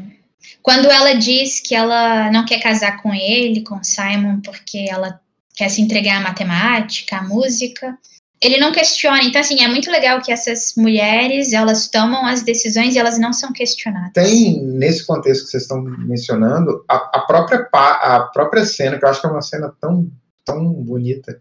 quando 0.61 0.85
ela 0.91 1.13
diz 1.13 1.59
que 1.59 1.73
ela 1.73 2.31
não 2.31 2.45
quer 2.45 2.59
casar 2.59 3.01
com 3.01 3.13
ele, 3.13 3.63
com 3.63 3.83
Simon, 3.83 4.41
porque 4.41 4.85
ela 4.89 5.19
quer 5.55 5.69
se 5.69 5.81
entregar 5.81 6.17
à 6.17 6.21
matemática, 6.21 7.17
à 7.17 7.23
música, 7.23 7.97
ele 8.41 8.57
não 8.57 8.71
questiona. 8.71 9.23
Então, 9.23 9.39
assim, 9.39 9.63
é 9.63 9.67
muito 9.67 9.91
legal 9.91 10.19
que 10.21 10.31
essas 10.31 10.73
mulheres, 10.75 11.53
elas 11.53 11.87
tomam 11.87 12.25
as 12.25 12.41
decisões 12.41 12.95
e 12.95 12.99
elas 12.99 13.19
não 13.19 13.31
são 13.31 13.53
questionadas. 13.53 14.11
Tem, 14.13 14.61
nesse 14.63 15.05
contexto 15.05 15.45
que 15.45 15.51
vocês 15.51 15.63
estão 15.63 15.81
mencionando, 15.81 16.83
a, 16.89 16.95
a 16.95 17.19
própria, 17.21 17.69
a 17.71 18.21
própria 18.33 18.65
cena, 18.65 18.97
que 18.97 19.05
eu 19.05 19.09
acho 19.09 19.21
que 19.21 19.27
é 19.27 19.29
uma 19.29 19.41
cena 19.41 19.71
tão, 19.79 20.09
tão 20.43 20.73
bonita, 20.73 21.39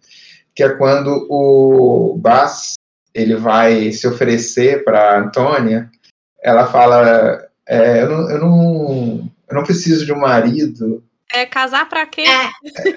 que 0.54 0.62
é 0.62 0.68
quando 0.76 1.26
o 1.30 2.18
Bass, 2.18 2.74
ele 3.14 3.34
vai 3.34 3.92
se 3.92 4.06
oferecer 4.06 4.84
para 4.84 5.18
Antônia, 5.20 5.90
ela 6.42 6.66
fala, 6.66 7.48
é, 7.66 8.02
eu, 8.02 8.08
não, 8.08 8.30
eu, 8.30 8.38
não, 8.40 9.32
eu 9.48 9.54
não 9.54 9.64
preciso 9.64 10.04
de 10.04 10.12
um 10.12 10.20
marido. 10.20 11.02
É, 11.32 11.46
casar 11.46 11.88
pra 11.88 12.06
quê? 12.06 12.24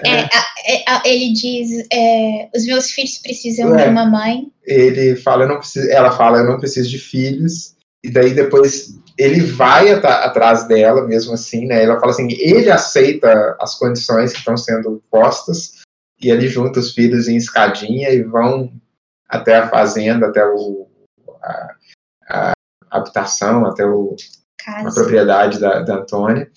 É, 0.04 0.22
é, 0.22 0.28
é, 0.66 1.00
ele 1.04 1.32
diz: 1.32 1.86
é, 1.92 2.48
os 2.54 2.66
meus 2.66 2.90
filhos 2.90 3.18
precisam 3.18 3.76
de 3.76 3.84
uma 3.84 4.06
mãe. 4.06 4.50
Ele 4.64 5.16
fala, 5.16 5.44
eu 5.44 5.48
não 5.48 5.58
preciso, 5.58 5.90
ela 5.90 6.10
fala, 6.10 6.38
eu 6.38 6.44
não 6.44 6.58
preciso 6.58 6.88
de 6.88 6.98
filhos. 6.98 7.74
E 8.02 8.10
daí 8.10 8.34
depois 8.34 8.98
ele 9.16 9.40
vai 9.40 9.90
atrás 9.90 10.66
dela, 10.66 11.06
mesmo 11.06 11.32
assim, 11.34 11.66
né? 11.66 11.84
Ela 11.84 11.98
fala 12.00 12.12
assim, 12.12 12.28
ele 12.32 12.70
aceita 12.70 13.56
as 13.60 13.76
condições 13.76 14.32
que 14.32 14.38
estão 14.38 14.56
sendo 14.56 15.02
postas 15.10 15.82
e 16.20 16.30
ele 16.30 16.48
junta 16.48 16.80
os 16.80 16.92
filhos 16.92 17.28
em 17.28 17.36
escadinha 17.36 18.10
e 18.10 18.22
vão 18.22 18.72
até 19.28 19.56
a 19.56 19.68
fazenda, 19.68 20.26
até 20.26 20.44
o, 20.44 20.88
a, 21.42 21.74
a 22.28 22.52
habitação, 22.90 23.64
até 23.64 23.86
o, 23.86 24.16
a 24.66 24.92
propriedade 24.92 25.60
da, 25.60 25.80
da 25.80 25.96
Antônia. 25.96 26.50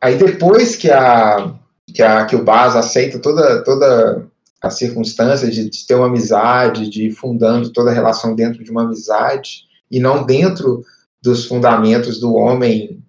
Aí 0.00 0.16
depois 0.16 0.76
que 0.76 0.90
a 0.90 1.54
que, 1.92 2.02
a, 2.02 2.26
que 2.26 2.36
o 2.36 2.44
Baz 2.44 2.76
aceita 2.76 3.18
toda, 3.18 3.62
toda 3.64 4.26
a 4.60 4.70
circunstância 4.70 5.50
de, 5.50 5.68
de 5.68 5.86
ter 5.86 5.94
uma 5.94 6.06
amizade, 6.06 6.90
de 6.90 7.06
ir 7.06 7.12
fundando 7.12 7.72
toda 7.72 7.90
a 7.90 7.94
relação 7.94 8.34
dentro 8.34 8.62
de 8.62 8.70
uma 8.70 8.82
amizade, 8.82 9.64
e 9.90 9.98
não 9.98 10.24
dentro 10.24 10.84
dos 11.22 11.46
fundamentos 11.46 12.20
do 12.20 12.34
homem 12.34 13.02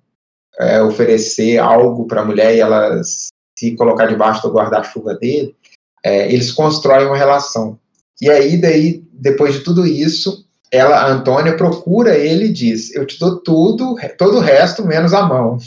é, 0.58 0.82
oferecer 0.82 1.58
algo 1.58 2.06
para 2.08 2.22
a 2.22 2.26
mulher 2.26 2.56
e 2.56 2.60
ela 2.60 3.02
se 3.04 3.76
colocar 3.76 4.06
debaixo 4.06 4.42
do 4.42 4.54
guarda-chuva 4.54 5.16
dele, 5.16 5.56
é, 6.04 6.32
eles 6.32 6.52
constroem 6.52 7.08
uma 7.08 7.18
relação. 7.18 7.78
E 8.22 8.30
aí, 8.30 8.58
daí, 8.58 9.04
depois 9.14 9.56
de 9.56 9.60
tudo 9.62 9.86
isso, 9.86 10.46
ela, 10.72 10.98
a 10.98 11.12
Antônia 11.12 11.58
procura 11.58 12.18
ele 12.18 12.46
e 12.46 12.54
diz: 12.54 12.94
Eu 12.94 13.06
te 13.06 13.20
dou 13.20 13.42
tudo, 13.42 13.96
todo 14.18 14.38
o 14.38 14.42
resto, 14.42 14.86
menos 14.86 15.14
a 15.14 15.24
mão. 15.24 15.58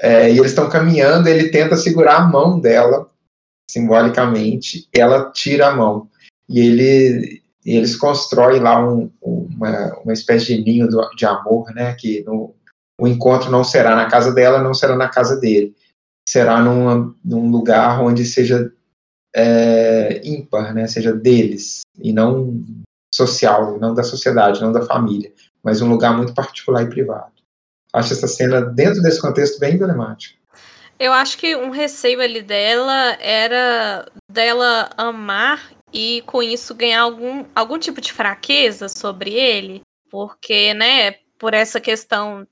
É, 0.00 0.30
e 0.30 0.38
eles 0.38 0.50
estão 0.50 0.68
caminhando, 0.68 1.28
ele 1.28 1.50
tenta 1.50 1.76
segurar 1.76 2.16
a 2.16 2.26
mão 2.26 2.58
dela, 2.58 3.08
simbolicamente, 3.70 4.88
ela 4.92 5.30
tira 5.30 5.68
a 5.68 5.76
mão. 5.76 6.08
E 6.48 6.60
ele, 6.60 7.42
eles 7.64 7.96
constroem 7.96 8.60
lá 8.60 8.84
um, 8.86 9.10
uma, 9.22 9.94
uma 10.00 10.12
espécie 10.12 10.56
de 10.56 10.62
ninho 10.62 10.88
de 11.16 11.24
amor, 11.24 11.72
né? 11.74 11.94
Que 11.94 12.22
no, 12.24 12.54
o 13.00 13.08
encontro 13.08 13.50
não 13.50 13.64
será 13.64 13.96
na 13.96 14.08
casa 14.08 14.32
dela, 14.32 14.62
não 14.62 14.74
será 14.74 14.96
na 14.96 15.08
casa 15.08 15.36
dele. 15.36 15.74
Será 16.28 16.60
numa, 16.60 17.14
num 17.24 17.50
lugar 17.50 18.02
onde 18.02 18.24
seja 18.24 18.72
é, 19.34 20.20
ímpar, 20.24 20.74
né? 20.74 20.86
Seja 20.86 21.12
deles, 21.12 21.80
e 21.98 22.12
não 22.12 22.64
social, 23.14 23.78
não 23.78 23.94
da 23.94 24.02
sociedade, 24.02 24.60
não 24.60 24.72
da 24.72 24.84
família, 24.84 25.32
mas 25.62 25.80
um 25.80 25.88
lugar 25.88 26.16
muito 26.16 26.34
particular 26.34 26.82
e 26.82 26.88
privado. 26.88 27.33
Acho 27.94 28.12
essa 28.12 28.26
cena, 28.26 28.60
dentro 28.60 29.00
desse 29.00 29.20
contexto, 29.20 29.60
bem 29.60 29.74
emblemática. 29.74 30.36
Eu 30.98 31.12
acho 31.12 31.38
que 31.38 31.54
um 31.54 31.70
receio 31.70 32.20
ali 32.20 32.42
dela 32.42 33.16
era 33.20 34.04
dela 34.28 34.90
amar 34.96 35.72
e 35.92 36.20
com 36.22 36.42
isso 36.42 36.74
ganhar 36.74 37.02
algum, 37.02 37.44
algum 37.54 37.78
tipo 37.78 38.00
de 38.00 38.12
fraqueza 38.12 38.88
sobre 38.88 39.32
ele, 39.32 39.80
porque, 40.10 40.74
né, 40.74 41.12
por 41.38 41.54
essa 41.54 41.80
questão 41.80 42.44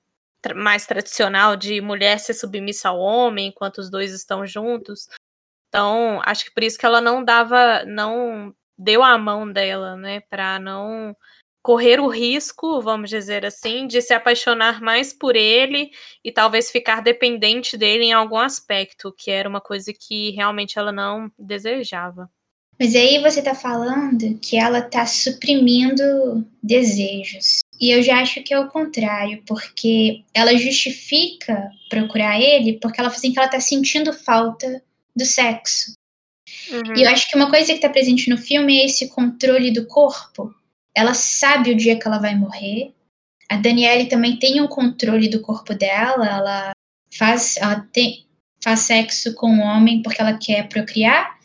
mais 0.54 0.86
tradicional 0.86 1.56
de 1.56 1.80
mulher 1.80 2.18
ser 2.20 2.34
submissa 2.34 2.88
ao 2.88 2.98
homem 2.98 3.48
enquanto 3.48 3.78
os 3.78 3.90
dois 3.90 4.12
estão 4.12 4.46
juntos. 4.46 5.08
Então, 5.68 6.20
acho 6.24 6.44
que 6.44 6.52
por 6.52 6.62
isso 6.62 6.78
que 6.78 6.86
ela 6.86 7.00
não 7.00 7.24
dava, 7.24 7.84
não 7.84 8.54
deu 8.78 9.02
a 9.02 9.18
mão 9.18 9.50
dela, 9.50 9.96
né, 9.96 10.20
para 10.20 10.60
não 10.60 11.16
correr 11.62 12.00
o 12.00 12.08
risco, 12.08 12.80
vamos 12.80 13.08
dizer 13.08 13.46
assim, 13.46 13.86
de 13.86 14.02
se 14.02 14.12
apaixonar 14.12 14.80
mais 14.80 15.12
por 15.12 15.36
ele 15.36 15.90
e 16.24 16.32
talvez 16.32 16.70
ficar 16.70 17.00
dependente 17.00 17.76
dele 17.76 18.04
em 18.04 18.12
algum 18.12 18.38
aspecto, 18.38 19.14
que 19.16 19.30
era 19.30 19.48
uma 19.48 19.60
coisa 19.60 19.92
que 19.92 20.30
realmente 20.30 20.78
ela 20.78 20.90
não 20.90 21.30
desejava. 21.38 22.28
Mas 22.78 22.96
aí 22.96 23.20
você 23.20 23.40
tá 23.40 23.54
falando 23.54 24.38
que 24.40 24.56
ela 24.56 24.82
tá 24.82 25.06
suprimindo 25.06 26.44
desejos. 26.60 27.60
E 27.80 27.90
eu 27.90 28.02
já 28.02 28.20
acho 28.20 28.42
que 28.42 28.52
é 28.52 28.58
o 28.58 28.68
contrário, 28.68 29.42
porque 29.46 30.24
ela 30.34 30.56
justifica 30.56 31.70
procurar 31.88 32.40
ele 32.40 32.78
porque 32.80 33.00
ela 33.00 33.08
fala 33.08 33.18
assim 33.18 33.32
que 33.32 33.38
ela 33.38 33.48
tá 33.48 33.60
sentindo 33.60 34.12
falta 34.12 34.82
do 35.14 35.24
sexo. 35.24 35.92
Uhum. 36.70 36.96
E 36.96 37.02
eu 37.02 37.08
acho 37.10 37.28
que 37.28 37.36
uma 37.36 37.50
coisa 37.50 37.66
que 37.66 37.74
está 37.74 37.88
presente 37.88 38.28
no 38.28 38.38
filme 38.38 38.80
é 38.80 38.86
esse 38.86 39.08
controle 39.08 39.70
do 39.70 39.86
corpo. 39.86 40.52
Ela 40.94 41.14
sabe 41.14 41.70
o 41.70 41.76
dia 41.76 41.98
que 41.98 42.06
ela 42.06 42.18
vai 42.18 42.36
morrer. 42.36 42.92
A 43.48 43.56
Danielle 43.56 44.08
também 44.08 44.38
tem 44.38 44.60
um 44.60 44.66
controle 44.66 45.28
do 45.28 45.40
corpo 45.40 45.74
dela. 45.74 46.26
Ela 46.26 46.72
faz, 47.16 47.56
ela 47.56 47.86
tem, 47.92 48.26
faz 48.62 48.80
sexo 48.80 49.34
com 49.34 49.48
o 49.48 49.54
um 49.54 49.62
homem 49.62 50.02
porque 50.02 50.20
ela 50.20 50.38
quer 50.38 50.68
procriar. 50.68 51.38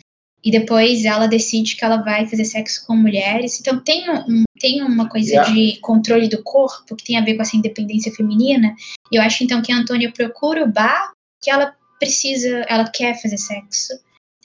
E 0.43 0.51
depois 0.51 1.03
ela 1.03 1.27
decide 1.27 1.75
que 1.75 1.83
ela 1.83 1.97
vai 1.97 2.25
fazer 2.27 2.45
sexo 2.45 2.86
com 2.86 2.95
mulheres. 2.95 3.60
Então 3.60 3.79
tem, 3.79 4.10
um, 4.10 4.43
tem 4.60 4.81
uma 4.81 5.10
coisa 5.10 5.31
yeah. 5.31 5.51
de 5.51 5.77
controle 5.81 6.29
do 6.29 6.41
corpo 6.43 6.95
que 6.95 7.03
tem 7.03 7.17
a 7.17 7.21
ver 7.21 7.36
com 7.36 7.41
essa 7.41 7.57
independência 7.57 8.13
feminina. 8.13 8.73
E 9.12 9.17
eu 9.17 9.21
acho 9.21 9.43
então 9.43 9.62
que 9.62 9.71
a 9.71 9.77
Antônia 9.77 10.12
procura 10.12 10.63
o 10.63 10.71
bar 10.71 11.12
que 11.41 11.49
ela 11.49 11.75
precisa, 11.99 12.65
ela 12.67 12.89
quer 12.89 13.19
fazer 13.21 13.38
sexo. 13.38 13.93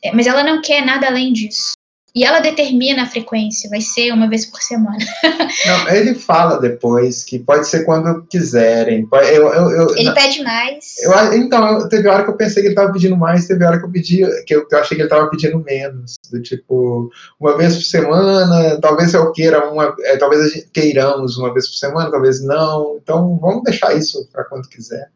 É, 0.03 0.13
mas 0.13 0.27
ela 0.27 0.43
não 0.43 0.61
quer 0.61 0.85
nada 0.85 1.07
além 1.07 1.33
disso. 1.33 1.73
E 2.15 2.25
ela 2.25 2.41
determina 2.41 3.05
a 3.05 3.07
frequência, 3.07 3.71
vai 3.71 3.81
ser 3.81 4.13
uma 4.13 4.29
vez 4.29 4.45
por 4.45 4.61
semana. 4.61 4.99
Não, 5.65 5.89
ele 5.89 6.15
fala 6.15 6.61
depois 6.61 7.25
que 7.25 7.39
pode 7.39 7.67
ser 7.67 7.85
quando 7.85 8.23
quiserem. 8.27 9.09
Eu, 9.11 9.49
eu, 9.49 9.71
eu, 9.71 9.97
ele 9.97 10.13
pede 10.13 10.43
mais. 10.43 10.97
então, 11.35 11.89
teve 11.89 12.07
hora 12.09 12.23
que 12.23 12.31
eu 12.31 12.37
pensei 12.37 12.63
que 12.63 12.69
ele 12.69 12.75
estava 12.75 12.93
pedindo 12.93 13.17
mais, 13.17 13.47
teve 13.47 13.65
hora 13.65 13.79
que 13.79 13.87
eu 13.87 13.91
pedi, 13.91 14.45
que 14.45 14.55
eu, 14.55 14.69
que 14.69 14.75
eu 14.75 14.79
achei 14.79 14.95
que 14.95 15.03
ele 15.03 15.09
estava 15.09 15.31
pedindo 15.31 15.59
menos. 15.61 16.17
Do 16.31 16.43
tipo, 16.43 17.11
uma 17.41 17.57
vez 17.57 17.77
por 17.77 17.85
semana, 17.85 18.79
talvez 18.79 19.15
eu 19.15 19.33
queira 19.33 19.71
uma. 19.71 19.97
É, 20.01 20.19
talvez 20.19 20.67
queiramos 20.71 21.39
uma 21.39 21.53
vez 21.55 21.67
por 21.67 21.77
semana, 21.77 22.11
talvez 22.11 22.43
não. 22.43 22.99
Então 23.03 23.39
vamos 23.39 23.63
deixar 23.63 23.97
isso 23.97 24.29
para 24.31 24.45
quando 24.45 24.69
quiser. 24.69 25.09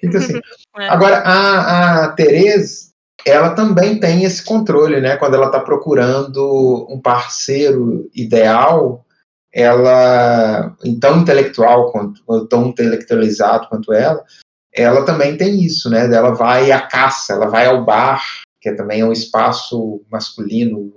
Fica 0.00 0.18
assim. 0.18 0.40
é. 0.78 0.88
Agora, 0.88 1.18
a, 1.18 2.04
a 2.06 2.08
Tereza 2.08 2.91
ela 3.24 3.50
também 3.50 3.98
tem 3.98 4.24
esse 4.24 4.44
controle, 4.44 5.00
né? 5.00 5.16
Quando 5.16 5.34
ela 5.34 5.46
está 5.46 5.60
procurando 5.60 6.86
um 6.88 7.00
parceiro 7.00 8.10
ideal, 8.14 9.04
ela, 9.52 10.74
tão 11.00 11.20
intelectual 11.20 11.92
quanto, 11.92 12.46
tão 12.46 12.68
intelectualizado 12.68 13.68
quanto 13.68 13.92
ela, 13.92 14.24
ela 14.72 15.04
também 15.04 15.36
tem 15.36 15.62
isso, 15.62 15.90
né? 15.90 16.12
Ela 16.12 16.30
vai 16.30 16.72
à 16.72 16.80
caça, 16.80 17.34
ela 17.34 17.46
vai 17.46 17.66
ao 17.66 17.84
bar, 17.84 18.22
que 18.60 18.70
é 18.70 18.74
também 18.74 19.04
um 19.04 19.12
espaço 19.12 20.00
masculino, 20.10 20.92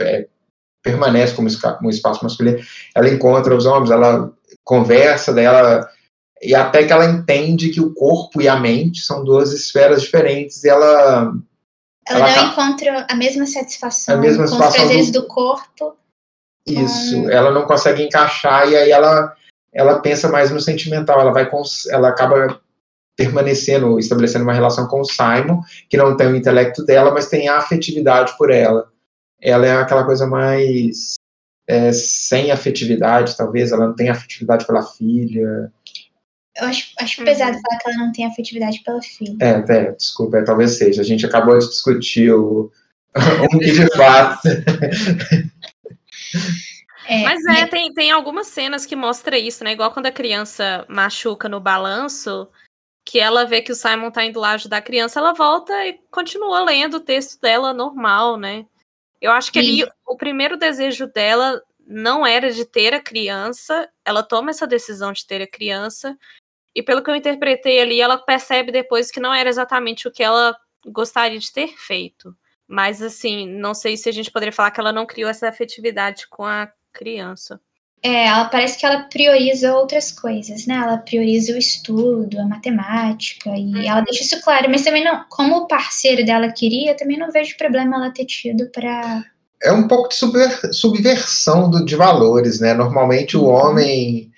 é, 0.00 0.28
permanece 0.82 1.34
como 1.34 1.48
um 1.82 1.90
espaço 1.90 2.22
masculino. 2.22 2.58
Ela 2.94 3.08
encontra 3.08 3.54
os 3.54 3.66
homens, 3.66 3.90
ela 3.90 4.32
conversa 4.64 5.32
dela 5.32 5.88
e 6.42 6.54
até 6.54 6.84
que 6.84 6.92
ela 6.92 7.06
entende 7.06 7.70
que 7.70 7.80
o 7.80 7.94
corpo 7.94 8.40
e 8.40 8.48
a 8.48 8.56
mente 8.56 9.00
são 9.00 9.24
duas 9.24 9.52
esferas 9.52 10.02
diferentes 10.02 10.62
e 10.62 10.68
ela 10.68 11.32
ela, 12.08 12.20
ela 12.20 12.28
não 12.28 12.34
tá... 12.34 12.52
encontra 12.52 13.06
a 13.08 13.14
mesma 13.14 13.46
satisfação 13.46 14.14
a 14.14 14.18
mesma 14.18 14.46
com 14.46 14.52
os 14.52 14.56
prazeres 14.56 15.10
do... 15.10 15.22
do 15.22 15.26
corpo. 15.26 15.96
Isso, 16.66 17.22
com... 17.22 17.30
ela 17.30 17.50
não 17.50 17.66
consegue 17.66 18.02
encaixar 18.02 18.68
e 18.68 18.76
aí 18.76 18.90
ela 18.90 19.34
ela 19.72 20.00
pensa 20.00 20.28
mais 20.28 20.50
no 20.50 20.58
sentimental, 20.58 21.20
ela 21.20 21.32
vai 21.32 21.48
ela 21.90 22.08
acaba 22.08 22.58
permanecendo, 23.16 23.98
estabelecendo 23.98 24.44
uma 24.44 24.52
relação 24.52 24.86
com 24.86 25.00
o 25.00 25.04
Simon, 25.04 25.60
que 25.88 25.96
não 25.96 26.16
tem 26.16 26.28
o 26.28 26.36
intelecto 26.36 26.84
dela, 26.84 27.10
mas 27.10 27.28
tem 27.28 27.48
a 27.48 27.58
afetividade 27.58 28.36
por 28.36 28.50
ela. 28.50 28.90
Ela 29.40 29.66
é 29.66 29.76
aquela 29.76 30.04
coisa 30.04 30.26
mais 30.26 31.14
é, 31.66 31.92
sem 31.92 32.50
afetividade, 32.50 33.36
talvez, 33.36 33.72
ela 33.72 33.88
não 33.88 33.94
tem 33.94 34.08
afetividade 34.08 34.66
pela 34.66 34.82
filha, 34.82 35.72
eu 36.60 36.66
acho, 36.68 36.92
acho 36.98 37.20
uhum. 37.20 37.26
pesado 37.26 37.58
falar 37.60 37.78
que 37.78 37.90
ela 37.90 37.98
não 37.98 38.12
tem 38.12 38.26
afetividade 38.26 38.80
pela 38.80 39.02
filha. 39.02 39.36
É, 39.40 39.72
é 39.72 39.92
desculpa, 39.92 40.38
é, 40.38 40.44
talvez 40.44 40.78
seja. 40.78 41.02
A 41.02 41.04
gente 41.04 41.26
acabou 41.26 41.58
de 41.58 41.68
discutir 41.68 42.32
o, 42.32 42.70
o 43.52 43.58
que 43.58 43.72
de 43.72 43.96
fato. 43.96 44.48
É, 47.08 47.22
mas 47.22 47.44
é, 47.44 47.60
mas... 47.60 47.70
Tem, 47.70 47.94
tem 47.94 48.10
algumas 48.10 48.48
cenas 48.48 48.84
que 48.84 48.96
mostra 48.96 49.38
isso, 49.38 49.62
né? 49.62 49.70
Igual 49.72 49.92
quando 49.92 50.06
a 50.06 50.12
criança 50.12 50.84
machuca 50.88 51.48
no 51.48 51.60
balanço, 51.60 52.48
que 53.04 53.20
ela 53.20 53.44
vê 53.44 53.62
que 53.62 53.70
o 53.70 53.76
Simon 53.76 54.10
tá 54.10 54.24
indo 54.24 54.40
lá 54.40 54.52
ajudar 54.52 54.78
a 54.78 54.82
criança, 54.82 55.20
ela 55.20 55.32
volta 55.32 55.72
e 55.86 56.00
continua 56.10 56.64
lendo 56.64 56.94
o 56.94 57.00
texto 57.00 57.40
dela 57.40 57.72
normal, 57.72 58.36
né? 58.36 58.66
Eu 59.20 59.30
acho 59.30 59.52
que 59.52 59.58
ali 59.60 59.86
o 60.04 60.16
primeiro 60.16 60.56
desejo 60.56 61.06
dela 61.06 61.62
não 61.86 62.26
era 62.26 62.50
de 62.52 62.64
ter 62.64 62.92
a 62.92 63.00
criança, 63.00 63.88
ela 64.04 64.22
toma 64.22 64.50
essa 64.50 64.66
decisão 64.66 65.12
de 65.12 65.24
ter 65.24 65.40
a 65.40 65.46
criança, 65.46 66.18
e 66.76 66.82
pelo 66.82 67.02
que 67.02 67.10
eu 67.10 67.16
interpretei 67.16 67.80
ali, 67.80 68.02
ela 68.02 68.18
percebe 68.18 68.70
depois 68.70 69.10
que 69.10 69.18
não 69.18 69.32
era 69.32 69.48
exatamente 69.48 70.06
o 70.06 70.10
que 70.12 70.22
ela 70.22 70.54
gostaria 70.86 71.38
de 71.38 71.50
ter 71.50 71.68
feito. 71.68 72.36
Mas, 72.68 73.00
assim, 73.00 73.48
não 73.48 73.72
sei 73.72 73.96
se 73.96 74.10
a 74.10 74.12
gente 74.12 74.30
poderia 74.30 74.52
falar 74.52 74.70
que 74.70 74.78
ela 74.78 74.92
não 74.92 75.06
criou 75.06 75.30
essa 75.30 75.48
afetividade 75.48 76.28
com 76.28 76.44
a 76.44 76.68
criança. 76.92 77.58
É, 78.02 78.26
ela 78.26 78.44
parece 78.44 78.78
que 78.78 78.84
ela 78.84 79.04
prioriza 79.04 79.74
outras 79.74 80.12
coisas, 80.12 80.66
né? 80.66 80.74
Ela 80.74 80.98
prioriza 80.98 81.54
o 81.54 81.58
estudo, 81.58 82.38
a 82.38 82.44
matemática, 82.44 83.48
e 83.56 83.74
uhum. 83.74 83.82
ela 83.82 84.02
deixa 84.02 84.24
isso 84.24 84.42
claro. 84.42 84.68
Mas 84.68 84.84
também 84.84 85.02
não, 85.02 85.24
como 85.30 85.56
o 85.56 85.66
parceiro 85.66 86.26
dela 86.26 86.52
queria, 86.52 86.94
também 86.94 87.18
não 87.18 87.32
vejo 87.32 87.56
problema 87.56 87.96
ela 87.96 88.12
ter 88.12 88.26
tido 88.26 88.70
para. 88.70 89.24
É 89.62 89.72
um 89.72 89.88
pouco 89.88 90.10
de 90.10 90.16
subver, 90.16 90.74
subversão 90.74 91.70
do, 91.70 91.86
de 91.86 91.96
valores, 91.96 92.60
né? 92.60 92.74
Normalmente 92.74 93.34
o 93.34 93.44
uhum. 93.44 93.54
homem 93.54 94.30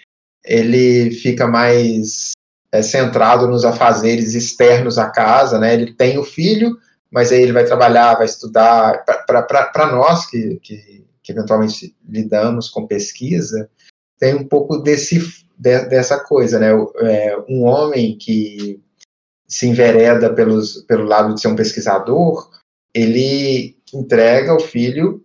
ele 0.49 1.11
fica 1.11 1.47
mais 1.47 2.31
é, 2.73 2.81
centrado 2.81 3.47
nos 3.47 3.67
afazeres 3.67 4.35
externos 4.35 4.99
à 4.99 5.11
casa, 5.11 5.59
né? 5.59 5.75
Ele 5.75 5.93
tem 5.93 6.17
o 6.17 6.25
filho, 6.25 6.75
mas 7.11 7.31
aí 7.31 7.43
ele 7.43 7.53
vai 7.53 7.67
trabalhar, 7.67 8.17
vai 8.17 8.25
estudar. 8.25 9.05
Para 9.27 9.93
nós 9.93 10.27
que, 10.27 10.59
que, 10.61 11.05
que, 11.23 11.33
eventualmente 11.33 11.95
lidamos 12.09 12.71
com 12.71 12.87
pesquisa, 12.87 13.69
tem 14.19 14.35
um 14.35 14.49
pouco 14.49 14.79
desse, 14.79 15.19
de, 15.59 15.85
dessa 15.85 16.19
coisa, 16.19 16.59
né? 16.59 16.71
É, 17.03 17.37
um 17.47 17.65
homem 17.65 18.17
que 18.17 18.81
se 19.47 19.67
envereda 19.67 20.33
pelos, 20.33 20.83
pelo 20.83 21.05
lado 21.05 21.35
de 21.35 21.43
ser 21.43 21.49
um 21.49 21.57
pesquisador, 21.57 22.51
ele 22.95 23.77
entrega 23.93 24.55
o 24.55 24.61
filho 24.61 25.23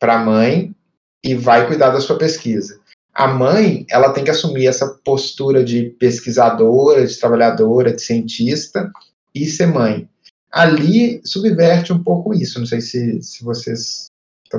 para 0.00 0.14
a 0.14 0.24
mãe 0.24 0.74
e 1.22 1.34
vai 1.34 1.66
cuidar 1.66 1.90
da 1.90 2.00
sua 2.00 2.16
pesquisa 2.18 2.81
a 3.14 3.28
mãe 3.28 3.84
ela 3.90 4.12
tem 4.12 4.24
que 4.24 4.30
assumir 4.30 4.66
essa 4.66 4.88
postura 5.04 5.62
de 5.62 5.90
pesquisadora, 5.98 7.06
de 7.06 7.18
trabalhadora, 7.18 7.92
de 7.92 8.02
cientista 8.02 8.90
e 9.34 9.46
ser 9.46 9.66
mãe. 9.66 10.08
Ali 10.50 11.20
subverte 11.24 11.92
um 11.92 12.02
pouco 12.02 12.34
isso. 12.34 12.58
Não 12.58 12.66
sei 12.66 12.80
se, 12.80 13.22
se 13.22 13.44
vocês. 13.44 14.06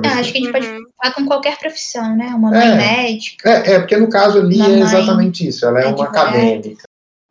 É, 0.02 0.08
acho 0.08 0.32
que 0.32 0.38
a 0.38 0.40
gente 0.40 0.52
pode 0.52 0.66
uhum. 0.66 0.82
falar 1.00 1.14
com 1.14 1.26
qualquer 1.26 1.58
profissão, 1.58 2.16
né? 2.16 2.26
Uma 2.26 2.50
mãe 2.50 2.68
é, 2.68 2.76
médica. 2.76 3.48
É, 3.48 3.74
é, 3.74 3.78
porque 3.78 3.96
no 3.96 4.08
caso 4.08 4.38
ali 4.40 4.60
é 4.60 4.80
exatamente 4.80 5.46
isso. 5.46 5.64
Ela 5.64 5.82
é 5.82 5.86
uma 5.86 6.04
acadêmica. 6.04 6.82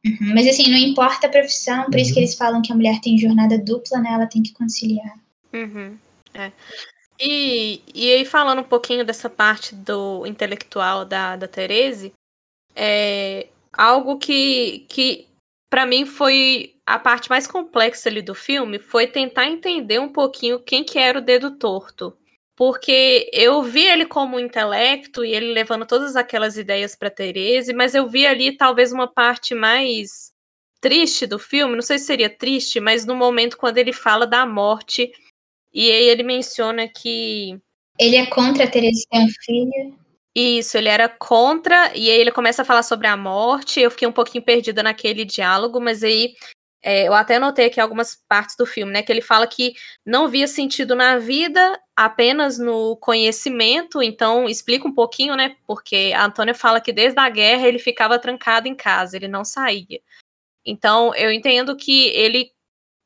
Uhum, 0.05 0.33
mas 0.33 0.47
assim, 0.47 0.69
não 0.69 0.77
importa 0.77 1.27
a 1.27 1.29
profissão, 1.29 1.85
por 1.85 1.95
uhum. 1.95 1.99
isso 1.99 2.13
que 2.13 2.19
uhum. 2.19 2.23
eles 2.23 2.35
falam 2.35 2.61
que 2.61 2.71
a 2.71 2.75
mulher 2.75 2.99
tem 3.01 3.17
jornada 3.17 3.57
dupla, 3.57 3.99
né? 3.99 4.11
Ela 4.13 4.27
tem 4.27 4.41
que 4.41 4.53
conciliar. 4.53 5.13
Uhum. 5.53 5.95
É. 6.33 6.51
E, 7.25 7.81
e 7.95 8.11
aí, 8.11 8.25
falando 8.25 8.59
um 8.59 8.65
pouquinho 8.65 9.05
dessa 9.05 9.29
parte 9.29 9.73
do 9.73 10.25
intelectual 10.27 11.05
da, 11.05 11.37
da 11.37 11.47
Therese, 11.47 12.11
é 12.75 13.47
algo 13.71 14.17
que, 14.17 14.85
que 14.89 15.25
para 15.69 15.85
mim 15.85 16.05
foi 16.05 16.75
a 16.85 16.99
parte 16.99 17.29
mais 17.29 17.47
complexa 17.47 18.09
ali 18.09 18.21
do 18.21 18.35
filme, 18.35 18.77
foi 18.77 19.07
tentar 19.07 19.45
entender 19.45 19.99
um 19.99 20.11
pouquinho 20.11 20.59
quem 20.59 20.83
que 20.83 20.99
era 20.99 21.19
o 21.19 21.21
dedo 21.21 21.57
torto. 21.57 22.13
Porque 22.57 23.29
eu 23.31 23.63
vi 23.63 23.85
ele 23.85 24.05
como 24.05 24.35
um 24.35 24.39
intelecto 24.39 25.23
e 25.23 25.33
ele 25.33 25.53
levando 25.53 25.85
todas 25.85 26.17
aquelas 26.17 26.57
ideias 26.57 26.93
para 26.93 27.09
Therese, 27.09 27.73
mas 27.73 27.95
eu 27.95 28.05
vi 28.07 28.27
ali 28.27 28.57
talvez 28.57 28.91
uma 28.91 29.07
parte 29.07 29.55
mais 29.55 30.33
triste 30.81 31.25
do 31.25 31.39
filme, 31.39 31.75
não 31.75 31.81
sei 31.81 31.97
se 31.97 32.05
seria 32.05 32.29
triste, 32.29 32.81
mas 32.81 33.05
no 33.05 33.15
momento 33.15 33.57
quando 33.57 33.77
ele 33.77 33.93
fala 33.93 34.27
da 34.27 34.45
morte 34.45 35.09
e 35.73 35.91
aí 35.91 36.09
ele 36.09 36.23
menciona 36.23 36.87
que. 36.87 37.59
Ele 37.99 38.15
é 38.15 38.25
contra 38.25 38.69
ter 38.69 38.83
um 39.13 39.27
filho. 39.43 39.97
Isso, 40.35 40.77
ele 40.77 40.89
era 40.89 41.07
contra, 41.07 41.95
e 41.95 42.09
aí 42.09 42.19
ele 42.19 42.31
começa 42.31 42.63
a 42.63 42.65
falar 42.65 42.83
sobre 42.83 43.07
a 43.07 43.15
morte. 43.15 43.79
Eu 43.79 43.91
fiquei 43.91 44.07
um 44.07 44.11
pouquinho 44.11 44.43
perdida 44.43 44.81
naquele 44.81 45.23
diálogo, 45.23 45.79
mas 45.79 46.03
aí 46.03 46.33
é, 46.83 47.07
eu 47.07 47.13
até 47.13 47.39
notei 47.39 47.67
aqui 47.67 47.79
algumas 47.79 48.15
partes 48.27 48.57
do 48.57 48.65
filme, 48.65 48.91
né? 48.91 49.01
Que 49.01 49.11
ele 49.11 49.21
fala 49.21 49.47
que 49.47 49.73
não 50.05 50.27
via 50.27 50.47
sentido 50.47 50.95
na 50.95 51.17
vida, 51.17 51.79
apenas 51.95 52.59
no 52.59 52.97
conhecimento. 52.97 54.01
Então, 54.03 54.49
explica 54.49 54.87
um 54.87 54.93
pouquinho, 54.93 55.35
né? 55.35 55.55
Porque 55.65 56.11
a 56.15 56.25
Antônia 56.25 56.53
fala 56.53 56.81
que 56.81 56.91
desde 56.91 57.19
a 57.19 57.29
guerra 57.29 57.67
ele 57.67 57.79
ficava 57.79 58.19
trancado 58.19 58.67
em 58.67 58.75
casa, 58.75 59.15
ele 59.15 59.29
não 59.29 59.45
saía. 59.45 60.01
Então, 60.65 61.15
eu 61.15 61.31
entendo 61.31 61.75
que 61.75 62.07
ele 62.07 62.51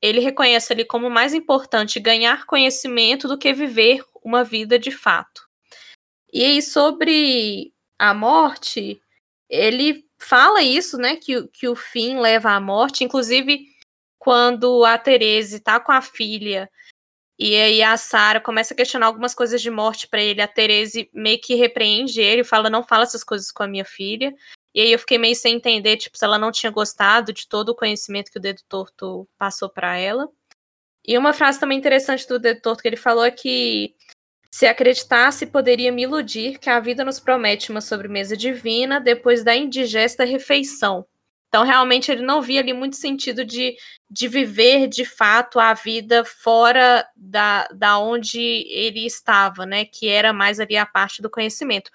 ele 0.02 0.20
reconhece 0.20 0.74
ali 0.74 0.86
como 0.86 1.10
mais 1.10 1.34
importante 1.34 2.00
ganhar 2.00 2.46
conhecimento 2.46 3.28
do 3.28 3.38
que 3.38 3.54
viver 3.54 4.04
uma 4.24 4.44
vida 4.44 4.78
de 4.78 4.92
fato. 4.92 5.48
E 6.32 6.44
aí, 6.44 6.62
sobre 6.62 7.74
a 8.00 8.14
morte, 8.14 9.02
ele 9.50 10.06
fala 10.20 10.62
isso, 10.62 10.98
né? 10.98 11.16
Que, 11.16 11.48
que 11.50 11.68
o 11.68 11.76
fim 11.76 12.20
leva 12.20 12.52
à 12.52 12.60
morte. 12.60 13.04
Inclusive, 13.04 13.66
quando 14.20 14.84
a 14.86 14.98
Terese 14.98 15.58
está 15.58 15.80
com 15.80 15.92
a 15.92 16.02
filha 16.02 16.70
E 17.40 17.56
aí 17.56 17.84
a 17.84 17.98
Sarah 17.98 18.42
começa 18.42 18.74
a 18.74 18.78
questionar 18.78 19.08
algumas 19.08 19.36
coisas 19.36 19.62
de 19.62 19.72
morte 19.72 20.08
para 20.08 20.22
ele. 20.22 20.42
A 20.42 20.48
Therese 20.48 21.10
meio 21.14 21.40
que 21.42 21.56
repreende 21.56 22.22
ele, 22.22 22.44
fala: 22.44 22.70
"Não 22.70 22.84
fala 22.84 23.04
essas 23.04 23.24
coisas 23.24 23.52
com 23.52 23.64
a 23.64 23.68
minha 23.68 23.86
filha". 23.86 24.34
E 24.78 24.82
aí 24.82 24.92
eu 24.92 25.00
fiquei 25.00 25.18
meio 25.18 25.36
sem 25.36 25.56
entender, 25.56 25.98
tipo, 25.98 26.16
se 26.16 26.24
ela 26.24 26.38
não 26.38 26.52
tinha 26.52 26.72
gostado 26.72 27.34
de 27.34 27.48
todo 27.48 27.70
o 27.70 27.76
conhecimento 27.76 28.32
que 28.32 28.38
o 28.38 28.40
Dedo 28.40 28.62
Torto 28.70 29.28
passou 29.36 29.68
para 29.68 29.98
ela. 29.98 30.30
E 31.04 31.18
uma 31.18 31.34
frase 31.34 31.60
também 31.60 31.80
interessante 31.80 32.28
do 32.28 32.38
Dedo 32.38 32.62
Torto 32.62 32.84
que 32.84 32.88
ele 32.88 32.96
falou 32.96 33.26
é 33.26 33.32
que 33.32 33.96
se 34.52 34.68
acreditasse, 34.68 35.48
poderia 35.48 35.92
me 35.92 36.04
iludir 36.04 36.60
que 36.60 36.70
a 36.70 36.80
vida 36.80 37.04
nos 37.04 37.20
promete 37.20 37.72
uma 37.72 37.82
sobremesa 37.82 38.38
divina 38.38 39.00
depois 39.00 39.44
da 39.44 39.56
indigesta 39.56 40.24
refeição. 40.24 41.08
Então, 41.48 41.64
realmente, 41.64 42.12
ele 42.12 42.22
não 42.22 42.40
via 42.40 42.60
ali 42.60 42.72
muito 42.72 42.98
sentido 42.98 43.44
de, 43.44 43.76
de 44.08 44.28
viver 44.28 44.88
de 44.88 45.06
fato 45.06 45.60
a 45.60 45.74
vida 45.74 46.24
fora 46.24 47.04
da, 47.16 47.68
da 47.70 47.98
onde 47.98 48.40
ele 48.70 49.08
estava, 49.08 49.66
né? 49.66 49.86
Que 49.86 50.08
era 50.08 50.32
mais 50.32 50.60
ali 50.60 50.78
a 50.78 50.86
parte 50.86 51.20
do 51.20 51.32
conhecimento. 51.32 51.90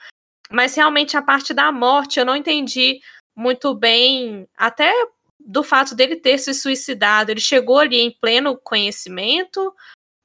Mas 0.52 0.74
realmente 0.74 1.16
a 1.16 1.22
parte 1.22 1.54
da 1.54 1.72
morte 1.72 2.18
eu 2.18 2.26
não 2.26 2.36
entendi 2.36 3.00
muito 3.34 3.74
bem, 3.74 4.46
até 4.56 4.92
do 5.40 5.62
fato 5.62 5.94
dele 5.94 6.16
ter 6.16 6.38
se 6.38 6.52
suicidado. 6.54 7.30
Ele 7.30 7.40
chegou 7.40 7.78
ali 7.78 8.00
em 8.00 8.10
pleno 8.10 8.56
conhecimento, 8.56 9.74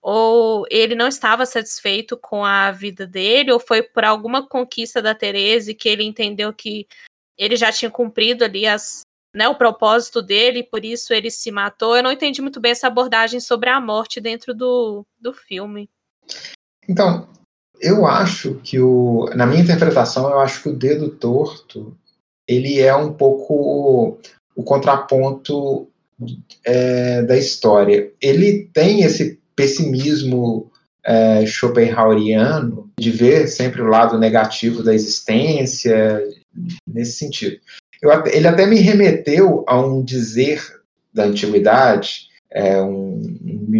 ou 0.02 0.66
ele 0.70 0.96
não 0.96 1.08
estava 1.08 1.46
satisfeito 1.46 2.18
com 2.18 2.44
a 2.46 2.72
vida 2.72 3.08
dele, 3.08 3.52
ou 3.52 3.60
foi 3.60 3.82
por 3.82 4.04
alguma 4.04 4.48
conquista 4.48 5.02
da 5.02 5.16
Teresa 5.16 5.74
que 5.74 5.90
ele 5.90 6.04
entendeu 6.04 6.54
que 6.54 6.88
ele 7.38 7.56
já 7.56 7.72
tinha 7.72 7.90
cumprido 7.90 8.44
ali 8.44 8.68
as, 8.68 9.02
né, 9.34 9.48
o 9.48 9.56
propósito 9.56 10.22
dele, 10.22 10.64
por 10.64 10.84
isso 10.84 11.14
ele 11.14 11.30
se 11.30 11.52
matou. 11.52 11.96
Eu 11.96 12.04
não 12.04 12.12
entendi 12.12 12.42
muito 12.42 12.60
bem 12.60 12.72
essa 12.72 12.88
abordagem 12.88 13.40
sobre 13.40 13.70
a 13.70 13.80
morte 13.80 14.20
dentro 14.20 14.54
do, 14.54 15.06
do 15.20 15.34
filme. 15.34 15.90
Então, 16.88 17.30
eu 17.82 18.06
acho 18.06 18.56
que 18.64 18.80
o, 18.80 19.30
na 19.36 19.46
minha 19.46 19.62
interpretação, 19.62 20.30
eu 20.30 20.40
acho 20.40 20.64
que 20.64 20.70
o 20.70 20.76
dedo 20.76 21.10
torto 21.10 21.96
ele 22.48 22.80
é 22.80 22.96
um 22.96 23.12
pouco 23.12 24.18
o 24.56 24.64
contraponto 24.64 25.88
é, 26.66 27.22
da 27.24 27.38
história. 27.38 28.10
Ele 28.22 28.70
tem 28.74 29.04
esse 29.04 29.40
pessimismo 29.56 30.72
é, 31.04 31.46
schopenhaueriano 31.46 32.90
de 33.00 33.12
ver 33.12 33.48
sempre 33.48 33.82
o 33.82 33.88
lado 33.88 34.18
negativo 34.18 34.82
da 34.82 34.94
existência 34.94 36.24
nesse 36.88 37.14
sentido. 37.14 37.58
Eu, 38.02 38.12
ele 38.26 38.48
até 38.48 38.66
me 38.66 38.78
remeteu 38.80 39.64
a 39.68 39.80
um 39.80 40.04
dizer 40.04 40.62
da 41.14 41.26
antiguidade, 41.26 42.28
é, 42.52 42.82
um, 42.82 43.22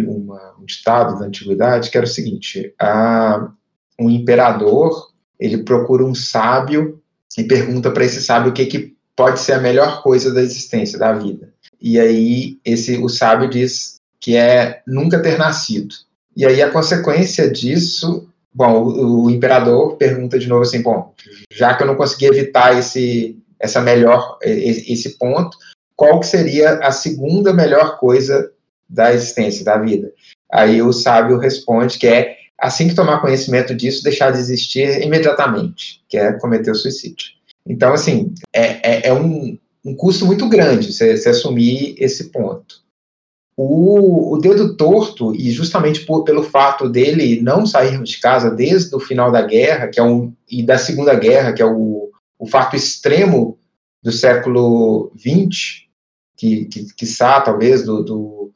uma, 0.06 0.56
um 0.60 0.64
ditado 0.64 1.18
da 1.18 1.26
antiguidade, 1.26 1.90
que 1.90 1.96
era 1.96 2.06
o 2.06 2.10
seguinte: 2.10 2.74
a, 2.78 3.50
um 3.98 4.10
imperador 4.10 5.08
ele 5.38 5.58
procura 5.58 6.04
um 6.04 6.14
sábio 6.14 7.00
e 7.36 7.44
pergunta 7.44 7.90
para 7.90 8.04
esse 8.04 8.20
sábio 8.20 8.50
o 8.50 8.54
que, 8.54 8.66
que 8.66 8.96
pode 9.14 9.40
ser 9.40 9.52
a 9.52 9.60
melhor 9.60 10.02
coisa 10.02 10.32
da 10.32 10.42
existência, 10.42 10.98
da 10.98 11.12
vida. 11.12 11.52
E 11.80 11.98
aí 11.98 12.58
esse 12.64 12.98
o 12.98 13.08
sábio 13.08 13.48
diz 13.48 14.00
que 14.20 14.36
é 14.36 14.82
nunca 14.86 15.20
ter 15.20 15.38
nascido. 15.38 15.94
E 16.36 16.44
aí 16.44 16.60
a 16.60 16.70
consequência 16.70 17.50
disso, 17.50 18.28
bom, 18.52 18.82
o, 18.82 19.24
o 19.24 19.30
imperador 19.30 19.96
pergunta 19.96 20.38
de 20.38 20.48
novo 20.48 20.62
assim, 20.62 20.82
bom, 20.82 21.14
já 21.52 21.74
que 21.74 21.82
eu 21.82 21.86
não 21.86 21.96
consegui 21.96 22.26
evitar 22.26 22.76
esse 22.76 23.36
essa 23.60 23.80
melhor 23.80 24.38
esse 24.40 25.18
ponto, 25.18 25.56
qual 25.96 26.20
que 26.20 26.26
seria 26.26 26.74
a 26.78 26.92
segunda 26.92 27.52
melhor 27.52 27.98
coisa 27.98 28.52
da 28.88 29.12
existência, 29.12 29.64
da 29.64 29.76
vida? 29.76 30.12
Aí 30.50 30.80
o 30.80 30.92
sábio 30.92 31.38
responde 31.38 31.98
que 31.98 32.06
é 32.06 32.37
assim 32.58 32.88
que 32.88 32.94
tomar 32.94 33.20
conhecimento 33.20 33.74
disso, 33.74 34.02
deixar 34.02 34.32
de 34.32 34.38
existir 34.38 35.02
imediatamente, 35.02 36.02
que 36.08 36.16
é 36.16 36.32
cometer 36.32 36.70
o 36.70 36.74
suicídio. 36.74 37.28
Então, 37.66 37.92
assim, 37.92 38.34
é, 38.52 39.06
é, 39.06 39.08
é 39.08 39.14
um, 39.14 39.56
um 39.84 39.94
custo 39.94 40.26
muito 40.26 40.48
grande 40.48 40.92
você, 40.92 41.12
assumir 41.28 41.94
esse 41.98 42.30
ponto. 42.30 42.82
O, 43.56 44.34
o, 44.34 44.38
dedo 44.38 44.76
torto, 44.76 45.34
e 45.34 45.50
justamente 45.50 46.06
por, 46.06 46.22
pelo 46.22 46.44
fato 46.44 46.88
dele 46.88 47.42
não 47.42 47.66
sair 47.66 48.00
de 48.02 48.18
casa 48.18 48.50
desde 48.50 48.94
o 48.94 49.00
final 49.00 49.32
da 49.32 49.42
guerra, 49.42 49.88
que 49.88 49.98
é 49.98 50.02
um, 50.02 50.32
e 50.48 50.62
da 50.62 50.78
Segunda 50.78 51.14
Guerra, 51.14 51.52
que 51.52 51.60
é 51.60 51.66
o, 51.66 52.10
o 52.38 52.46
fato 52.46 52.76
extremo 52.76 53.58
do 54.02 54.12
século 54.12 55.12
XX, 55.18 55.88
que, 56.36 56.66
que, 56.66 56.94
que 56.94 57.16
talvez, 57.18 57.84
do, 57.84 58.04
do, 58.04 58.52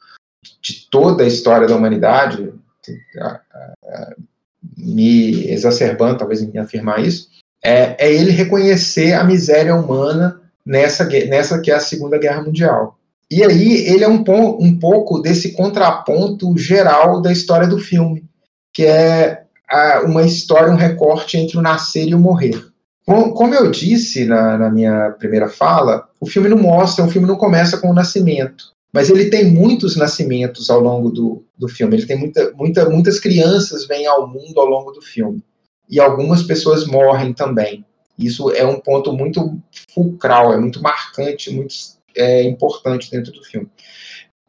de 0.60 0.88
toda 0.88 1.24
a 1.24 1.26
história 1.26 1.66
da 1.66 1.74
humanidade, 1.74 2.52
me 4.76 5.48
exacerbando, 5.50 6.18
talvez, 6.18 6.42
em 6.42 6.58
afirmar 6.58 7.00
isso, 7.04 7.28
é, 7.62 7.96
é 7.98 8.12
ele 8.12 8.30
reconhecer 8.30 9.12
a 9.12 9.24
miséria 9.24 9.74
humana 9.74 10.40
nessa, 10.64 11.04
nessa 11.04 11.60
que 11.60 11.70
é 11.70 11.74
a 11.74 11.80
Segunda 11.80 12.18
Guerra 12.18 12.42
Mundial. 12.42 12.98
E 13.30 13.42
aí 13.42 13.86
ele 13.86 14.04
é 14.04 14.08
um, 14.08 14.22
um 14.60 14.78
pouco 14.78 15.20
desse 15.20 15.52
contraponto 15.52 16.56
geral 16.58 17.22
da 17.22 17.32
história 17.32 17.66
do 17.66 17.78
filme, 17.78 18.24
que 18.72 18.84
é 18.84 19.44
a, 19.68 20.00
uma 20.00 20.22
história, 20.22 20.70
um 20.70 20.76
recorte 20.76 21.38
entre 21.38 21.56
o 21.56 21.62
nascer 21.62 22.06
e 22.08 22.14
o 22.14 22.18
morrer. 22.18 22.62
Como 23.04 23.54
eu 23.54 23.70
disse 23.70 24.24
na, 24.26 24.56
na, 24.56 24.70
minha 24.70 25.10
primeira 25.18 25.48
fala, 25.48 26.08
o 26.20 26.26
filme 26.26 26.48
não 26.48 26.58
mostra, 26.58 27.04
o 27.04 27.10
filme 27.10 27.26
não 27.26 27.36
começa 27.36 27.78
com 27.78 27.90
o 27.90 27.94
nascimento, 27.94 28.72
mas 28.92 29.08
ele 29.08 29.30
tem 29.30 29.50
muitos 29.50 29.96
nascimentos 29.96 30.68
ao 30.68 30.80
longo 30.80 31.10
do, 31.10 31.44
do 31.56 31.68
filme. 31.68 31.96
Ele 31.96 32.06
tem 32.06 32.18
muita, 32.18 32.52
muita, 32.52 32.88
muitas 32.88 33.18
crianças 33.18 33.86
vêm 33.86 34.06
ao 34.06 34.28
mundo 34.28 34.60
ao 34.60 34.66
longo 34.66 34.92
do 34.92 35.00
filme 35.00 35.42
e 35.88 35.98
algumas 35.98 36.42
pessoas 36.42 36.86
morrem 36.86 37.32
também. 37.32 37.84
Isso 38.18 38.50
é 38.50 38.64
um 38.66 38.78
ponto 38.78 39.12
muito 39.12 39.58
fulcral, 39.92 40.52
é 40.52 40.58
muito 40.58 40.82
marcante, 40.82 41.50
muito 41.50 41.74
é, 42.14 42.42
importante 42.42 43.10
dentro 43.10 43.32
do 43.32 43.42
filme. 43.42 43.68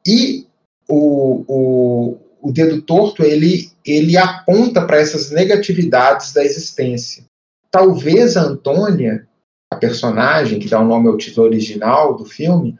E 0.06 0.45
o, 0.89 1.43
o, 1.47 2.17
o 2.41 2.51
dedo 2.51 2.82
torto 2.82 3.23
ele, 3.23 3.71
ele 3.86 4.17
aponta 4.17 4.86
para 4.86 4.99
essas 4.99 5.32
negatividades 5.32 6.34
da 6.34 6.43
existência 6.43 7.23
talvez 7.73 8.38
a 8.38 8.43
Antônia, 8.43 9.27
a 9.71 9.75
personagem 9.75 10.60
que 10.60 10.69
dá 10.69 10.79
o 10.79 10.86
nome 10.86 11.08
ao 11.08 11.17
título 11.17 11.47
original 11.47 12.15
do 12.15 12.23
filme, 12.23 12.77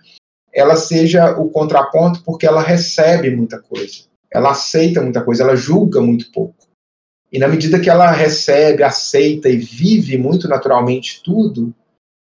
ela 0.54 0.76
seja 0.76 1.38
o 1.38 1.50
contraponto 1.50 2.24
porque 2.24 2.46
ela 2.46 2.62
recebe 2.62 3.36
muita 3.36 3.60
coisa, 3.60 4.04
ela 4.32 4.52
aceita 4.52 5.02
muita 5.02 5.24
coisa, 5.24 5.44
ela 5.44 5.56
julga 5.56 6.00
muito 6.00 6.32
pouco. 6.32 6.56
E 7.32 7.40
na 7.40 7.48
medida 7.48 7.80
que 7.80 7.90
ela 7.90 8.12
recebe, 8.12 8.84
aceita 8.84 9.50
e 9.50 9.58
vive 9.58 10.18
muito 10.18 10.48
naturalmente 10.48 11.22
tudo, 11.24 11.74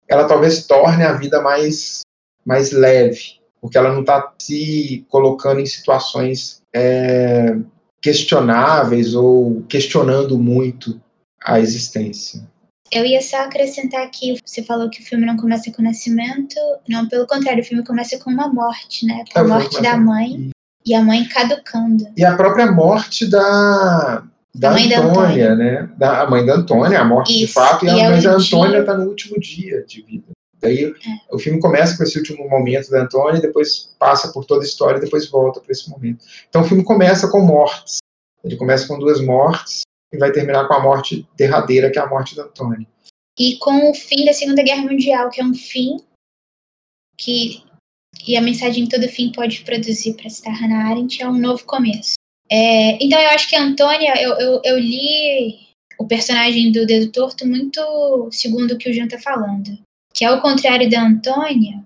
ela 0.08 0.24
talvez 0.24 0.66
torne 0.66 1.04
a 1.04 1.12
vida 1.12 1.42
mais, 1.42 2.00
mais 2.44 2.72
leve, 2.72 3.40
porque 3.60 3.76
ela 3.76 3.92
não 3.92 4.00
está 4.00 4.32
se 4.38 5.04
colocando 5.08 5.60
em 5.60 5.66
situações 5.66 6.62
é, 6.74 7.56
questionáveis 8.00 9.14
ou 9.14 9.62
questionando 9.68 10.38
muito 10.38 11.00
a 11.44 11.60
existência. 11.60 12.50
Eu 12.92 13.06
ia 13.06 13.22
só 13.22 13.38
acrescentar 13.38 14.10
que 14.10 14.36
você 14.44 14.62
falou 14.62 14.90
que 14.90 15.00
o 15.00 15.04
filme 15.04 15.24
não 15.24 15.36
começa 15.36 15.72
com 15.72 15.80
o 15.80 15.84
nascimento. 15.84 16.56
Não, 16.86 17.08
pelo 17.08 17.26
contrário, 17.26 17.62
o 17.62 17.66
filme 17.66 17.82
começa 17.82 18.18
com 18.18 18.30
uma 18.30 18.52
morte, 18.52 19.06
né? 19.06 19.24
Com 19.32 19.38
a 19.38 19.44
morte 19.44 19.80
da 19.80 19.96
mãe 19.96 20.50
e 20.84 20.94
a 20.94 21.02
mãe 21.02 21.24
caducando. 21.24 22.06
E 22.14 22.22
a 22.22 22.36
própria 22.36 22.70
morte 22.70 23.26
da, 23.26 24.22
da 24.54 24.68
a 24.68 24.72
mãe 24.72 24.92
Antônia, 24.92 25.48
da 25.48 25.56
né? 25.56 25.90
Da, 25.96 26.22
a 26.22 26.30
mãe 26.30 26.44
da 26.44 26.56
Antônia, 26.56 27.00
a 27.00 27.04
morte 27.04 27.32
Isso. 27.32 27.46
de 27.46 27.52
fato, 27.52 27.86
e, 27.86 27.88
e 27.88 28.00
a 28.00 28.10
mãe 28.10 28.20
da 28.20 28.32
Antônia 28.34 28.80
está 28.80 28.98
no 28.98 29.08
último 29.08 29.40
dia 29.40 29.82
de 29.86 30.02
vida. 30.02 30.26
Daí 30.60 30.84
é. 30.84 31.34
o 31.34 31.38
filme 31.38 31.60
começa 31.60 31.96
com 31.96 32.04
esse 32.04 32.18
último 32.18 32.48
momento 32.48 32.90
da 32.90 33.02
Antônia, 33.02 33.40
depois 33.40 33.94
passa 33.98 34.30
por 34.32 34.44
toda 34.44 34.62
a 34.62 34.66
história 34.66 34.98
e 34.98 35.00
depois 35.00 35.28
volta 35.28 35.60
para 35.60 35.72
esse 35.72 35.88
momento. 35.90 36.24
Então 36.48 36.60
o 36.60 36.64
filme 36.64 36.84
começa 36.84 37.28
com 37.28 37.40
mortes. 37.40 37.98
Ele 38.44 38.56
começa 38.56 38.86
com 38.86 38.98
duas 38.98 39.20
mortes 39.20 39.82
e 40.12 40.18
vai 40.18 40.30
terminar 40.30 40.68
com 40.68 40.74
a 40.74 40.80
morte 40.80 41.26
derradeira, 41.36 41.90
que 41.90 41.98
é 41.98 42.02
a 42.02 42.06
morte 42.06 42.36
da 42.36 42.44
Antônia. 42.44 42.86
E 43.38 43.56
com 43.56 43.90
o 43.90 43.94
fim 43.94 44.24
da 44.24 44.32
Segunda 44.32 44.62
Guerra 44.62 44.82
Mundial, 44.82 45.30
que 45.30 45.40
é 45.40 45.44
um 45.44 45.54
fim 45.54 45.96
que 47.18 47.62
e 48.26 48.36
a 48.36 48.40
mensagem 48.40 48.86
todo 48.86 49.08
fim 49.08 49.32
pode 49.32 49.62
produzir 49.62 50.14
para 50.14 50.28
citar 50.28 50.54
Hannah 50.54 50.90
Arendt 50.90 51.22
é 51.22 51.28
um 51.28 51.38
novo 51.38 51.64
começo. 51.64 52.14
É, 52.50 53.02
então 53.02 53.18
eu 53.18 53.30
acho 53.30 53.48
que 53.48 53.56
a 53.56 53.62
Antônia, 53.62 54.12
eu, 54.20 54.38
eu, 54.38 54.60
eu, 54.64 54.78
li 54.78 55.58
o 55.98 56.06
personagem 56.06 56.70
do 56.70 56.84
Dedo 56.84 57.10
Torto 57.10 57.46
muito 57.46 58.28
segundo 58.30 58.72
o 58.72 58.78
que 58.78 58.90
o 58.90 58.92
Jean 58.92 59.06
está 59.06 59.18
falando. 59.18 59.78
Que 60.12 60.24
ao 60.24 60.40
contrário 60.42 60.88
da 60.90 61.02
Antônia, 61.02 61.82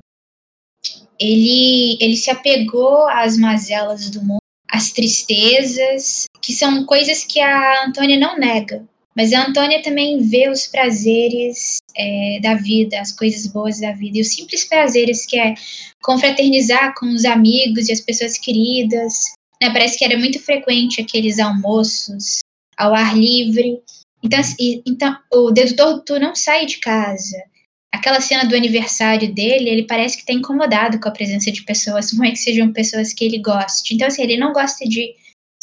ele, 1.19 1.97
ele 2.01 2.17
se 2.17 2.31
apegou 2.31 3.09
às 3.09 3.39
mazelas 3.39 4.11
do 4.11 4.23
mundo, 4.23 4.43
às 4.69 4.91
tristezas, 4.91 6.25
que 6.43 6.53
são 6.53 6.85
coisas 6.85 7.25
que 7.25 7.41
a 7.41 7.87
Antônia 7.87 8.19
não 8.19 8.37
nega. 8.37 8.85
Mas 9.17 9.33
a 9.33 9.47
Antônia 9.47 9.83
também 9.83 10.21
vê 10.21 10.51
os 10.51 10.67
prazeres 10.67 11.79
é, 11.97 12.39
da 12.43 12.55
vida, 12.55 13.01
as 13.01 13.13
coisas 13.13 13.47
boas 13.47 13.81
da 13.81 13.93
vida, 13.93 14.19
e 14.19 14.21
os 14.21 14.35
simples 14.35 14.65
prazeres 14.65 15.25
que 15.25 15.39
é 15.39 15.55
confraternizar 16.03 16.95
com 16.99 17.07
os 17.07 17.25
amigos 17.25 17.89
e 17.89 17.93
as 17.93 18.01
pessoas 18.01 18.37
queridas, 18.37 19.15
Né? 19.61 19.71
Parece 19.71 19.99
que 19.99 20.05
era 20.05 20.19
muito 20.19 20.39
frequente 20.39 21.01
aqueles 21.01 21.39
almoços 21.39 22.41
ao 22.77 22.95
ar 22.95 23.17
livre. 23.17 23.81
Então, 24.23 24.39
então 24.87 25.17
o 25.33 25.51
dedutor 25.51 26.03
tu 26.05 26.21
não 26.21 26.35
sai 26.35 26.67
de 26.67 26.79
casa. 26.79 27.43
Aquela 27.91 28.21
cena 28.21 28.45
do 28.45 28.55
aniversário 28.55 29.33
dele, 29.33 29.71
ele 29.71 29.87
parece 29.87 30.17
que 30.17 30.23
está 30.25 30.35
incomodado 30.35 31.01
com 31.01 31.09
a 31.09 31.13
presença 31.13 31.51
de 31.51 31.63
pessoas, 31.65 32.13
não 32.15 32.25
é 32.25 32.33
que 32.33 32.37
sejam 32.37 32.71
pessoas 32.71 33.15
que 33.15 33.25
ele 33.25 33.39
goste. 33.39 33.95
Então, 33.95 34.09
assim, 34.09 34.23
ele 34.23 34.37
não 34.37 34.53
gosta 34.53 34.87
de 34.87 35.15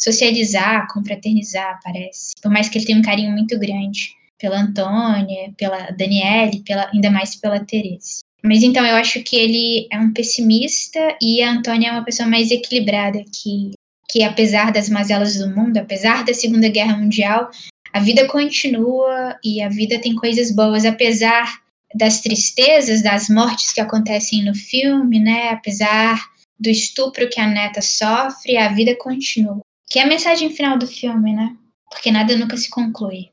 socializar, 0.04 0.86
confraternizar, 0.92 1.80
parece. 1.82 2.32
Por 2.42 2.52
mais 2.52 2.68
que 2.68 2.78
ele 2.78 2.84
tenha 2.84 2.98
um 2.98 3.02
carinho 3.02 3.32
muito 3.32 3.58
grande 3.58 4.12
pela 4.38 4.60
Antônia, 4.60 5.52
pela 5.56 5.90
Daniele, 5.90 6.62
pela, 6.66 6.90
ainda 6.92 7.10
mais 7.10 7.34
pela 7.36 7.64
Teresa. 7.64 8.20
Mas 8.42 8.62
então 8.62 8.84
eu 8.84 8.96
acho 8.96 9.22
que 9.22 9.36
ele 9.36 9.88
é 9.90 9.98
um 9.98 10.12
pessimista 10.12 11.16
e 11.22 11.42
a 11.42 11.50
Antônia 11.50 11.88
é 11.88 11.92
uma 11.92 12.04
pessoa 12.04 12.28
mais 12.28 12.50
equilibrada 12.50 13.24
que 13.32 13.70
que 14.10 14.22
apesar 14.22 14.70
das 14.70 14.88
mazelas 14.88 15.38
do 15.38 15.48
mundo, 15.48 15.78
apesar 15.78 16.24
da 16.24 16.32
Segunda 16.32 16.68
Guerra 16.68 16.96
Mundial, 16.96 17.50
a 17.92 17.98
vida 17.98 18.28
continua 18.28 19.36
e 19.42 19.60
a 19.60 19.68
vida 19.68 19.98
tem 19.98 20.14
coisas 20.14 20.54
boas, 20.54 20.84
apesar 20.84 21.58
das 21.94 22.20
tristezas, 22.20 23.02
das 23.02 23.28
mortes 23.28 23.72
que 23.72 23.80
acontecem 23.80 24.44
no 24.44 24.54
filme, 24.54 25.18
né? 25.18 25.48
Apesar 25.48 26.20
do 26.60 26.68
estupro 26.68 27.28
que 27.28 27.40
a 27.40 27.48
neta 27.48 27.82
sofre, 27.82 28.56
a 28.56 28.68
vida 28.68 28.94
continua. 28.96 29.60
Que 29.94 30.00
é 30.00 30.02
a 30.02 30.08
mensagem 30.08 30.50
final 30.50 30.76
do 30.76 30.88
filme, 30.88 31.32
né? 31.32 31.56
Porque 31.88 32.10
nada 32.10 32.36
nunca 32.36 32.56
se 32.56 32.68
conclui. 32.68 33.30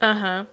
Aham. 0.00 0.40
Uhum. 0.40 0.46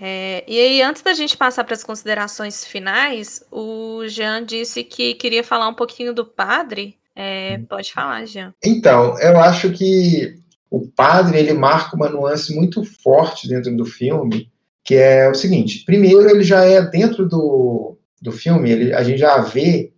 É, 0.00 0.44
e 0.46 0.56
aí, 0.56 0.80
antes 0.80 1.02
da 1.02 1.12
gente 1.12 1.36
passar 1.36 1.64
para 1.64 1.74
as 1.74 1.82
considerações 1.82 2.64
finais, 2.64 3.44
o 3.50 4.06
Jean 4.06 4.44
disse 4.44 4.84
que 4.84 5.14
queria 5.14 5.42
falar 5.42 5.66
um 5.66 5.74
pouquinho 5.74 6.14
do 6.14 6.24
padre. 6.24 7.00
É, 7.16 7.58
pode 7.68 7.92
falar, 7.92 8.24
Jean. 8.26 8.54
Então, 8.64 9.18
eu 9.18 9.40
acho 9.40 9.72
que 9.72 10.36
o 10.70 10.86
padre 10.86 11.36
ele 11.36 11.52
marca 11.52 11.96
uma 11.96 12.08
nuance 12.08 12.54
muito 12.54 12.84
forte 13.02 13.48
dentro 13.48 13.76
do 13.76 13.84
filme, 13.84 14.52
que 14.84 14.94
é 14.94 15.28
o 15.28 15.34
seguinte: 15.34 15.84
primeiro, 15.84 16.30
ele 16.30 16.44
já 16.44 16.62
é 16.64 16.80
dentro 16.80 17.28
do, 17.28 17.98
do 18.20 18.30
filme, 18.30 18.70
ele, 18.70 18.94
a 18.94 19.02
gente 19.02 19.18
já 19.18 19.36
vê, 19.38 19.92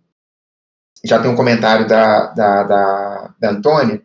já 1.03 1.21
tem 1.21 1.29
um 1.29 1.35
comentário 1.35 1.87
da, 1.87 2.33
da, 2.33 2.63
da, 2.63 3.35
da 3.39 3.49
Antônia, 3.51 4.01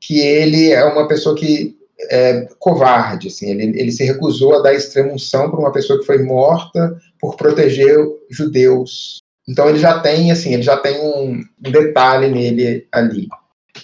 que 0.00 0.20
ele 0.20 0.70
é 0.70 0.84
uma 0.84 1.08
pessoa 1.08 1.34
que 1.34 1.76
é 2.10 2.46
covarde, 2.58 3.28
assim, 3.28 3.50
ele, 3.50 3.78
ele 3.78 3.90
se 3.90 4.04
recusou 4.04 4.54
a 4.54 4.62
dar 4.62 4.72
extremunção 4.72 5.50
para 5.50 5.58
uma 5.58 5.72
pessoa 5.72 5.98
que 5.98 6.06
foi 6.06 6.22
morta 6.22 6.96
por 7.18 7.36
proteger 7.36 7.98
judeus. 8.30 9.18
Então 9.48 9.68
ele 9.68 9.78
já 9.78 9.98
tem, 10.00 10.30
assim, 10.30 10.54
ele 10.54 10.62
já 10.62 10.76
tem 10.76 11.00
um, 11.00 11.42
detalhe 11.58 12.28
nele 12.28 12.86
ali. 12.92 13.26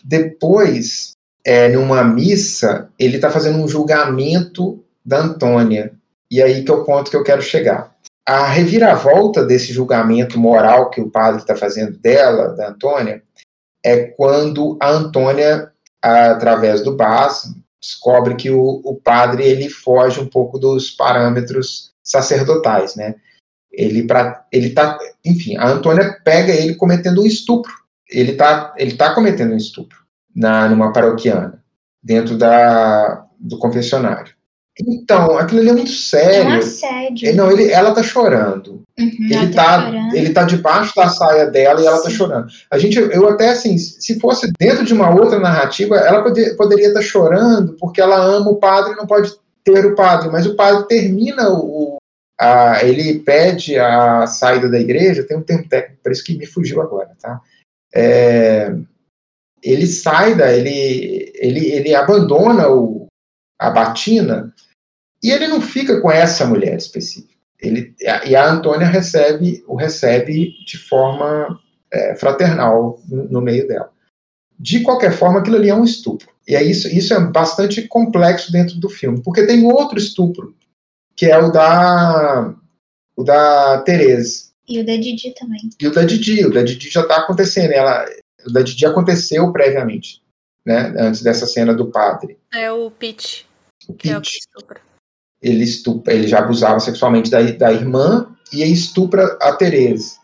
Depois, 0.05 1.12
é, 1.45 1.69
numa 1.69 2.05
missa, 2.05 2.89
ele 2.99 3.17
está 3.17 3.31
fazendo 3.31 3.59
um 3.59 3.67
julgamento 3.67 4.85
da 5.05 5.21
Antônia. 5.21 5.93
E 6.31 6.43
aí 6.43 6.65
que 6.65 6.71
é 6.71 6.75
o 6.75 6.85
ponto 6.85 7.11
que 7.11 7.17
eu 7.17 7.25
quero 7.25 7.43
chegar. 7.43 7.95
A 8.27 8.47
reviravolta 8.47 9.45
desse 9.45 9.73
julgamento 9.73 10.39
moral 10.39 10.91
que 10.91 11.01
o 11.01 11.11
padre 11.11 11.41
está 11.41 11.57
fazendo 11.57 11.99
dela, 11.99 12.49
da 12.49 12.69
Antônia, 12.69 13.23
é 13.85 14.05
quando 14.05 14.79
a 14.81 14.91
Antônia, 14.91 15.71
através 16.05 16.82
do 16.82 16.96
Bas, 16.96 17.55
descobre 17.80 18.34
que 18.34 18.50
o, 18.50 18.80
o 18.84 18.94
padre 18.96 19.44
ele 19.44 19.68
foge 19.68 20.20
um 20.20 20.26
pouco 20.26 20.59
dos 20.59 20.90
parâmetros 20.90 21.92
sacerdotais, 22.02 22.94
né? 22.94 23.14
Ele 23.72 24.07
para 24.07 24.46
ele 24.52 24.70
tá, 24.70 24.98
enfim, 25.24 25.57
a 25.57 25.68
Antônia 25.68 26.20
pega 26.24 26.52
ele 26.52 26.74
cometendo 26.74 27.22
um 27.22 27.26
estupro. 27.26 27.72
Ele 28.09 28.34
tá 28.34 28.74
ele 28.76 28.96
tá 28.96 29.14
cometendo 29.14 29.52
um 29.52 29.57
estupro 29.57 29.98
na 30.34 30.68
numa 30.68 30.92
paroquiana 30.92 31.62
dentro 32.02 32.36
da 32.36 33.26
do 33.38 33.59
confessionário. 33.59 34.34
Então, 34.81 35.39
aquilo 35.39 35.61
ali 35.61 35.70
é 35.70 35.72
muito 35.72 35.93
sério. 35.93 36.51
É 36.51 36.55
um 36.55 36.59
assédio. 36.59 37.37
Não, 37.37 37.51
ele, 37.51 37.70
ela 37.70 37.95
tá 37.95 38.03
chorando. 38.03 38.83
Uhum, 38.99 39.29
ele, 39.31 39.53
tá, 39.53 39.91
tá 39.91 40.11
ele 40.12 40.33
tá 40.33 40.43
debaixo 40.43 40.93
da 40.97 41.09
saia 41.09 41.47
dela 41.47 41.81
e 41.81 41.87
ela 41.87 41.97
tá 41.97 42.05
Sim. 42.05 42.11
tá 42.11 42.16
chorando. 42.16 42.47
A 42.70 42.79
gente, 42.79 42.99
eu 42.99 43.29
até 43.29 43.51
assim, 43.51 43.79
se 43.79 44.18
fosse 44.18 44.51
dentro 44.59 44.85
de 44.85 44.93
uma 44.93 45.11
outra 45.11 45.39
narrativa, 45.39 45.97
ela 45.97 46.22
poder, 46.22 46.57
poderia 46.57 46.89
estar 46.89 47.01
tá 47.01 47.07
chorando 47.07 47.77
porque 47.79 48.01
ela 48.01 48.16
ama 48.16 48.51
o 48.51 48.57
padre 48.57 48.93
e 48.93 48.97
não 48.97 49.07
pode 49.07 49.33
ter 49.64 49.87
o 49.87 49.95
padre, 49.95 50.29
mas 50.29 50.45
o 50.47 50.57
padre 50.57 50.87
termina 50.89 51.51
o. 51.51 51.97
A, 52.41 52.85
ele 52.85 53.20
pede 53.20 53.79
a 53.79 54.27
saída 54.27 54.68
da 54.68 54.79
igreja, 54.79 55.22
tem 55.22 55.37
um 55.37 55.43
termo 55.43 55.68
técnico, 55.68 56.03
por 56.03 56.11
isso 56.11 56.25
que 56.25 56.37
me 56.37 56.47
fugiu 56.47 56.83
agora, 56.83 57.12
tá? 57.20 57.41
É, 57.95 58.75
ele 59.62 59.87
sai 59.87 60.35
da. 60.35 60.53
Ele, 60.53 61.33
ele, 61.37 61.66
ele 61.72 61.95
abandona 61.95 62.68
o, 62.68 63.07
a 63.59 63.70
batina 63.70 64.53
e 65.25 65.31
ele 65.31 65.49
não 65.49 65.59
fica 65.59 66.03
com 66.03 66.12
essa 66.12 66.45
mulher 66.45 66.77
específica. 66.77 67.33
Ele, 67.59 67.95
e 68.27 68.37
a 68.37 68.53
Antônia 68.53 68.87
recebe, 68.87 69.64
o 69.66 69.75
recebe 69.75 70.51
de 70.66 70.77
forma 70.77 71.59
é, 71.91 72.14
fraternal 72.14 73.01
no, 73.09 73.25
no, 73.25 73.41
meio 73.41 73.66
dela. 73.66 73.91
De 74.59 74.81
qualquer 74.81 75.12
forma, 75.12 75.41
aquilo 75.41 75.57
ali 75.57 75.70
é 75.70 75.75
um 75.75 75.83
estupro. 75.83 76.29
E 76.47 76.55
é 76.55 76.62
isso, 76.62 76.89
isso 76.89 77.14
é 77.14 77.20
bastante 77.20 77.89
complexo 77.89 78.53
dentro 78.53 78.77
do 78.77 78.91
filme, 78.91 79.22
porque 79.22 79.47
tem 79.47 79.64
outro 79.64 79.97
estupro, 79.97 80.55
que 81.16 81.25
é 81.25 81.39
o 81.39 81.51
da, 81.51 82.55
o 83.16 83.25
da 83.25 83.81
Tereza. 83.81 84.51
E 84.68 84.79
o 84.79 84.85
da 84.85 84.95
Didi 84.95 85.33
também. 85.33 85.70
E 85.81 85.87
o 85.87 85.91
da 85.91 86.05
Didi, 86.05 86.45
o 86.45 86.53
da 86.53 86.62
Didi 86.62 86.91
já 86.91 87.01
está 87.01 87.16
acontecendo. 87.16 87.70
Ela, 87.70 88.05
o 88.47 88.53
da 88.53 88.61
Didi 88.61 88.85
aconteceu 88.85 89.51
previamente, 89.53 90.22
né, 90.66 90.93
antes 90.99 91.22
dessa 91.22 91.47
cena 91.47 91.72
do 91.72 91.91
padre. 91.91 92.37
É 92.53 92.70
o 92.70 92.91
Pete. 92.91 93.47
O 93.89 93.95
Pete. 93.95 94.11
É 94.11 94.18
o 94.18 94.20
que 94.20 94.37
estupra 94.37 94.83
ele, 95.45 95.62
estupra, 95.62 96.12
ele 96.12 96.26
já 96.26 96.38
abusava 96.38 96.80
sexualmente 96.80 97.30
da, 97.30 97.40
da 97.42 97.72
irmã 97.72 98.26
e 98.53 98.62
estupra 98.64 99.36
a 99.40 99.53
Tereza. 99.53 100.14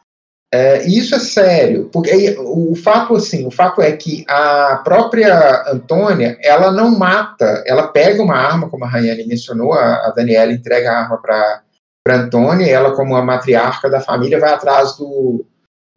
É, 0.52 0.84
e 0.84 0.98
isso 0.98 1.14
é 1.14 1.20
sério, 1.20 1.88
porque 1.92 2.36
o, 2.40 2.74
fato 2.74 3.14
assim, 3.14 3.46
o 3.46 3.52
fato 3.52 3.80
é 3.80 3.92
que 3.92 4.24
a 4.28 4.80
própria 4.82 5.62
Antônia, 5.68 6.36
ela 6.42 6.72
não 6.72 6.98
mata, 6.98 7.62
ela 7.64 7.86
pega 7.86 8.20
uma 8.20 8.34
arma, 8.34 8.68
como 8.68 8.84
a 8.84 8.88
Rayane 8.88 9.26
mencionou, 9.28 9.74
a, 9.74 10.06
a 10.06 10.10
Daniela 10.10 10.52
entrega 10.52 10.90
a 10.90 10.98
arma 11.02 11.18
para 11.18 11.62
Antônia, 12.08 12.66
e 12.66 12.70
ela 12.70 12.96
como 12.96 13.14
a 13.14 13.24
matriarca 13.24 13.88
da 13.88 14.00
família 14.00 14.40
vai 14.40 14.52
atrás 14.52 14.96
do, 14.96 15.46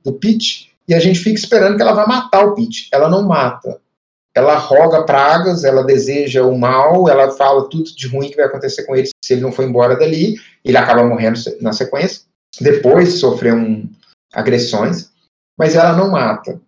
do 0.05 0.13
Pete, 0.13 0.71
e 0.87 0.93
a 0.93 0.99
gente 0.99 1.17
fica 1.17 1.39
esperando 1.39 1.75
que 1.75 1.81
ela 1.81 1.93
vai 1.93 2.05
matar 2.05 2.45
o 2.45 2.53
Pete. 2.53 2.89
Ela 2.91 3.09
não 3.09 3.23
mata 3.23 3.81
ela 4.35 4.55
roga 4.55 5.03
pragas, 5.03 5.63
ela 5.63 5.83
deseja 5.83 6.43
o 6.43 6.57
mal, 6.57 7.07
ela 7.07 7.31
fala 7.31 7.69
tudo 7.69 7.95
de 7.95 8.07
ruim 8.07 8.29
que 8.29 8.35
vai 8.35 8.45
acontecer 8.45 8.83
com 8.83 8.95
ele 8.95 9.09
se 9.23 9.33
ele 9.33 9.41
não 9.41 9.51
for 9.51 9.63
embora 9.63 9.95
dali, 9.95 10.35
ele 10.65 10.77
acaba 10.77 11.03
morrendo 11.03 11.39
na 11.61 11.71
sequência, 11.71 12.21
depois 12.59 13.19
sofreu 13.19 13.55
um, 13.55 13.89
agressões, 14.33 15.11
mas 15.57 15.75
ela 15.75 15.93
não 15.93 16.11
mata. 16.11 16.59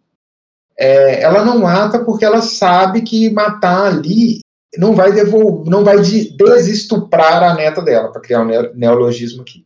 É, 0.78 1.22
ela 1.22 1.44
não 1.44 1.60
mata 1.60 2.04
porque 2.04 2.26
ela 2.26 2.42
sabe 2.42 3.02
que 3.02 3.30
matar 3.30 3.88
ali 3.88 4.40
não 4.78 4.94
vai 4.94 5.12
devolver, 5.12 5.70
não 5.70 5.84
vai 5.84 5.98
desestuprar 6.00 7.44
a 7.44 7.54
neta 7.54 7.82
dela, 7.82 8.12
para 8.12 8.22
criar 8.22 8.42
um 8.42 8.74
neologismo 8.74 9.42
aqui. 9.42 9.66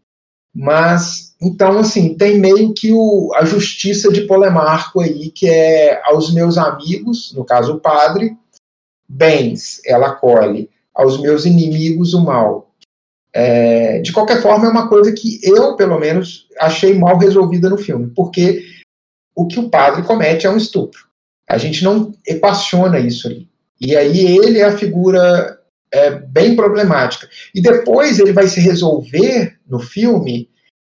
Mas, 0.61 1.33
então, 1.41 1.79
assim, 1.79 2.15
tem 2.15 2.37
meio 2.37 2.73
que 2.73 2.91
o, 2.91 3.31
a 3.35 3.45
justiça 3.45 4.11
de 4.11 4.27
Polemarco 4.27 4.99
aí, 4.99 5.31
que 5.31 5.47
é 5.49 6.01
aos 6.03 6.33
meus 6.33 6.57
amigos, 6.57 7.33
no 7.33 7.45
caso 7.45 7.75
o 7.75 7.79
padre, 7.79 8.35
bens, 9.07 9.79
ela 9.85 10.15
colhe, 10.15 10.69
aos 10.93 11.17
meus 11.21 11.45
inimigos 11.45 12.13
o 12.13 12.19
mal. 12.19 12.73
É, 13.31 13.99
de 13.99 14.11
qualquer 14.11 14.41
forma, 14.41 14.65
é 14.65 14.69
uma 14.69 14.89
coisa 14.89 15.13
que 15.13 15.39
eu, 15.43 15.77
pelo 15.77 15.97
menos, 15.97 16.45
achei 16.59 16.93
mal 16.93 17.17
resolvida 17.17 17.69
no 17.69 17.77
filme, 17.77 18.11
porque 18.13 18.65
o 19.33 19.47
que 19.47 19.61
o 19.61 19.69
padre 19.69 20.03
comete 20.03 20.45
é 20.45 20.49
um 20.49 20.57
estupro. 20.57 21.07
A 21.49 21.57
gente 21.57 21.85
não 21.85 22.13
equaciona 22.27 22.99
isso 22.99 23.29
ali. 23.29 23.47
E 23.79 23.95
aí 23.95 24.37
ele 24.37 24.59
é 24.59 24.65
a 24.65 24.77
figura 24.77 25.57
é, 25.89 26.11
bem 26.11 26.53
problemática. 26.53 27.29
E 27.55 27.61
depois 27.61 28.19
ele 28.19 28.33
vai 28.33 28.49
se 28.49 28.59
resolver 28.59 29.57
no 29.65 29.79
filme 29.79 30.48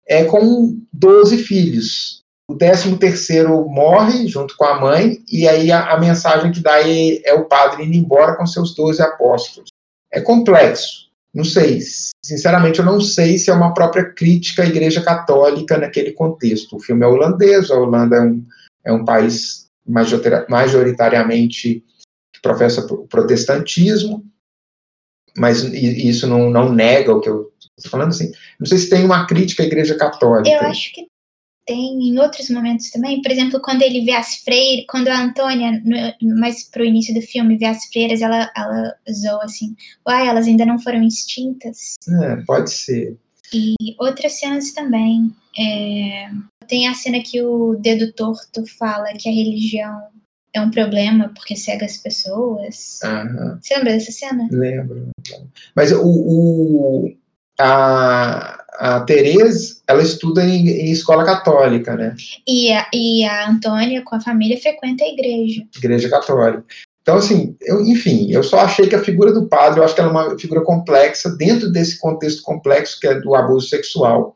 é, 0.07 0.23
com 0.25 0.79
12 0.93 1.37
filhos. 1.39 2.23
O 2.47 2.55
13 2.55 2.95
terceiro 2.97 3.67
morre 3.67 4.27
junto 4.27 4.55
com 4.55 4.65
a 4.65 4.79
mãe, 4.79 5.23
e 5.31 5.47
aí 5.47 5.71
a, 5.71 5.93
a 5.93 5.99
mensagem 5.99 6.51
que 6.51 6.59
dá 6.59 6.79
é, 6.79 7.21
é, 7.25 7.33
o 7.33 7.45
padre 7.45 7.83
indo 7.83 7.95
embora 7.95 8.35
com 8.35 8.45
seus 8.45 8.75
12 8.75 9.01
apóstolos. 9.01 9.69
É 10.11 10.21
complexo. 10.21 11.05
Não 11.33 11.43
sei. 11.43 11.81
Sinceramente, 12.23 12.79
eu 12.79 12.85
não 12.85 13.01
sei 13.01 13.37
se 13.37 13.49
é 13.49 13.53
uma 13.53 13.73
própria 13.73 14.05
crítica 14.05 14.63
à 14.63 14.65
Igreja 14.65 15.01
Católica 15.01 15.77
naquele 15.77 16.11
contexto. 16.13 16.77
O 16.77 16.79
filme 16.79 17.03
é 17.03 17.07
holandês, 17.07 17.69
a 17.69 17.75
Holanda 17.75 18.15
é 18.17 18.21
um, 18.21 18.45
é 18.85 18.93
um 18.93 19.03
país 19.03 19.67
majoritariamente 20.47 21.83
que 22.33 22.41
professa 22.41 22.81
o 22.93 23.07
protestantismo, 23.07 24.23
mas 25.37 25.63
isso 25.63 26.25
não, 26.27 26.49
não 26.49 26.71
nega 26.71 27.13
o 27.13 27.19
que 27.19 27.29
eu 27.29 27.51
estou 27.77 27.91
falando 27.91 28.09
assim. 28.09 28.31
Não 28.59 28.65
sei 28.65 28.77
se 28.77 28.89
tem 28.89 29.05
uma 29.05 29.25
crítica 29.25 29.63
à 29.63 29.65
Igreja 29.65 29.95
Católica. 29.95 30.49
Eu 30.49 30.61
acho 30.61 30.93
que 30.93 31.07
tem 31.65 32.09
em 32.09 32.19
outros 32.19 32.49
momentos 32.49 32.91
também. 32.91 33.21
Por 33.21 33.31
exemplo, 33.31 33.59
quando 33.59 33.81
ele 33.81 34.05
vê 34.05 34.11
as 34.11 34.35
freiras, 34.35 34.85
quando 34.87 35.07
a 35.07 35.19
Antônia, 35.19 35.81
no, 35.83 36.39
mais 36.39 36.63
pro 36.69 36.85
início 36.85 37.13
do 37.13 37.21
filme, 37.21 37.57
vê 37.57 37.65
as 37.65 37.85
freiras, 37.85 38.21
ela, 38.21 38.51
ela 38.55 38.95
zoa 39.11 39.43
assim, 39.43 39.75
uai, 40.07 40.27
elas 40.27 40.45
ainda 40.45 40.65
não 40.65 40.79
foram 40.79 41.03
extintas. 41.03 41.95
É, 42.21 42.35
pode 42.45 42.71
ser. 42.71 43.17
E 43.53 43.75
outras 43.99 44.33
cenas 44.33 44.71
também. 44.73 45.33
É, 45.57 46.29
tem 46.67 46.87
a 46.87 46.93
cena 46.93 47.21
que 47.21 47.41
o 47.41 47.75
dedo 47.75 48.11
torto 48.13 48.65
fala 48.77 49.13
que 49.13 49.29
a 49.29 49.31
religião 49.31 50.07
é 50.53 50.61
um 50.61 50.71
problema 50.71 51.31
porque 51.35 51.55
cega 51.55 51.85
as 51.85 51.97
pessoas. 51.97 52.99
Aham. 53.03 53.59
Você 53.61 53.75
lembra 53.75 53.93
dessa 53.93 54.11
cena? 54.11 54.47
Lembro. 54.51 55.09
Mas 55.75 55.91
o, 55.91 56.01
o 56.03 57.15
a, 57.59 58.63
a 58.77 58.99
Tereza, 59.01 59.81
ela 59.87 60.01
estuda 60.01 60.43
em, 60.43 60.67
em, 60.67 60.91
escola 60.91 61.23
católica, 61.23 61.95
né? 61.95 62.15
E 62.47 62.71
a, 62.71 62.87
e 62.93 63.23
a 63.25 63.49
Antônia, 63.49 64.01
com 64.03 64.15
a 64.15 64.21
família, 64.21 64.59
frequenta 64.59 65.03
a 65.03 65.07
igreja. 65.07 65.63
Igreja 65.77 66.09
católica. 66.09 66.65
Então, 67.01 67.17
assim, 67.17 67.55
eu, 67.61 67.81
enfim, 67.81 68.31
eu 68.31 68.41
só 68.41 68.61
achei 68.61 68.87
que 68.87 68.95
a 68.95 69.03
figura 69.03 69.31
do 69.31 69.47
padre, 69.47 69.79
eu 69.79 69.83
acho 69.83 69.93
que 69.93 70.01
ela 70.01 70.09
é 70.09 70.11
uma 70.11 70.39
figura 70.39 70.61
complexa, 70.61 71.29
dentro 71.37 71.71
desse 71.71 71.99
contexto 71.99 72.41
complexo 72.41 72.99
que 72.99 73.07
é 73.07 73.19
do 73.19 73.35
abuso 73.35 73.67
sexual. 73.67 74.35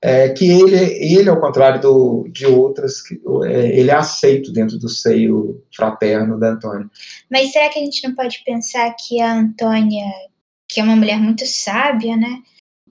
É, 0.00 0.28
que 0.28 0.48
ele, 0.48 0.76
ele, 0.76 1.28
ao 1.28 1.40
contrário 1.40 1.80
do, 1.80 2.28
de 2.30 2.46
outras, 2.46 3.00
que, 3.00 3.20
é, 3.46 3.76
ele 3.76 3.90
é 3.90 3.94
aceito 3.94 4.52
dentro 4.52 4.78
do 4.78 4.88
seio 4.88 5.60
fraterno 5.74 6.38
da 6.38 6.50
Antônia. 6.50 6.88
Mas 7.28 7.50
será 7.50 7.68
que 7.68 7.80
a 7.80 7.82
gente 7.82 8.06
não 8.06 8.14
pode 8.14 8.40
pensar 8.44 8.94
que 8.94 9.20
a 9.20 9.34
Antônia, 9.34 10.06
que 10.76 10.80
é 10.80 10.84
uma 10.84 10.94
mulher 10.94 11.18
muito 11.18 11.46
sábia, 11.46 12.18
né? 12.18 12.42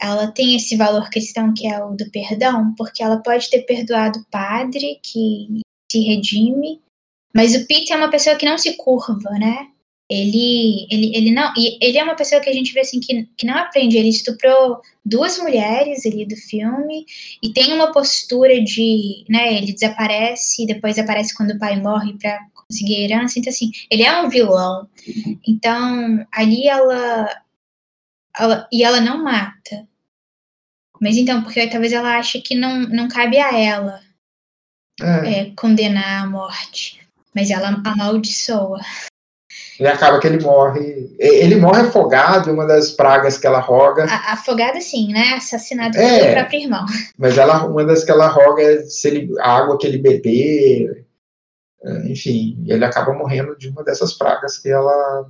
Ela 0.01 0.31
tem 0.31 0.55
esse 0.55 0.75
valor 0.75 1.07
cristão 1.11 1.53
que 1.53 1.67
é 1.67 1.83
o 1.85 1.91
do 1.91 2.09
perdão, 2.09 2.73
porque 2.75 3.03
ela 3.03 3.21
pode 3.21 3.47
ter 3.47 3.61
perdoado 3.61 4.17
o 4.17 4.25
padre 4.31 4.99
que 5.03 5.61
se 5.91 5.99
redime, 5.99 6.81
mas 7.31 7.53
o 7.53 7.67
Pete 7.67 7.93
é 7.93 7.95
uma 7.95 8.09
pessoa 8.09 8.35
que 8.37 8.45
não 8.45 8.57
se 8.57 8.75
curva, 8.75 9.29
né? 9.33 9.67
Ele, 10.09 10.87
ele, 10.89 11.15
ele 11.15 11.31
não, 11.31 11.53
ele 11.55 11.95
é 11.95 12.03
uma 12.03 12.15
pessoa 12.15 12.41
que 12.41 12.49
a 12.49 12.53
gente 12.53 12.73
vê 12.73 12.79
assim 12.79 12.99
que, 12.99 13.29
que 13.37 13.45
não 13.45 13.55
aprende. 13.55 13.97
Ele 13.97 14.09
estuprou 14.09 14.81
duas 15.05 15.37
mulheres 15.37 16.07
ali 16.07 16.25
do 16.25 16.35
filme 16.35 17.05
e 17.43 17.53
tem 17.53 17.71
uma 17.71 17.91
postura 17.91 18.63
de, 18.63 19.25
né? 19.29 19.57
Ele 19.57 19.73
desaparece 19.73 20.63
e 20.63 20.65
depois 20.65 20.97
aparece 20.97 21.35
quando 21.35 21.51
o 21.51 21.59
pai 21.59 21.79
morre 21.79 22.13
para 22.13 22.39
conseguir 22.67 22.95
a 22.95 23.01
herança. 23.01 23.37
Então 23.37 23.51
assim, 23.51 23.69
ele 23.91 24.01
é 24.01 24.21
um 24.21 24.27
vilão. 24.27 24.89
Então 25.47 26.25
ali 26.31 26.67
ela, 26.67 27.44
ela 28.37 28.67
e 28.71 28.83
ela 28.83 28.99
não 29.01 29.23
mata. 29.23 29.87
Mas 31.01 31.17
então, 31.17 31.43
porque 31.43 31.67
talvez 31.67 31.91
ela 31.91 32.17
ache 32.17 32.41
que 32.41 32.55
não, 32.55 32.79
não 32.79 33.07
cabe 33.07 33.37
a 33.37 33.57
ela 33.57 34.01
é. 35.01 35.41
É, 35.41 35.51
condenar 35.55 36.23
a 36.23 36.27
morte. 36.27 36.99
Mas 37.33 37.49
ela 37.49 37.81
amaldiçoa. 37.85 38.79
E 39.79 39.85
acaba 39.85 40.19
que 40.19 40.27
ele 40.27 40.41
morre. 40.41 41.13
Ele 41.19 41.57
morre 41.57 41.81
afogado, 41.81 42.51
uma 42.51 42.65
das 42.65 42.91
pragas 42.91 43.37
que 43.37 43.45
ela 43.45 43.59
roga. 43.59 44.05
A, 44.05 44.33
afogado, 44.33 44.79
sim, 44.81 45.11
né? 45.11 45.33
Assassinado 45.35 45.97
é, 45.97 46.19
pelo 46.19 46.33
próprio 46.33 46.61
irmão. 46.61 46.85
Mas 47.17 47.37
ela, 47.37 47.65
uma 47.65 47.83
das 47.83 48.03
que 48.05 48.11
ela 48.11 48.27
roga 48.27 48.61
é 48.61 48.83
se 48.83 49.07
ele, 49.07 49.33
a 49.39 49.57
água 49.57 49.77
que 49.77 49.85
ele 49.85 49.97
beber. 49.97 51.05
É, 51.83 52.11
enfim, 52.11 52.63
ele 52.65 52.85
acaba 52.85 53.13
morrendo 53.13 53.57
de 53.57 53.67
uma 53.67 53.83
dessas 53.83 54.13
pragas 54.13 54.57
que 54.57 54.69
ela 54.69 55.29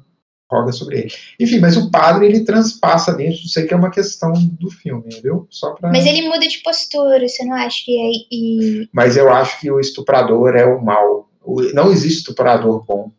roga 0.50 0.72
sobre 0.72 1.00
ele. 1.00 1.14
Enfim, 1.40 1.60
mas 1.60 1.76
o 1.76 1.90
padre 1.90 2.28
ele 2.28 2.46
transpassa 2.46 3.14
dentro, 3.14 3.40
isso 3.40 3.60
aí 3.60 3.68
que 3.68 3.74
é 3.74 3.78
uma 3.78 3.92
questão 3.92 4.34
do 4.34 4.70
filme, 4.70 5.10
viu? 5.22 5.48
Só 5.50 5.72
pra... 5.72 5.90
Mas 5.90 6.06
ele 6.06 6.28
muda 6.28 6.48
de 6.48 6.60
postura, 6.60 7.28
você 7.28 7.44
não 7.46 7.56
acha 7.56 7.84
que 7.84 7.98
é. 7.98 8.12
E... 8.32 8.90
Mas 8.94 9.18
eu 9.18 9.32
acho 9.32 9.60
que 9.60 9.72
o 9.72 9.80
estuprador 9.80 10.56
é 10.56 10.66
o 10.66 10.84
mal. 10.84 11.30
Não 11.74 11.92
existe 11.92 12.20
estuprador 12.20 12.84
bom. 12.86 13.12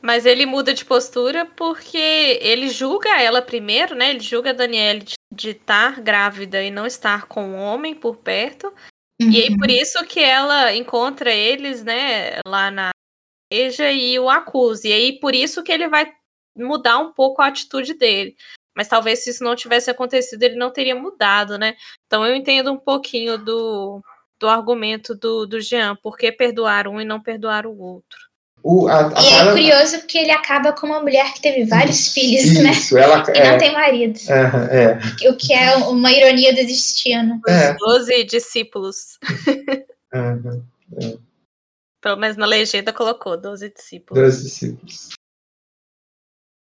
Mas 0.00 0.24
ele 0.24 0.46
muda 0.46 0.72
de 0.72 0.84
postura 0.84 1.46
porque 1.56 2.38
ele 2.40 2.68
julga 2.68 3.20
ela 3.20 3.42
primeiro, 3.42 3.94
né? 3.94 4.10
Ele 4.10 4.20
julga 4.20 4.50
a 4.50 4.52
Danielle 4.52 5.04
de 5.34 5.50
estar 5.50 6.00
grávida 6.00 6.62
e 6.62 6.70
não 6.70 6.86
estar 6.86 7.26
com 7.26 7.42
um 7.42 7.56
homem 7.56 7.94
por 7.94 8.16
perto. 8.16 8.72
Uhum. 9.20 9.30
E 9.30 9.42
aí 9.42 9.56
por 9.56 9.70
isso 9.70 10.04
que 10.04 10.20
ela 10.20 10.74
encontra 10.74 11.32
eles, 11.32 11.82
né, 11.82 12.38
lá 12.46 12.70
na 12.70 12.90
igreja 13.50 13.90
e 13.90 14.18
o 14.18 14.28
acusa. 14.28 14.86
E 14.88 14.92
aí 14.92 15.18
por 15.18 15.34
isso 15.34 15.62
que 15.62 15.72
ele 15.72 15.88
vai 15.88 16.12
mudar 16.56 16.98
um 16.98 17.12
pouco 17.12 17.42
a 17.42 17.46
atitude 17.46 17.94
dele. 17.94 18.36
Mas 18.74 18.88
talvez 18.88 19.24
se 19.24 19.30
isso 19.30 19.42
não 19.42 19.56
tivesse 19.56 19.90
acontecido, 19.90 20.42
ele 20.42 20.56
não 20.56 20.70
teria 20.70 20.94
mudado, 20.94 21.58
né? 21.58 21.74
Então 22.06 22.26
eu 22.26 22.34
entendo 22.34 22.72
um 22.72 22.76
pouquinho 22.76 23.38
do, 23.38 24.02
do 24.38 24.48
argumento 24.48 25.14
do, 25.14 25.46
do 25.46 25.60
Jean, 25.60 25.96
por 25.96 26.16
que 26.16 26.30
perdoar 26.30 26.86
um 26.86 27.00
e 27.00 27.04
não 27.04 27.20
perdoar 27.20 27.66
o 27.66 27.78
outro. 27.78 28.18
O, 28.62 28.88
a, 28.88 29.06
a 29.16 29.22
e 29.22 29.32
é 29.32 29.50
curioso 29.52 29.98
porque 30.00 30.18
ele 30.18 30.32
acaba 30.32 30.72
com 30.72 30.88
uma 30.88 31.00
mulher 31.00 31.32
que 31.32 31.40
teve 31.40 31.64
vários 31.66 32.00
isso, 32.00 32.14
filhos, 32.14 32.62
né? 32.62 32.70
Isso, 32.72 32.98
ela 32.98 33.22
e 33.32 33.38
é, 33.38 33.50
não 33.52 33.58
tem 33.58 33.72
marido. 33.72 34.18
É, 34.28 34.98
é. 35.24 35.30
O 35.30 35.36
que 35.36 35.54
é 35.54 35.76
uma 35.76 36.10
ironia 36.10 36.50
do 36.52 36.66
destino. 36.66 37.40
É. 37.46 37.70
Os 37.70 37.78
doze 37.78 38.24
discípulos. 38.24 39.18
Uhum, 40.12 40.64
é. 41.00 41.16
Pelo 42.00 42.16
menos 42.16 42.36
na 42.36 42.46
legenda 42.46 42.92
colocou 42.92 43.36
doze 43.36 43.68
discípulos. 43.68 44.22
Doze 44.22 44.44
discípulos. 44.44 45.15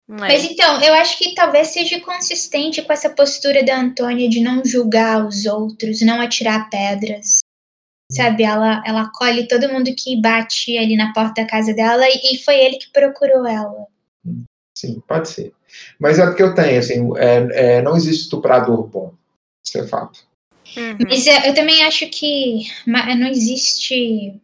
Mas 0.07 0.43
então, 0.43 0.81
eu 0.81 0.93
acho 0.93 1.17
que 1.17 1.33
talvez 1.33 1.69
seja 1.69 1.99
consistente 1.99 2.81
com 2.81 2.93
essa 2.93 3.09
postura 3.09 3.63
da 3.63 3.79
Antônia 3.79 4.29
de 4.29 4.39
não 4.39 4.63
julgar 4.63 5.25
os 5.25 5.45
outros, 5.45 6.01
não 6.01 6.21
atirar 6.21 6.69
pedras 6.69 7.39
sabe? 8.11 8.43
Ela, 8.43 8.83
ela 8.85 9.03
acolhe 9.03 9.47
todo 9.47 9.71
mundo 9.71 9.93
que 9.95 10.19
bate 10.19 10.77
ali 10.77 10.95
na 10.95 11.13
porta 11.13 11.41
da 11.41 11.47
casa 11.47 11.73
dela 11.73 12.05
e, 12.07 12.37
foi 12.43 12.55
ele 12.55 12.77
que 12.77 12.91
procurou 12.91 13.45
ela. 13.45 13.87
Sim, 14.77 15.01
pode 15.07 15.29
ser. 15.29 15.53
Mas 15.99 16.19
é 16.19 16.25
porque 16.25 16.43
eu 16.43 16.53
tenho, 16.53 16.79
assim, 16.79 17.09
é, 17.17 17.77
é, 17.77 17.81
não 17.81 17.95
existe 17.95 18.23
estuprador 18.23 18.87
bom. 18.87 19.13
Isso 19.65 19.77
é 19.77 19.87
fato. 19.87 20.25
Uhum. 20.77 20.97
Mas 21.07 21.25
é, 21.27 21.49
eu 21.49 21.53
também 21.53 21.83
acho 21.83 22.09
que 22.09 22.67
não 22.85 23.27
existe. 23.27 24.39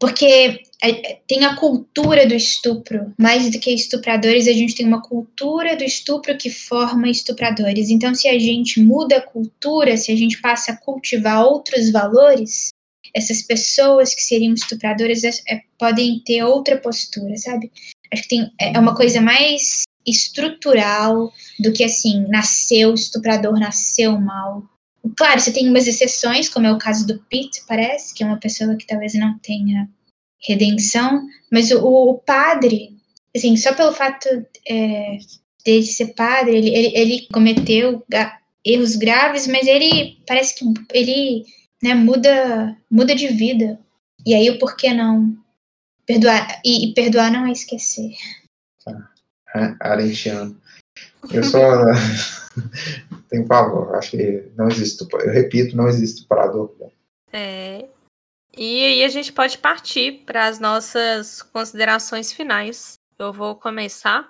Porque 0.00 0.60
é, 0.82 1.18
tem 1.26 1.44
a 1.44 1.56
cultura 1.56 2.26
do 2.26 2.34
estupro, 2.34 3.12
mais 3.18 3.50
do 3.50 3.58
que 3.58 3.70
estupradores, 3.70 4.46
a 4.46 4.52
gente 4.52 4.76
tem 4.76 4.86
uma 4.86 5.02
cultura 5.02 5.76
do 5.76 5.82
estupro 5.82 6.36
que 6.36 6.50
forma 6.50 7.08
estupradores. 7.08 7.90
Então, 7.90 8.14
se 8.14 8.28
a 8.28 8.38
gente 8.38 8.80
muda 8.80 9.16
a 9.16 9.22
cultura, 9.22 9.96
se 9.96 10.12
a 10.12 10.16
gente 10.16 10.40
passa 10.40 10.72
a 10.72 10.76
cultivar 10.76 11.44
outros 11.44 11.90
valores, 11.90 12.68
essas 13.14 13.42
pessoas 13.42 14.14
que 14.14 14.22
seriam 14.22 14.54
estupradoras 14.54 15.24
é, 15.24 15.30
é, 15.48 15.62
podem 15.78 16.20
ter 16.24 16.42
outra 16.44 16.78
postura, 16.78 17.36
sabe? 17.36 17.70
Acho 18.12 18.22
que 18.22 18.28
tem, 18.28 18.52
é, 18.60 18.76
é 18.76 18.78
uma 18.78 18.94
coisa 18.94 19.20
mais 19.20 19.82
estrutural 20.06 21.32
do 21.58 21.72
que 21.72 21.84
assim, 21.84 22.26
nasceu 22.28 22.94
estuprador, 22.94 23.58
nasceu 23.58 24.18
mal. 24.18 24.62
Claro, 25.16 25.40
você 25.40 25.52
tem 25.52 25.68
umas 25.68 25.86
exceções, 25.86 26.48
como 26.48 26.66
é 26.66 26.72
o 26.72 26.78
caso 26.78 27.06
do 27.06 27.18
Pete, 27.30 27.62
parece, 27.66 28.14
que 28.14 28.22
é 28.22 28.26
uma 28.26 28.38
pessoa 28.38 28.76
que 28.76 28.86
talvez 28.86 29.14
não 29.14 29.38
tenha 29.38 29.88
redenção, 30.40 31.26
mas 31.50 31.70
o, 31.70 31.80
o 31.80 32.18
padre, 32.18 32.96
assim, 33.34 33.56
só 33.56 33.74
pelo 33.74 33.92
fato 33.92 34.28
é, 34.68 35.18
dele 35.64 35.86
ser 35.86 36.14
padre, 36.14 36.56
ele, 36.56 36.74
ele, 36.74 36.96
ele 36.96 37.28
cometeu 37.32 38.04
erros 38.64 38.96
graves, 38.96 39.46
mas 39.46 39.66
ele 39.66 40.18
parece 40.26 40.54
que 40.54 40.64
ele 40.92 41.44
né, 41.82 41.94
muda, 41.94 42.76
muda 42.90 43.14
de 43.14 43.28
vida. 43.28 43.78
E 44.26 44.34
aí 44.34 44.50
o 44.50 44.58
porquê 44.58 44.92
não 44.92 45.36
perdoar 46.06 46.60
e, 46.64 46.86
e 46.86 46.94
perdoar 46.94 47.30
não 47.30 47.46
é 47.46 47.52
esquecer. 47.52 48.12
Tá. 48.84 49.76
Arentiano. 49.80 50.60
Eu 51.30 51.44
só 51.44 51.60
tenho 53.28 53.46
pavor. 53.46 53.94
Acho 53.94 54.12
que 54.12 54.50
não 54.56 54.68
existe. 54.68 55.06
Eu 55.10 55.32
repito, 55.32 55.76
não 55.76 55.88
existe 55.88 56.26
parador. 56.26 56.74
É. 57.32 57.88
E 58.56 58.84
aí 58.84 59.04
a 59.04 59.08
gente 59.08 59.32
pode 59.32 59.58
partir 59.58 60.24
para 60.24 60.46
as 60.46 60.58
nossas 60.58 61.42
considerações 61.42 62.32
finais. 62.32 62.98
Eu 63.18 63.32
vou 63.32 63.54
começar. 63.56 64.28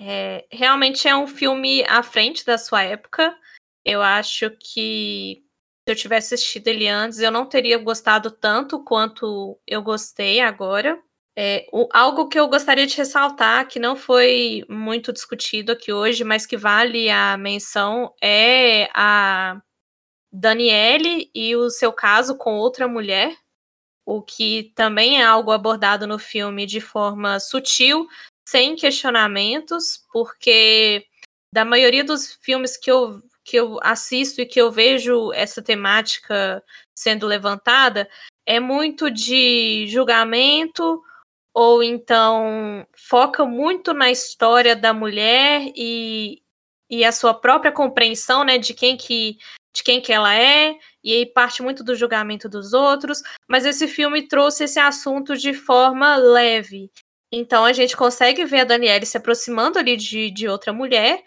É, 0.00 0.46
realmente 0.50 1.08
é 1.08 1.16
um 1.16 1.26
filme 1.26 1.84
à 1.84 2.02
frente 2.02 2.44
da 2.44 2.56
sua 2.56 2.82
época. 2.82 3.36
Eu 3.84 4.02
acho 4.02 4.50
que 4.50 5.44
se 5.88 5.92
eu 5.92 5.96
tivesse 5.96 6.34
assistido 6.34 6.68
ele 6.68 6.86
antes, 6.86 7.18
eu 7.18 7.30
não 7.30 7.46
teria 7.46 7.78
gostado 7.78 8.30
tanto 8.30 8.82
quanto 8.84 9.58
eu 9.66 9.82
gostei 9.82 10.40
agora. 10.40 11.00
É, 11.40 11.68
o, 11.72 11.88
algo 11.92 12.26
que 12.28 12.36
eu 12.36 12.48
gostaria 12.48 12.84
de 12.84 12.96
ressaltar, 12.96 13.68
que 13.68 13.78
não 13.78 13.94
foi 13.94 14.64
muito 14.68 15.12
discutido 15.12 15.70
aqui 15.70 15.92
hoje, 15.92 16.24
mas 16.24 16.44
que 16.44 16.56
vale 16.56 17.08
a 17.08 17.36
menção, 17.36 18.12
é 18.20 18.90
a 18.92 19.62
Daniele 20.32 21.30
e 21.32 21.54
o 21.54 21.70
seu 21.70 21.92
caso 21.92 22.36
com 22.36 22.56
outra 22.56 22.88
mulher, 22.88 23.36
o 24.04 24.20
que 24.20 24.72
também 24.74 25.20
é 25.20 25.24
algo 25.24 25.52
abordado 25.52 26.08
no 26.08 26.18
filme 26.18 26.66
de 26.66 26.80
forma 26.80 27.38
sutil, 27.38 28.08
sem 28.44 28.74
questionamentos, 28.74 30.04
porque 30.12 31.06
da 31.54 31.64
maioria 31.64 32.02
dos 32.02 32.36
filmes 32.42 32.76
que 32.76 32.90
eu 32.90 33.22
que 33.44 33.56
eu 33.56 33.78
assisto 33.80 34.40
e 34.40 34.46
que 34.46 34.60
eu 34.60 34.72
vejo 34.72 35.32
essa 35.32 35.62
temática 35.62 36.62
sendo 36.94 37.26
levantada 37.26 38.10
é 38.44 38.58
muito 38.60 39.10
de 39.10 39.86
julgamento 39.86 41.00
ou 41.54 41.82
então 41.82 42.86
foca 42.96 43.44
muito 43.44 43.92
na 43.92 44.10
história 44.10 44.76
da 44.76 44.92
mulher 44.92 45.72
e, 45.74 46.42
e 46.90 47.04
a 47.04 47.12
sua 47.12 47.34
própria 47.34 47.72
compreensão, 47.72 48.44
né, 48.44 48.58
de 48.58 48.74
quem 48.74 48.96
que 48.96 49.38
de 49.74 49.84
quem 49.84 50.00
que 50.00 50.12
ela 50.12 50.34
é, 50.34 50.76
e 51.04 51.12
aí 51.12 51.26
parte 51.26 51.62
muito 51.62 51.84
do 51.84 51.94
julgamento 51.94 52.48
dos 52.48 52.72
outros, 52.72 53.22
mas 53.48 53.64
esse 53.64 53.86
filme 53.86 54.26
trouxe 54.26 54.64
esse 54.64 54.80
assunto 54.80 55.36
de 55.36 55.54
forma 55.54 56.16
leve. 56.16 56.90
Então 57.30 57.64
a 57.64 57.72
gente 57.72 57.96
consegue 57.96 58.44
ver 58.44 58.60
a 58.60 58.64
Danielle 58.64 59.06
se 59.06 59.16
aproximando 59.16 59.78
ali 59.78 59.96
de, 59.96 60.30
de 60.30 60.48
outra 60.48 60.72
mulher, 60.72 61.22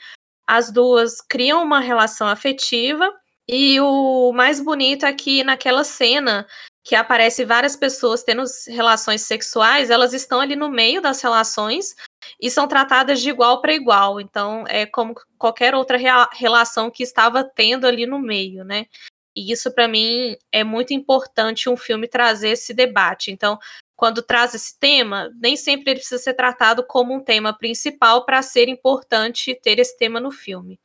as 0.46 0.72
duas 0.72 1.22
criam 1.22 1.64
uma 1.64 1.80
relação 1.80 2.28
afetiva, 2.28 3.10
e 3.48 3.80
o 3.80 4.32
mais 4.34 4.60
bonito 4.60 5.06
é 5.06 5.14
que 5.14 5.44
naquela 5.44 5.84
cena 5.84 6.48
que 6.84 6.96
aparece 6.96 7.46
várias 7.46 7.76
pessoas 7.76 8.24
tendo 8.24 8.44
relações 8.68 9.22
sexuais, 9.22 9.90
elas 9.90 10.14
estão 10.14 10.40
ali 10.40 10.56
no 10.56 10.70
meio 10.70 11.02
das 11.02 11.22
relações 11.22 11.96
e 12.40 12.50
são 12.50 12.68
tratadas 12.68 13.22
de 13.22 13.30
igual 13.30 13.62
para 13.62 13.74
igual. 13.74 14.20
Então, 14.20 14.66
é 14.68 14.86
como 14.86 15.14
qualquer 15.38 15.76
outra 15.76 15.98
relação 16.34 16.90
que 16.90 17.04
estava 17.04 17.44
tendo 17.44 17.86
ali 17.86 18.06
no 18.06 18.20
meio, 18.20 18.64
né? 18.64 18.88
E 19.36 19.52
isso, 19.52 19.74
para 19.74 19.88
mim, 19.88 20.36
é 20.52 20.64
muito 20.64 20.94
importante 20.94 21.70
um 21.70 21.78
filme 21.78 22.08
trazer 22.08 22.50
esse 22.50 22.74
debate. 22.74 23.32
Então, 23.32 23.58
quando 23.96 24.22
traz 24.22 24.54
esse 24.56 24.78
tema, 24.80 25.30
nem 25.40 25.56
sempre 25.56 25.92
ele 25.92 26.00
precisa 26.00 26.22
ser 26.22 26.34
tratado 26.34 26.84
como 26.86 27.14
um 27.14 27.24
tema 27.24 27.54
principal 27.56 28.26
para 28.26 28.42
ser 28.42 28.68
importante 28.68 29.54
ter 29.54 29.80
esse 29.80 29.96
tema 29.98 30.20
no 30.20 30.32
filme. 30.32 30.80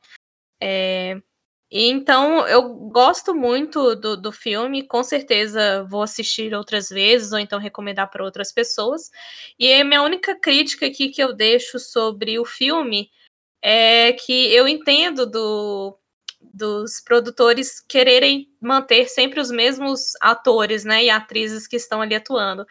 É, 0.61 1.19
então, 1.69 2.47
eu 2.47 2.73
gosto 2.89 3.35
muito 3.35 3.95
do, 3.95 4.15
do 4.15 4.31
filme, 4.31 4.87
com 4.87 5.03
certeza 5.03 5.83
vou 5.83 6.01
assistir 6.01 6.53
outras 6.53 6.87
vezes, 6.89 7.33
ou 7.33 7.39
então 7.39 7.59
recomendar 7.59 8.09
para 8.09 8.23
outras 8.23 8.53
pessoas. 8.53 9.11
E 9.59 9.73
a 9.73 9.83
minha 9.83 10.01
única 10.01 10.33
crítica 10.39 10.85
aqui 10.85 11.09
que 11.09 11.21
eu 11.21 11.33
deixo 11.33 11.77
sobre 11.77 12.39
o 12.39 12.45
filme 12.45 13.09
é 13.61 14.13
que 14.13 14.53
eu 14.53 14.67
entendo 14.67 15.25
do, 15.25 15.97
dos 16.41 17.01
produtores 17.01 17.81
quererem 17.81 18.49
manter 18.61 19.07
sempre 19.09 19.39
os 19.39 19.51
mesmos 19.51 20.13
atores 20.21 20.85
né, 20.85 21.03
e 21.03 21.09
atrizes 21.09 21.67
que 21.67 21.75
estão 21.75 22.01
ali 22.01 22.15
atuando. 22.15 22.65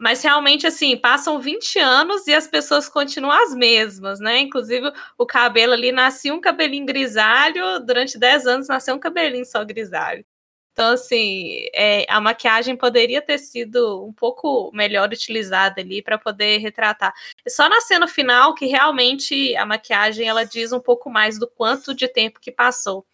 Mas 0.00 0.22
realmente, 0.22 0.66
assim, 0.66 0.96
passam 0.96 1.38
20 1.38 1.78
anos 1.78 2.26
e 2.26 2.32
as 2.32 2.46
pessoas 2.46 2.88
continuam 2.88 3.32
as 3.32 3.54
mesmas, 3.54 4.18
né? 4.18 4.38
Inclusive, 4.38 4.90
o 5.18 5.26
cabelo 5.26 5.74
ali 5.74 5.92
nascia 5.92 6.32
um 6.34 6.40
cabelinho 6.40 6.86
grisalho, 6.86 7.78
durante 7.80 8.18
10 8.18 8.46
anos 8.46 8.68
nasceu 8.68 8.94
um 8.94 8.98
cabelinho 8.98 9.44
só 9.44 9.62
grisalho. 9.62 10.24
Então, 10.72 10.94
assim, 10.94 11.66
é, 11.74 12.06
a 12.08 12.18
maquiagem 12.18 12.74
poderia 12.76 13.20
ter 13.20 13.36
sido 13.36 14.02
um 14.06 14.12
pouco 14.12 14.70
melhor 14.72 15.10
utilizada 15.12 15.82
ali 15.82 16.00
para 16.00 16.16
poder 16.16 16.58
retratar. 16.58 17.12
Só 17.46 17.68
na 17.68 17.82
cena 17.82 18.08
final 18.08 18.54
que 18.54 18.64
realmente 18.64 19.54
a 19.56 19.66
maquiagem 19.66 20.26
ela 20.26 20.44
diz 20.44 20.72
um 20.72 20.80
pouco 20.80 21.10
mais 21.10 21.38
do 21.38 21.46
quanto 21.46 21.94
de 21.94 22.08
tempo 22.08 22.40
que 22.40 22.50
passou. 22.50 23.04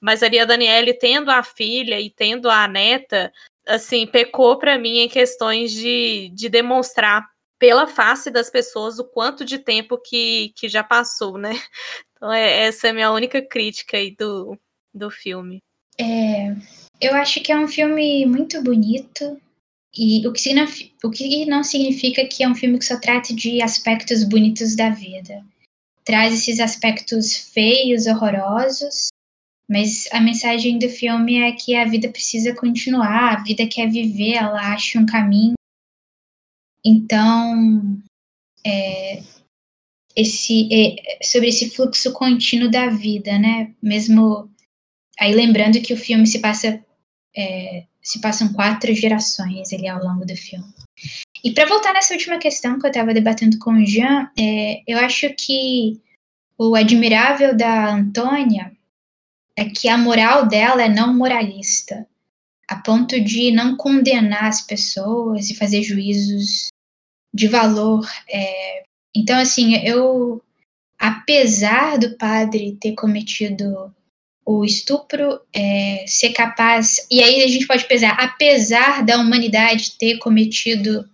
Mas 0.00 0.22
ali 0.22 0.38
a 0.38 0.44
Daniele 0.44 0.94
tendo 0.94 1.30
a 1.30 1.42
filha 1.42 2.00
e 2.00 2.08
tendo 2.10 2.48
a 2.48 2.66
neta, 2.66 3.32
assim, 3.66 4.06
pecou 4.06 4.58
para 4.58 4.78
mim 4.78 4.98
em 4.98 5.08
questões 5.08 5.72
de, 5.72 6.30
de 6.34 6.48
demonstrar 6.48 7.28
pela 7.58 7.86
face 7.86 8.30
das 8.30 8.48
pessoas 8.48 8.98
o 8.98 9.04
quanto 9.04 9.44
de 9.44 9.58
tempo 9.58 9.98
que, 9.98 10.52
que 10.56 10.68
já 10.68 10.82
passou, 10.82 11.36
né? 11.38 11.50
Então, 12.16 12.30
é, 12.30 12.66
essa 12.66 12.88
é 12.88 12.90
a 12.90 12.92
minha 12.92 13.10
única 13.10 13.40
crítica 13.40 13.96
aí 13.96 14.14
do, 14.14 14.54
do 14.92 15.10
filme. 15.10 15.62
É, 15.98 16.54
eu 17.00 17.14
acho 17.14 17.40
que 17.40 17.50
é 17.50 17.58
um 17.58 17.66
filme 17.66 18.26
muito 18.26 18.62
bonito. 18.62 19.40
E 19.96 20.26
o 20.26 20.32
que, 20.32 20.50
o 21.02 21.10
que 21.10 21.46
não 21.46 21.64
significa 21.64 22.26
que 22.26 22.44
é 22.44 22.48
um 22.48 22.54
filme 22.54 22.78
que 22.78 22.84
só 22.84 23.00
trata 23.00 23.34
de 23.34 23.62
aspectos 23.62 24.22
bonitos 24.22 24.76
da 24.76 24.90
vida. 24.90 25.42
Traz 26.04 26.34
esses 26.34 26.60
aspectos 26.60 27.34
feios, 27.34 28.06
horrorosos, 28.06 29.08
mas 29.70 30.08
a 30.10 30.20
mensagem 30.20 30.80
do 30.80 30.88
filme 30.88 31.38
é 31.38 31.52
que 31.52 31.76
a 31.76 31.84
vida 31.84 32.08
precisa 32.08 32.52
continuar, 32.56 33.34
a 33.34 33.42
vida 33.44 33.64
quer 33.68 33.88
viver, 33.88 34.32
ela 34.32 34.74
acha 34.74 34.98
um 34.98 35.06
caminho. 35.06 35.54
Então, 36.84 38.02
é, 38.66 39.22
esse, 40.16 40.68
é, 40.72 41.22
sobre 41.24 41.50
esse 41.50 41.70
fluxo 41.70 42.12
contínuo 42.12 42.68
da 42.68 42.88
vida, 42.88 43.38
né? 43.38 43.72
Mesmo 43.80 44.50
aí 45.20 45.32
lembrando 45.32 45.80
que 45.80 45.94
o 45.94 45.96
filme 45.96 46.26
se 46.26 46.40
passa 46.40 46.84
é, 47.36 47.84
se 48.02 48.20
passam 48.20 48.52
quatro 48.52 48.92
gerações 48.92 49.72
ali 49.72 49.86
ao 49.86 50.02
longo 50.02 50.26
do 50.26 50.34
filme. 50.34 50.66
E 51.44 51.52
para 51.52 51.66
voltar 51.66 51.92
nessa 51.92 52.12
última 52.12 52.38
questão 52.38 52.76
que 52.76 52.86
eu 52.86 52.90
estava 52.90 53.14
debatendo 53.14 53.56
com 53.60 53.74
o 53.74 53.86
Jean, 53.86 54.32
é, 54.36 54.82
eu 54.84 54.98
acho 54.98 55.32
que 55.38 56.00
o 56.58 56.74
admirável 56.74 57.56
da 57.56 57.94
Antônia 57.94 58.72
que 59.64 59.88
a 59.88 59.98
moral 59.98 60.46
dela 60.46 60.82
é 60.82 60.88
não 60.88 61.14
moralista, 61.14 62.06
a 62.68 62.76
ponto 62.76 63.20
de 63.20 63.50
não 63.50 63.76
condenar 63.76 64.44
as 64.44 64.62
pessoas 64.62 65.50
e 65.50 65.56
fazer 65.56 65.82
juízos 65.82 66.68
de 67.34 67.48
valor. 67.48 68.08
É... 68.28 68.82
Então, 69.14 69.38
assim, 69.38 69.76
eu, 69.84 70.42
apesar 70.98 71.98
do 71.98 72.16
padre 72.16 72.78
ter 72.80 72.94
cometido 72.94 73.92
o 74.44 74.64
estupro, 74.64 75.40
é, 75.52 76.04
ser 76.06 76.30
capaz. 76.30 77.06
E 77.10 77.22
aí 77.22 77.42
a 77.42 77.48
gente 77.48 77.66
pode 77.66 77.86
pesar, 77.86 78.16
apesar 78.18 79.04
da 79.04 79.18
humanidade 79.18 79.96
ter 79.98 80.18
cometido, 80.18 81.08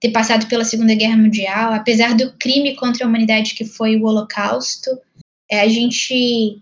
ter 0.00 0.10
passado 0.10 0.46
pela 0.48 0.64
Segunda 0.64 0.94
Guerra 0.94 1.16
Mundial, 1.16 1.72
apesar 1.72 2.16
do 2.16 2.32
crime 2.32 2.74
contra 2.74 3.04
a 3.04 3.08
humanidade 3.08 3.54
que 3.54 3.64
foi 3.64 3.96
o 3.96 4.04
Holocausto, 4.04 4.90
é, 5.50 5.60
a 5.60 5.68
gente 5.68 6.60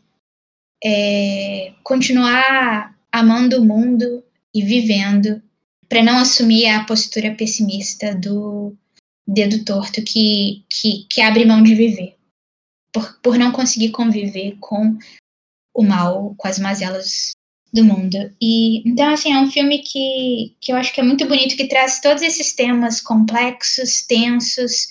é, 0.82 1.72
continuar 1.82 2.96
amando 3.12 3.60
o 3.60 3.64
mundo 3.64 4.24
e 4.54 4.62
vivendo, 4.62 5.42
para 5.88 6.02
não 6.02 6.18
assumir 6.18 6.66
a 6.66 6.84
postura 6.84 7.34
pessimista 7.34 8.14
do 8.14 8.76
dedo 9.26 9.64
torto 9.64 10.02
que, 10.02 10.64
que, 10.68 11.06
que 11.08 11.20
abre 11.20 11.44
mão 11.44 11.62
de 11.62 11.74
viver, 11.74 12.16
por, 12.92 13.20
por 13.22 13.38
não 13.38 13.52
conseguir 13.52 13.90
conviver 13.90 14.56
com 14.60 14.98
o 15.74 15.82
mal, 15.82 16.34
com 16.36 16.48
as 16.48 16.58
mazelas 16.58 17.32
do 17.72 17.84
mundo. 17.84 18.16
E 18.40 18.88
então 18.88 19.08
assim, 19.08 19.32
é 19.32 19.38
um 19.38 19.50
filme 19.50 19.78
que, 19.78 20.56
que 20.60 20.72
eu 20.72 20.76
acho 20.76 20.92
que 20.92 21.00
é 21.00 21.04
muito 21.04 21.26
bonito, 21.26 21.56
que 21.56 21.68
traz 21.68 22.00
todos 22.00 22.22
esses 22.22 22.54
temas 22.54 23.00
complexos, 23.00 24.02
tensos, 24.06 24.88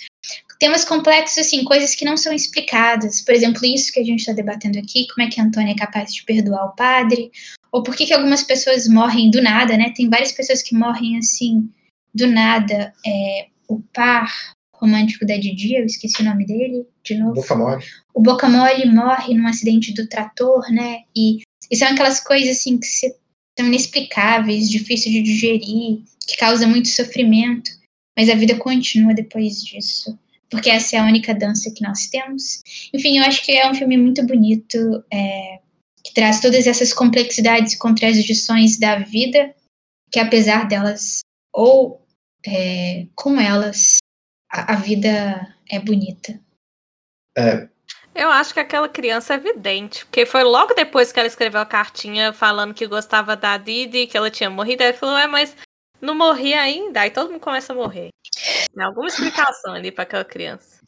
temas 0.59 0.83
complexos, 0.83 1.37
assim, 1.37 1.63
coisas 1.63 1.95
que 1.95 2.03
não 2.03 2.17
são 2.17 2.33
explicadas. 2.33 3.21
Por 3.21 3.33
exemplo, 3.33 3.65
isso 3.65 3.91
que 3.93 3.99
a 4.01 4.03
gente 4.03 4.19
está 4.19 4.33
debatendo 4.33 4.77
aqui, 4.77 5.07
como 5.07 5.25
é 5.25 5.31
que 5.31 5.39
a 5.39 5.43
Antônia 5.45 5.71
é 5.71 5.77
capaz 5.77 6.13
de 6.13 6.23
perdoar 6.23 6.65
o 6.65 6.75
padre, 6.75 7.31
ou 7.71 7.81
por 7.81 7.95
que, 7.95 8.05
que 8.05 8.13
algumas 8.13 8.43
pessoas 8.43 8.87
morrem 8.87 9.31
do 9.31 9.41
nada, 9.41 9.77
né? 9.77 9.93
Tem 9.95 10.09
várias 10.09 10.33
pessoas 10.33 10.61
que 10.61 10.75
morrem 10.75 11.17
assim, 11.17 11.69
do 12.13 12.27
nada. 12.27 12.93
É, 13.05 13.47
o 13.69 13.79
par 13.93 14.29
romântico 14.75 15.25
da 15.25 15.37
Didi, 15.37 15.75
eu 15.75 15.85
esqueci 15.85 16.21
o 16.21 16.25
nome 16.25 16.45
dele, 16.45 16.85
de 17.03 17.15
novo. 17.15 17.35
Boca 17.35 17.55
Mole. 17.55 17.85
O 18.13 18.21
Boca 18.21 18.49
Mole 18.49 18.85
morre 18.85 19.33
num 19.33 19.47
acidente 19.47 19.93
do 19.93 20.07
trator, 20.07 20.69
né? 20.71 21.01
E, 21.15 21.39
e 21.71 21.75
são 21.75 21.87
aquelas 21.87 22.19
coisas 22.19 22.57
assim 22.57 22.77
que 22.77 22.87
se, 22.87 23.15
são 23.57 23.67
inexplicáveis, 23.67 24.69
difíceis 24.69 25.13
de 25.13 25.21
digerir, 25.21 26.01
que 26.27 26.37
causam 26.37 26.69
muito 26.69 26.87
sofrimento, 26.89 27.69
mas 28.17 28.29
a 28.29 28.35
vida 28.35 28.55
continua 28.55 29.13
depois 29.13 29.63
disso 29.63 30.17
porque 30.49 30.69
essa 30.69 30.95
é 30.95 30.99
a 30.99 31.05
única 31.05 31.33
dança 31.33 31.71
que 31.71 31.83
nós 31.83 32.07
temos. 32.07 32.61
Enfim, 32.93 33.19
eu 33.19 33.25
acho 33.25 33.43
que 33.43 33.51
é 33.51 33.69
um 33.69 33.75
filme 33.75 33.97
muito 33.97 34.25
bonito, 34.25 35.03
é, 35.11 35.59
que 36.03 36.13
traz 36.13 36.41
todas 36.41 36.65
essas 36.65 36.93
complexidades 36.93 37.73
e 37.73 37.77
contradições 37.77 38.79
da 38.79 38.99
vida, 38.99 39.53
que 40.11 40.19
apesar 40.19 40.67
delas, 40.67 41.19
ou 41.53 42.05
é, 42.45 43.05
com 43.15 43.39
elas, 43.39 43.97
a, 44.51 44.73
a, 44.73 44.75
vida 44.77 45.55
é 45.69 45.79
bonita. 45.79 46.39
É. 47.37 47.67
Eu 48.15 48.29
acho 48.29 48.53
que 48.53 48.59
aquela 48.59 48.89
criança 48.89 49.33
é 49.33 49.37
evidente, 49.37 50.03
porque 50.05 50.25
foi 50.25 50.43
logo 50.43 50.73
depois 50.73 51.11
que 51.11 51.19
ela 51.19 51.27
escreveu 51.27 51.61
a 51.61 51.65
cartinha 51.65 52.33
falando 52.33 52.73
que 52.73 52.87
gostava 52.87 53.35
da 53.35 53.57
Didi, 53.57 54.07
que 54.07 54.17
ela 54.17 54.31
tinha 54.31 54.49
morrido, 54.49 54.83
ela 54.83 54.93
falou, 54.93 55.17
é, 55.17 55.27
mas 55.27 55.55
não 56.01 56.15
morri 56.15 56.53
ainda, 56.53 57.01
aí 57.01 57.11
todo 57.11 57.31
mundo 57.31 57.41
começa 57.41 57.71
a 57.71 57.75
morrer. 57.75 58.09
Tem 58.73 58.83
alguma 58.83 59.07
explicação 59.07 59.73
ali 59.73 59.91
para 59.91 60.03
aquela 60.03 60.25
criança? 60.25 60.81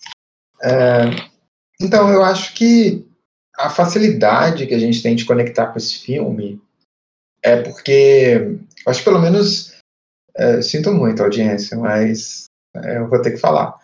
É, 0.61 1.05
então, 1.79 2.09
eu 2.11 2.23
acho 2.23 2.53
que 2.53 3.05
a 3.57 3.69
facilidade 3.69 4.67
que 4.67 4.73
a 4.73 4.79
gente 4.79 5.01
tem 5.01 5.15
de 5.15 5.25
conectar 5.25 5.67
com 5.67 5.77
esse 5.77 5.99
filme 5.99 6.61
é 7.43 7.61
porque, 7.61 8.57
acho 8.86 8.99
que 8.99 9.05
pelo 9.05 9.19
menos, 9.19 9.73
é, 10.36 10.61
sinto 10.61 10.91
muito 10.91 11.21
a 11.21 11.25
audiência, 11.25 11.77
mas 11.77 12.45
é, 12.75 12.97
eu 12.97 13.07
vou 13.07 13.21
ter 13.21 13.32
que 13.32 13.38
falar. 13.38 13.77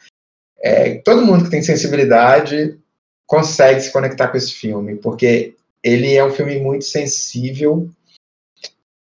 É, 0.59 0.95
todo 0.99 1.25
mundo 1.25 1.45
que 1.45 1.51
tem 1.51 1.61
sensibilidade 1.61 2.79
consegue 3.25 3.81
se 3.81 3.91
conectar 3.91 4.27
com 4.29 4.37
esse 4.37 4.53
filme, 4.53 4.95
porque 4.95 5.55
ele 5.83 6.15
é 6.15 6.23
um 6.23 6.31
filme 6.31 6.59
muito 6.59 6.85
sensível 6.85 7.89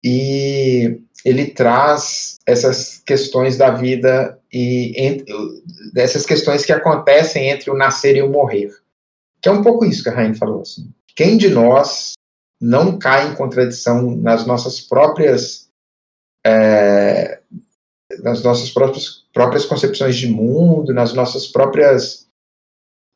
e 0.04 1.00
ele 1.26 1.52
traz 1.52 2.36
essas 2.46 3.00
questões 3.00 3.58
da 3.58 3.72
vida 3.72 4.40
e 4.58 4.94
entre, 4.98 5.34
dessas 5.94 6.26
questões 6.26 6.66
que 6.66 6.72
acontecem 6.72 7.50
entre 7.50 7.70
o 7.70 7.78
nascer 7.78 8.16
e 8.16 8.22
o 8.22 8.30
morrer. 8.30 8.72
Que 9.42 9.50
é 9.50 9.52
um 9.52 9.62
pouco 9.62 9.86
isso 9.86 10.04
que 10.04 10.10
a 10.10 10.14
Rainha 10.14 10.36
falou. 10.36 10.62
Assim. 10.62 10.92
Quem 11.16 11.38
de 11.38 11.50
nós 11.50 12.14
não 12.60 12.98
cai 12.98 13.28
em 13.30 13.36
contradição 13.36 14.16
nas 14.16 14.46
nossas 14.46 14.82
próprias 14.82 15.68
é, 16.46 17.42
nas 18.24 18.42
nossas 18.42 18.70
próprias, 18.70 19.26
próprias 19.34 19.66
concepções 19.66 20.16
de 20.16 20.28
mundo, 20.28 20.94
nas 20.94 21.14
nossas 21.14 21.46
próprias 21.46 22.28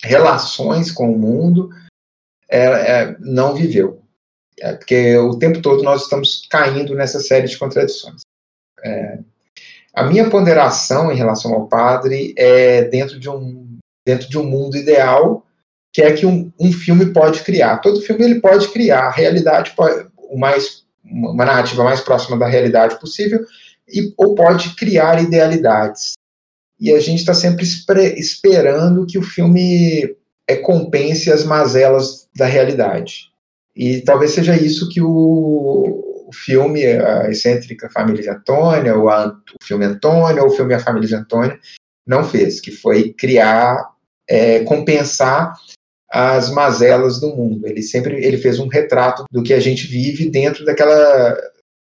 relações 0.03 0.91
com 0.91 1.11
o 1.11 1.17
mundo, 1.17 1.69
é, 2.49 2.65
é, 2.65 3.17
não 3.19 3.55
viveu. 3.55 4.01
É, 4.59 4.73
porque 4.75 5.17
o 5.17 5.39
tempo 5.39 5.61
todo 5.61 5.81
nós 5.81 6.03
estamos 6.03 6.45
caindo 6.49 6.93
nessa 6.93 7.19
série 7.19 7.47
de 7.47 7.57
contradições. 7.57 8.21
A 9.93 10.03
minha 10.03 10.29
ponderação 10.29 11.11
em 11.11 11.15
relação 11.15 11.53
ao 11.53 11.67
padre 11.67 12.33
é 12.37 12.83
dentro 12.83 13.19
de 13.19 13.29
um, 13.29 13.77
dentro 14.05 14.29
de 14.29 14.37
um 14.37 14.43
mundo 14.43 14.77
ideal, 14.77 15.45
que 15.91 16.01
é 16.01 16.13
que 16.13 16.25
um, 16.25 16.51
um 16.59 16.71
filme 16.71 17.07
pode 17.07 17.41
criar. 17.41 17.79
Todo 17.79 18.01
filme 18.01 18.23
ele 18.23 18.39
pode 18.39 18.69
criar 18.69 19.07
a 19.07 19.11
realidade, 19.11 19.73
o 20.29 20.37
mais, 20.37 20.83
uma 21.03 21.43
narrativa 21.45 21.83
mais 21.83 21.99
próxima 21.99 22.37
da 22.37 22.47
realidade 22.47 22.99
possível, 22.99 23.41
e, 23.87 24.13
ou 24.17 24.33
pode 24.33 24.75
criar 24.75 25.21
idealidades. 25.21 26.13
E 26.79 26.93
a 26.93 26.99
gente 26.99 27.19
está 27.19 27.33
sempre 27.33 27.65
esperando 27.65 29.05
que 29.05 29.17
o 29.17 29.21
filme 29.21 30.15
é, 30.47 30.55
compense 30.55 31.31
as 31.31 31.43
mazelas 31.43 32.27
da 32.35 32.45
realidade. 32.45 33.29
E 33.75 34.01
talvez 34.01 34.31
seja 34.31 34.55
isso 34.55 34.89
que 34.89 35.01
o, 35.01 36.10
o 36.31 36.33
filme 36.33 36.85
A 36.85 37.29
Excêntrica 37.29 37.89
Família 37.89 38.23
de 38.23 38.29
Antônia, 38.29 38.95
ou 38.95 39.09
a, 39.09 39.27
o 39.27 39.63
filme 39.63 39.83
Antônia, 39.83 40.41
ou 40.41 40.47
o 40.47 40.51
filme 40.51 40.73
A 40.73 40.79
Família 40.79 41.07
de 41.07 41.15
Antônia, 41.15 41.59
não 42.07 42.23
fez, 42.23 42.61
que 42.61 42.71
foi 42.71 43.11
criar, 43.11 43.91
é, 44.27 44.63
compensar 44.63 45.53
as 46.09 46.49
mazelas 46.49 47.19
do 47.19 47.35
mundo. 47.35 47.67
Ele 47.67 47.81
sempre 47.81 48.23
ele 48.25 48.37
fez 48.37 48.59
um 48.59 48.67
retrato 48.67 49.25
do 49.29 49.43
que 49.43 49.53
a 49.53 49.59
gente 49.59 49.85
vive 49.87 50.29
dentro 50.29 50.63
daquela, 50.63 51.37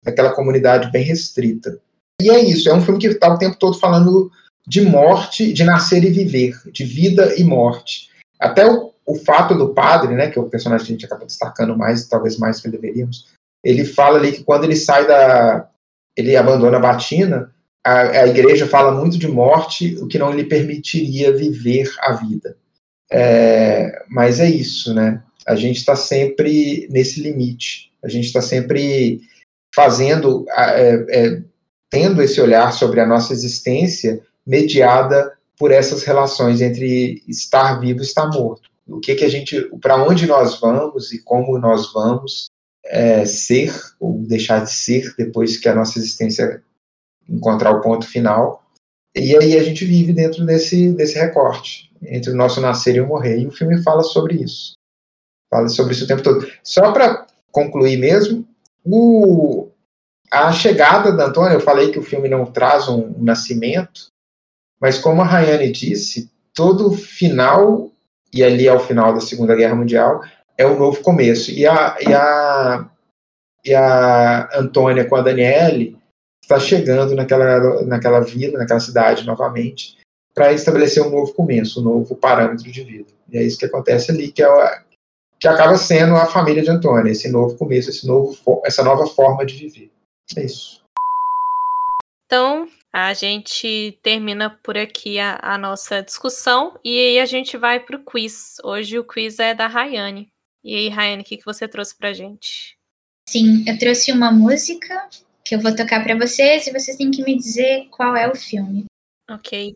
daquela 0.03 0.33
comunidade 0.33 0.91
bem 0.91 1.03
restrita. 1.03 1.79
E 2.21 2.29
é 2.29 2.39
isso, 2.39 2.69
é 2.69 2.73
um 2.73 2.81
filme 2.81 2.99
que 2.99 3.07
está 3.07 3.33
o 3.33 3.37
tempo 3.37 3.57
todo 3.57 3.79
falando 3.79 4.31
de 4.67 4.81
morte, 4.81 5.51
de 5.51 5.63
nascer 5.63 6.03
e 6.03 6.11
viver, 6.11 6.55
de 6.71 6.85
vida 6.85 7.35
e 7.35 7.43
morte. 7.43 8.09
Até 8.39 8.65
o, 8.65 8.93
o 9.05 9.15
fato 9.15 9.55
do 9.55 9.73
padre, 9.73 10.15
né, 10.15 10.29
que 10.29 10.37
é 10.37 10.41
o 10.41 10.49
personagem 10.49 10.85
que 10.85 10.91
a 10.91 10.95
gente 10.95 11.05
acaba 11.05 11.25
destacando 11.25 11.77
mais, 11.77 12.07
talvez 12.07 12.37
mais 12.37 12.59
que 12.59 12.69
deveríamos, 12.69 13.34
ele 13.65 13.83
fala 13.83 14.19
ali 14.19 14.31
que 14.31 14.43
quando 14.43 14.63
ele 14.65 14.75
sai 14.75 15.07
da. 15.07 15.67
ele 16.15 16.37
abandona 16.37 16.77
a 16.77 16.79
batina, 16.79 17.51
a, 17.83 18.01
a 18.01 18.27
igreja 18.27 18.67
fala 18.67 18.91
muito 18.91 19.17
de 19.17 19.27
morte, 19.27 19.97
o 19.99 20.07
que 20.07 20.19
não 20.19 20.31
lhe 20.31 20.43
permitiria 20.43 21.35
viver 21.35 21.91
a 21.99 22.13
vida. 22.13 22.55
É, 23.11 24.03
mas 24.07 24.39
é 24.39 24.47
isso, 24.47 24.93
né? 24.93 25.23
A 25.47 25.55
gente 25.55 25.77
está 25.77 25.95
sempre 25.95 26.87
nesse 26.91 27.19
limite, 27.21 27.91
a 28.03 28.07
gente 28.07 28.25
está 28.25 28.41
sempre 28.41 29.21
fazendo, 29.73 30.45
é, 30.49 31.05
é, 31.09 31.41
tendo 31.89 32.21
esse 32.21 32.39
olhar 32.39 32.71
sobre 32.71 32.99
a 32.99 33.05
nossa 33.05 33.33
existência 33.33 34.21
mediada 34.45 35.33
por 35.57 35.71
essas 35.71 36.03
relações 36.03 36.61
entre 36.61 37.23
estar 37.27 37.79
vivo 37.79 37.99
e 37.99 38.03
estar 38.03 38.27
morto. 38.27 38.69
O 38.87 38.99
que 38.99 39.15
que 39.15 39.25
a 39.25 39.29
gente, 39.29 39.59
para 39.81 40.03
onde 40.03 40.27
nós 40.27 40.59
vamos 40.59 41.11
e 41.11 41.19
como 41.23 41.57
nós 41.57 41.91
vamos 41.91 42.49
é, 42.85 43.25
ser 43.25 43.73
ou 43.99 44.19
deixar 44.19 44.63
de 44.63 44.71
ser 44.71 45.13
depois 45.17 45.57
que 45.57 45.67
a 45.67 45.75
nossa 45.75 45.99
existência 45.99 46.63
encontrar 47.27 47.71
o 47.71 47.81
ponto 47.81 48.07
final. 48.07 48.63
E 49.15 49.35
aí 49.35 49.57
a 49.57 49.63
gente 49.63 49.85
vive 49.85 50.13
dentro 50.13 50.45
desse, 50.45 50.91
desse 50.91 51.17
recorte 51.17 51.91
entre 52.01 52.31
o 52.31 52.35
nosso 52.35 52.61
nascer 52.61 52.95
e 52.95 53.01
o 53.01 53.07
morrer. 53.07 53.39
E 53.39 53.47
o 53.47 53.51
filme 53.51 53.81
fala 53.81 54.03
sobre 54.03 54.35
isso. 54.35 54.73
Fala 55.49 55.67
sobre 55.69 55.93
isso 55.93 56.03
o 56.03 56.07
tempo 56.07 56.21
todo. 56.21 56.47
Só 56.63 56.91
para 56.91 57.25
concluir 57.51 57.97
mesmo, 57.97 58.45
o, 58.83 59.69
a 60.31 60.51
chegada 60.51 61.11
da 61.11 61.27
Antônia, 61.27 61.53
eu 61.53 61.61
falei 61.61 61.91
que 61.91 61.99
o 61.99 62.03
filme 62.03 62.27
não 62.27 62.45
traz 62.45 62.87
um, 62.87 63.07
um 63.17 63.23
nascimento, 63.23 64.07
mas 64.79 64.97
como 64.97 65.21
a 65.21 65.25
Rayane 65.25 65.71
disse, 65.71 66.29
todo 66.53 66.91
final, 66.91 67.91
e 68.33 68.43
ali 68.43 68.67
é 68.67 68.73
o 68.73 68.79
final 68.79 69.13
da 69.13 69.21
Segunda 69.21 69.55
Guerra 69.55 69.75
Mundial, 69.75 70.21
é 70.57 70.65
um 70.65 70.77
novo 70.77 71.01
começo. 71.01 71.51
E 71.51 71.65
a, 71.65 71.97
e 71.99 72.13
a, 72.13 72.89
e 73.63 73.73
a 73.73 74.49
Antônia 74.57 75.05
com 75.05 75.15
a 75.15 75.21
Daniele 75.21 75.97
está 76.41 76.59
chegando 76.59 77.15
naquela, 77.15 77.83
naquela 77.85 78.19
vila, 78.21 78.59
naquela 78.59 78.79
cidade 78.79 79.25
novamente, 79.25 79.97
para 80.33 80.53
estabelecer 80.53 81.03
um 81.03 81.09
novo 81.09 81.33
começo, 81.33 81.79
um 81.79 81.83
novo 81.83 82.15
parâmetro 82.15 82.71
de 82.71 82.83
vida. 82.83 83.11
E 83.29 83.37
é 83.37 83.43
isso 83.43 83.57
que 83.57 83.65
acontece 83.65 84.11
ali, 84.11 84.31
que, 84.31 84.43
é, 84.43 84.81
que 85.39 85.47
acaba 85.47 85.75
sendo 85.77 86.15
a 86.15 86.25
família 86.25 86.61
de 86.61 86.69
Antônia, 86.69 87.11
esse 87.11 87.29
novo 87.29 87.57
começo, 87.57 87.89
esse 87.89 88.05
novo, 88.05 88.61
essa 88.63 88.83
nova 88.83 89.07
forma 89.07 89.45
de 89.45 89.55
viver. 89.55 89.91
É 90.37 90.43
isso. 90.43 90.83
Então, 92.25 92.67
a 92.91 93.13
gente 93.13 93.97
termina 94.01 94.49
por 94.63 94.77
aqui 94.77 95.19
a, 95.19 95.39
a 95.41 95.57
nossa 95.57 96.01
discussão 96.01 96.79
e 96.83 96.97
aí 96.97 97.19
a 97.19 97.25
gente 97.25 97.57
vai 97.57 97.79
para 97.79 97.97
o 97.97 98.03
quiz. 98.03 98.57
Hoje 98.63 98.97
o 98.97 99.03
quiz 99.03 99.39
é 99.39 99.53
da 99.53 99.67
Rayane. 99.67 100.27
E 100.67 100.73
aí, 100.73 100.89
Rayane, 100.89 101.21
o 101.21 101.23
que, 101.23 101.37
que 101.37 101.45
você 101.45 101.67
trouxe 101.67 101.95
para 101.95 102.11
gente? 102.11 102.75
Sim, 103.29 103.63
eu 103.67 103.77
trouxe 103.77 104.11
uma 104.11 104.31
música 104.31 105.07
que 105.43 105.53
eu 105.53 105.59
vou 105.59 105.75
tocar 105.75 106.03
para 106.03 106.17
vocês 106.17 106.65
e 106.65 106.71
vocês 106.71 106.97
têm 106.97 107.11
que 107.11 107.23
me 107.23 107.37
dizer 107.37 107.87
qual 107.91 108.15
é 108.15 108.27
o 108.27 108.33
filme. 108.33 108.85
Ok. 109.29 109.75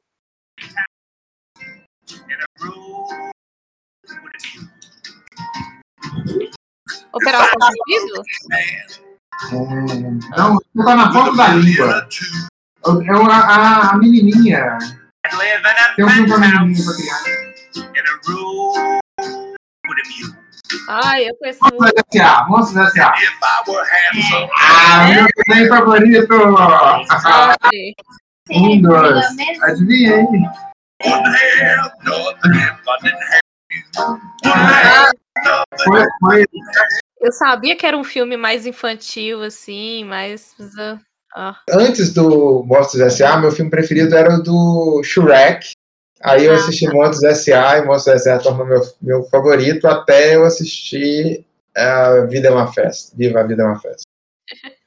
Operação 7.14 7.60
Ouvido? 7.62 8.24
Hum, 9.54 10.18
não, 10.36 10.58
tá 10.84 10.96
na 10.96 11.14
ponta 11.14 11.38
da 11.38 11.54
língua. 11.54 12.10
É 12.84 13.12
a, 13.12 13.38
a, 13.38 13.92
a 13.92 13.98
menininha. 14.00 14.80
Tem 15.96 16.04
um 16.04 16.10
filme 16.10 16.28
pra 16.28 16.40
menininha 16.40 16.84
pra 16.84 16.96
criar. 16.96 17.22
Ai, 20.92 21.30
eu 21.30 21.36
conheço 21.36 21.60
Monstros 21.62 22.04
S.A. 22.16 22.48
Monstros 22.48 22.78
S.A. 22.88 23.14
Ah, 24.58 25.08
meu 25.08 25.28
desenho 25.46 25.70
favorito! 25.70 26.34
Um, 28.52 28.82
dois. 28.82 29.26
Adivinhei. 29.62 30.26
Foi, 35.84 36.06
foi. 36.22 36.46
Eu 37.22 37.32
sabia 37.34 37.76
que 37.76 37.86
era 37.86 37.96
um 37.96 38.04
filme 38.04 38.36
mais 38.36 38.66
infantil, 38.66 39.44
assim, 39.44 40.04
mas. 40.06 40.56
Ah. 41.36 41.56
Antes 41.70 42.12
do 42.16 42.64
Monstros 42.66 43.02
S.A., 43.02 43.38
meu 43.38 43.52
filme 43.52 43.70
preferido 43.70 44.18
era 44.18 44.34
o 44.34 44.42
do 44.42 45.04
Shrek. 45.04 45.70
Aí 46.22 46.46
eu 46.46 46.54
assisti 46.54 46.88
ah. 46.88 46.94
Monstros 46.94 47.24
S.A. 47.24 47.78
e 47.78 47.86
Monstros 47.86 48.16
S.A. 48.22 48.40
tornou 48.40 48.66
meu, 48.66 48.82
meu 49.02 49.24
favorito 49.24 49.88
até 49.88 50.36
eu 50.36 50.44
assistir 50.44 51.46
A 51.76 52.22
Vida 52.22 52.50
é 52.50 52.52
uma 52.52 52.72
Festa. 52.72 53.16
Viva 53.16 53.40
a 53.40 53.44
Vida 53.44 53.64
é 53.64 53.66
uma 53.66 53.80
Festa. 53.80 54.04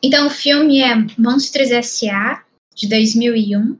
Então 0.00 0.28
o 0.28 0.30
filme 0.30 0.80
é 0.80 0.94
Monstros 1.18 1.72
S.A. 1.72 2.44
de 2.72 2.88
2001. 2.88 3.76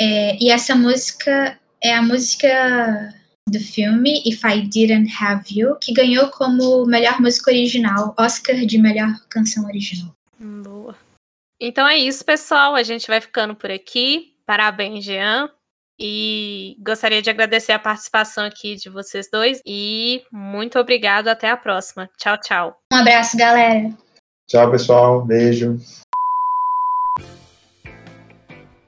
É, 0.00 0.42
e 0.42 0.50
essa 0.50 0.74
música 0.74 1.58
é 1.82 1.94
a 1.94 2.00
música 2.00 3.14
do 3.46 3.60
filme 3.60 4.22
If 4.24 4.42
I 4.42 4.62
Didn't 4.62 5.12
Have 5.20 5.44
You, 5.50 5.76
que 5.76 5.92
ganhou 5.92 6.28
como 6.30 6.86
melhor 6.86 7.20
música 7.20 7.50
original, 7.50 8.14
Oscar 8.18 8.56
de 8.64 8.78
melhor 8.78 9.08
canção 9.28 9.66
original. 9.66 10.14
Boa. 10.38 10.96
Então 11.60 11.86
é 11.86 11.98
isso, 11.98 12.24
pessoal. 12.24 12.74
A 12.74 12.82
gente 12.82 13.06
vai 13.06 13.20
ficando 13.20 13.54
por 13.54 13.70
aqui. 13.70 14.32
Parabéns, 14.46 15.04
Jean. 15.04 15.50
E 16.00 16.76
gostaria 16.80 17.20
de 17.20 17.28
agradecer 17.28 17.72
a 17.72 17.78
participação 17.78 18.44
aqui 18.44 18.74
de 18.74 18.88
vocês 18.88 19.28
dois. 19.30 19.60
E 19.66 20.22
muito 20.32 20.78
obrigado. 20.78 21.28
Até 21.28 21.50
a 21.50 21.56
próxima. 21.56 22.08
Tchau, 22.16 22.38
tchau. 22.40 22.76
Um 22.92 22.96
abraço, 22.96 23.36
galera. 23.36 23.90
Tchau, 24.48 24.70
pessoal. 24.70 25.24
Beijo. 25.24 25.76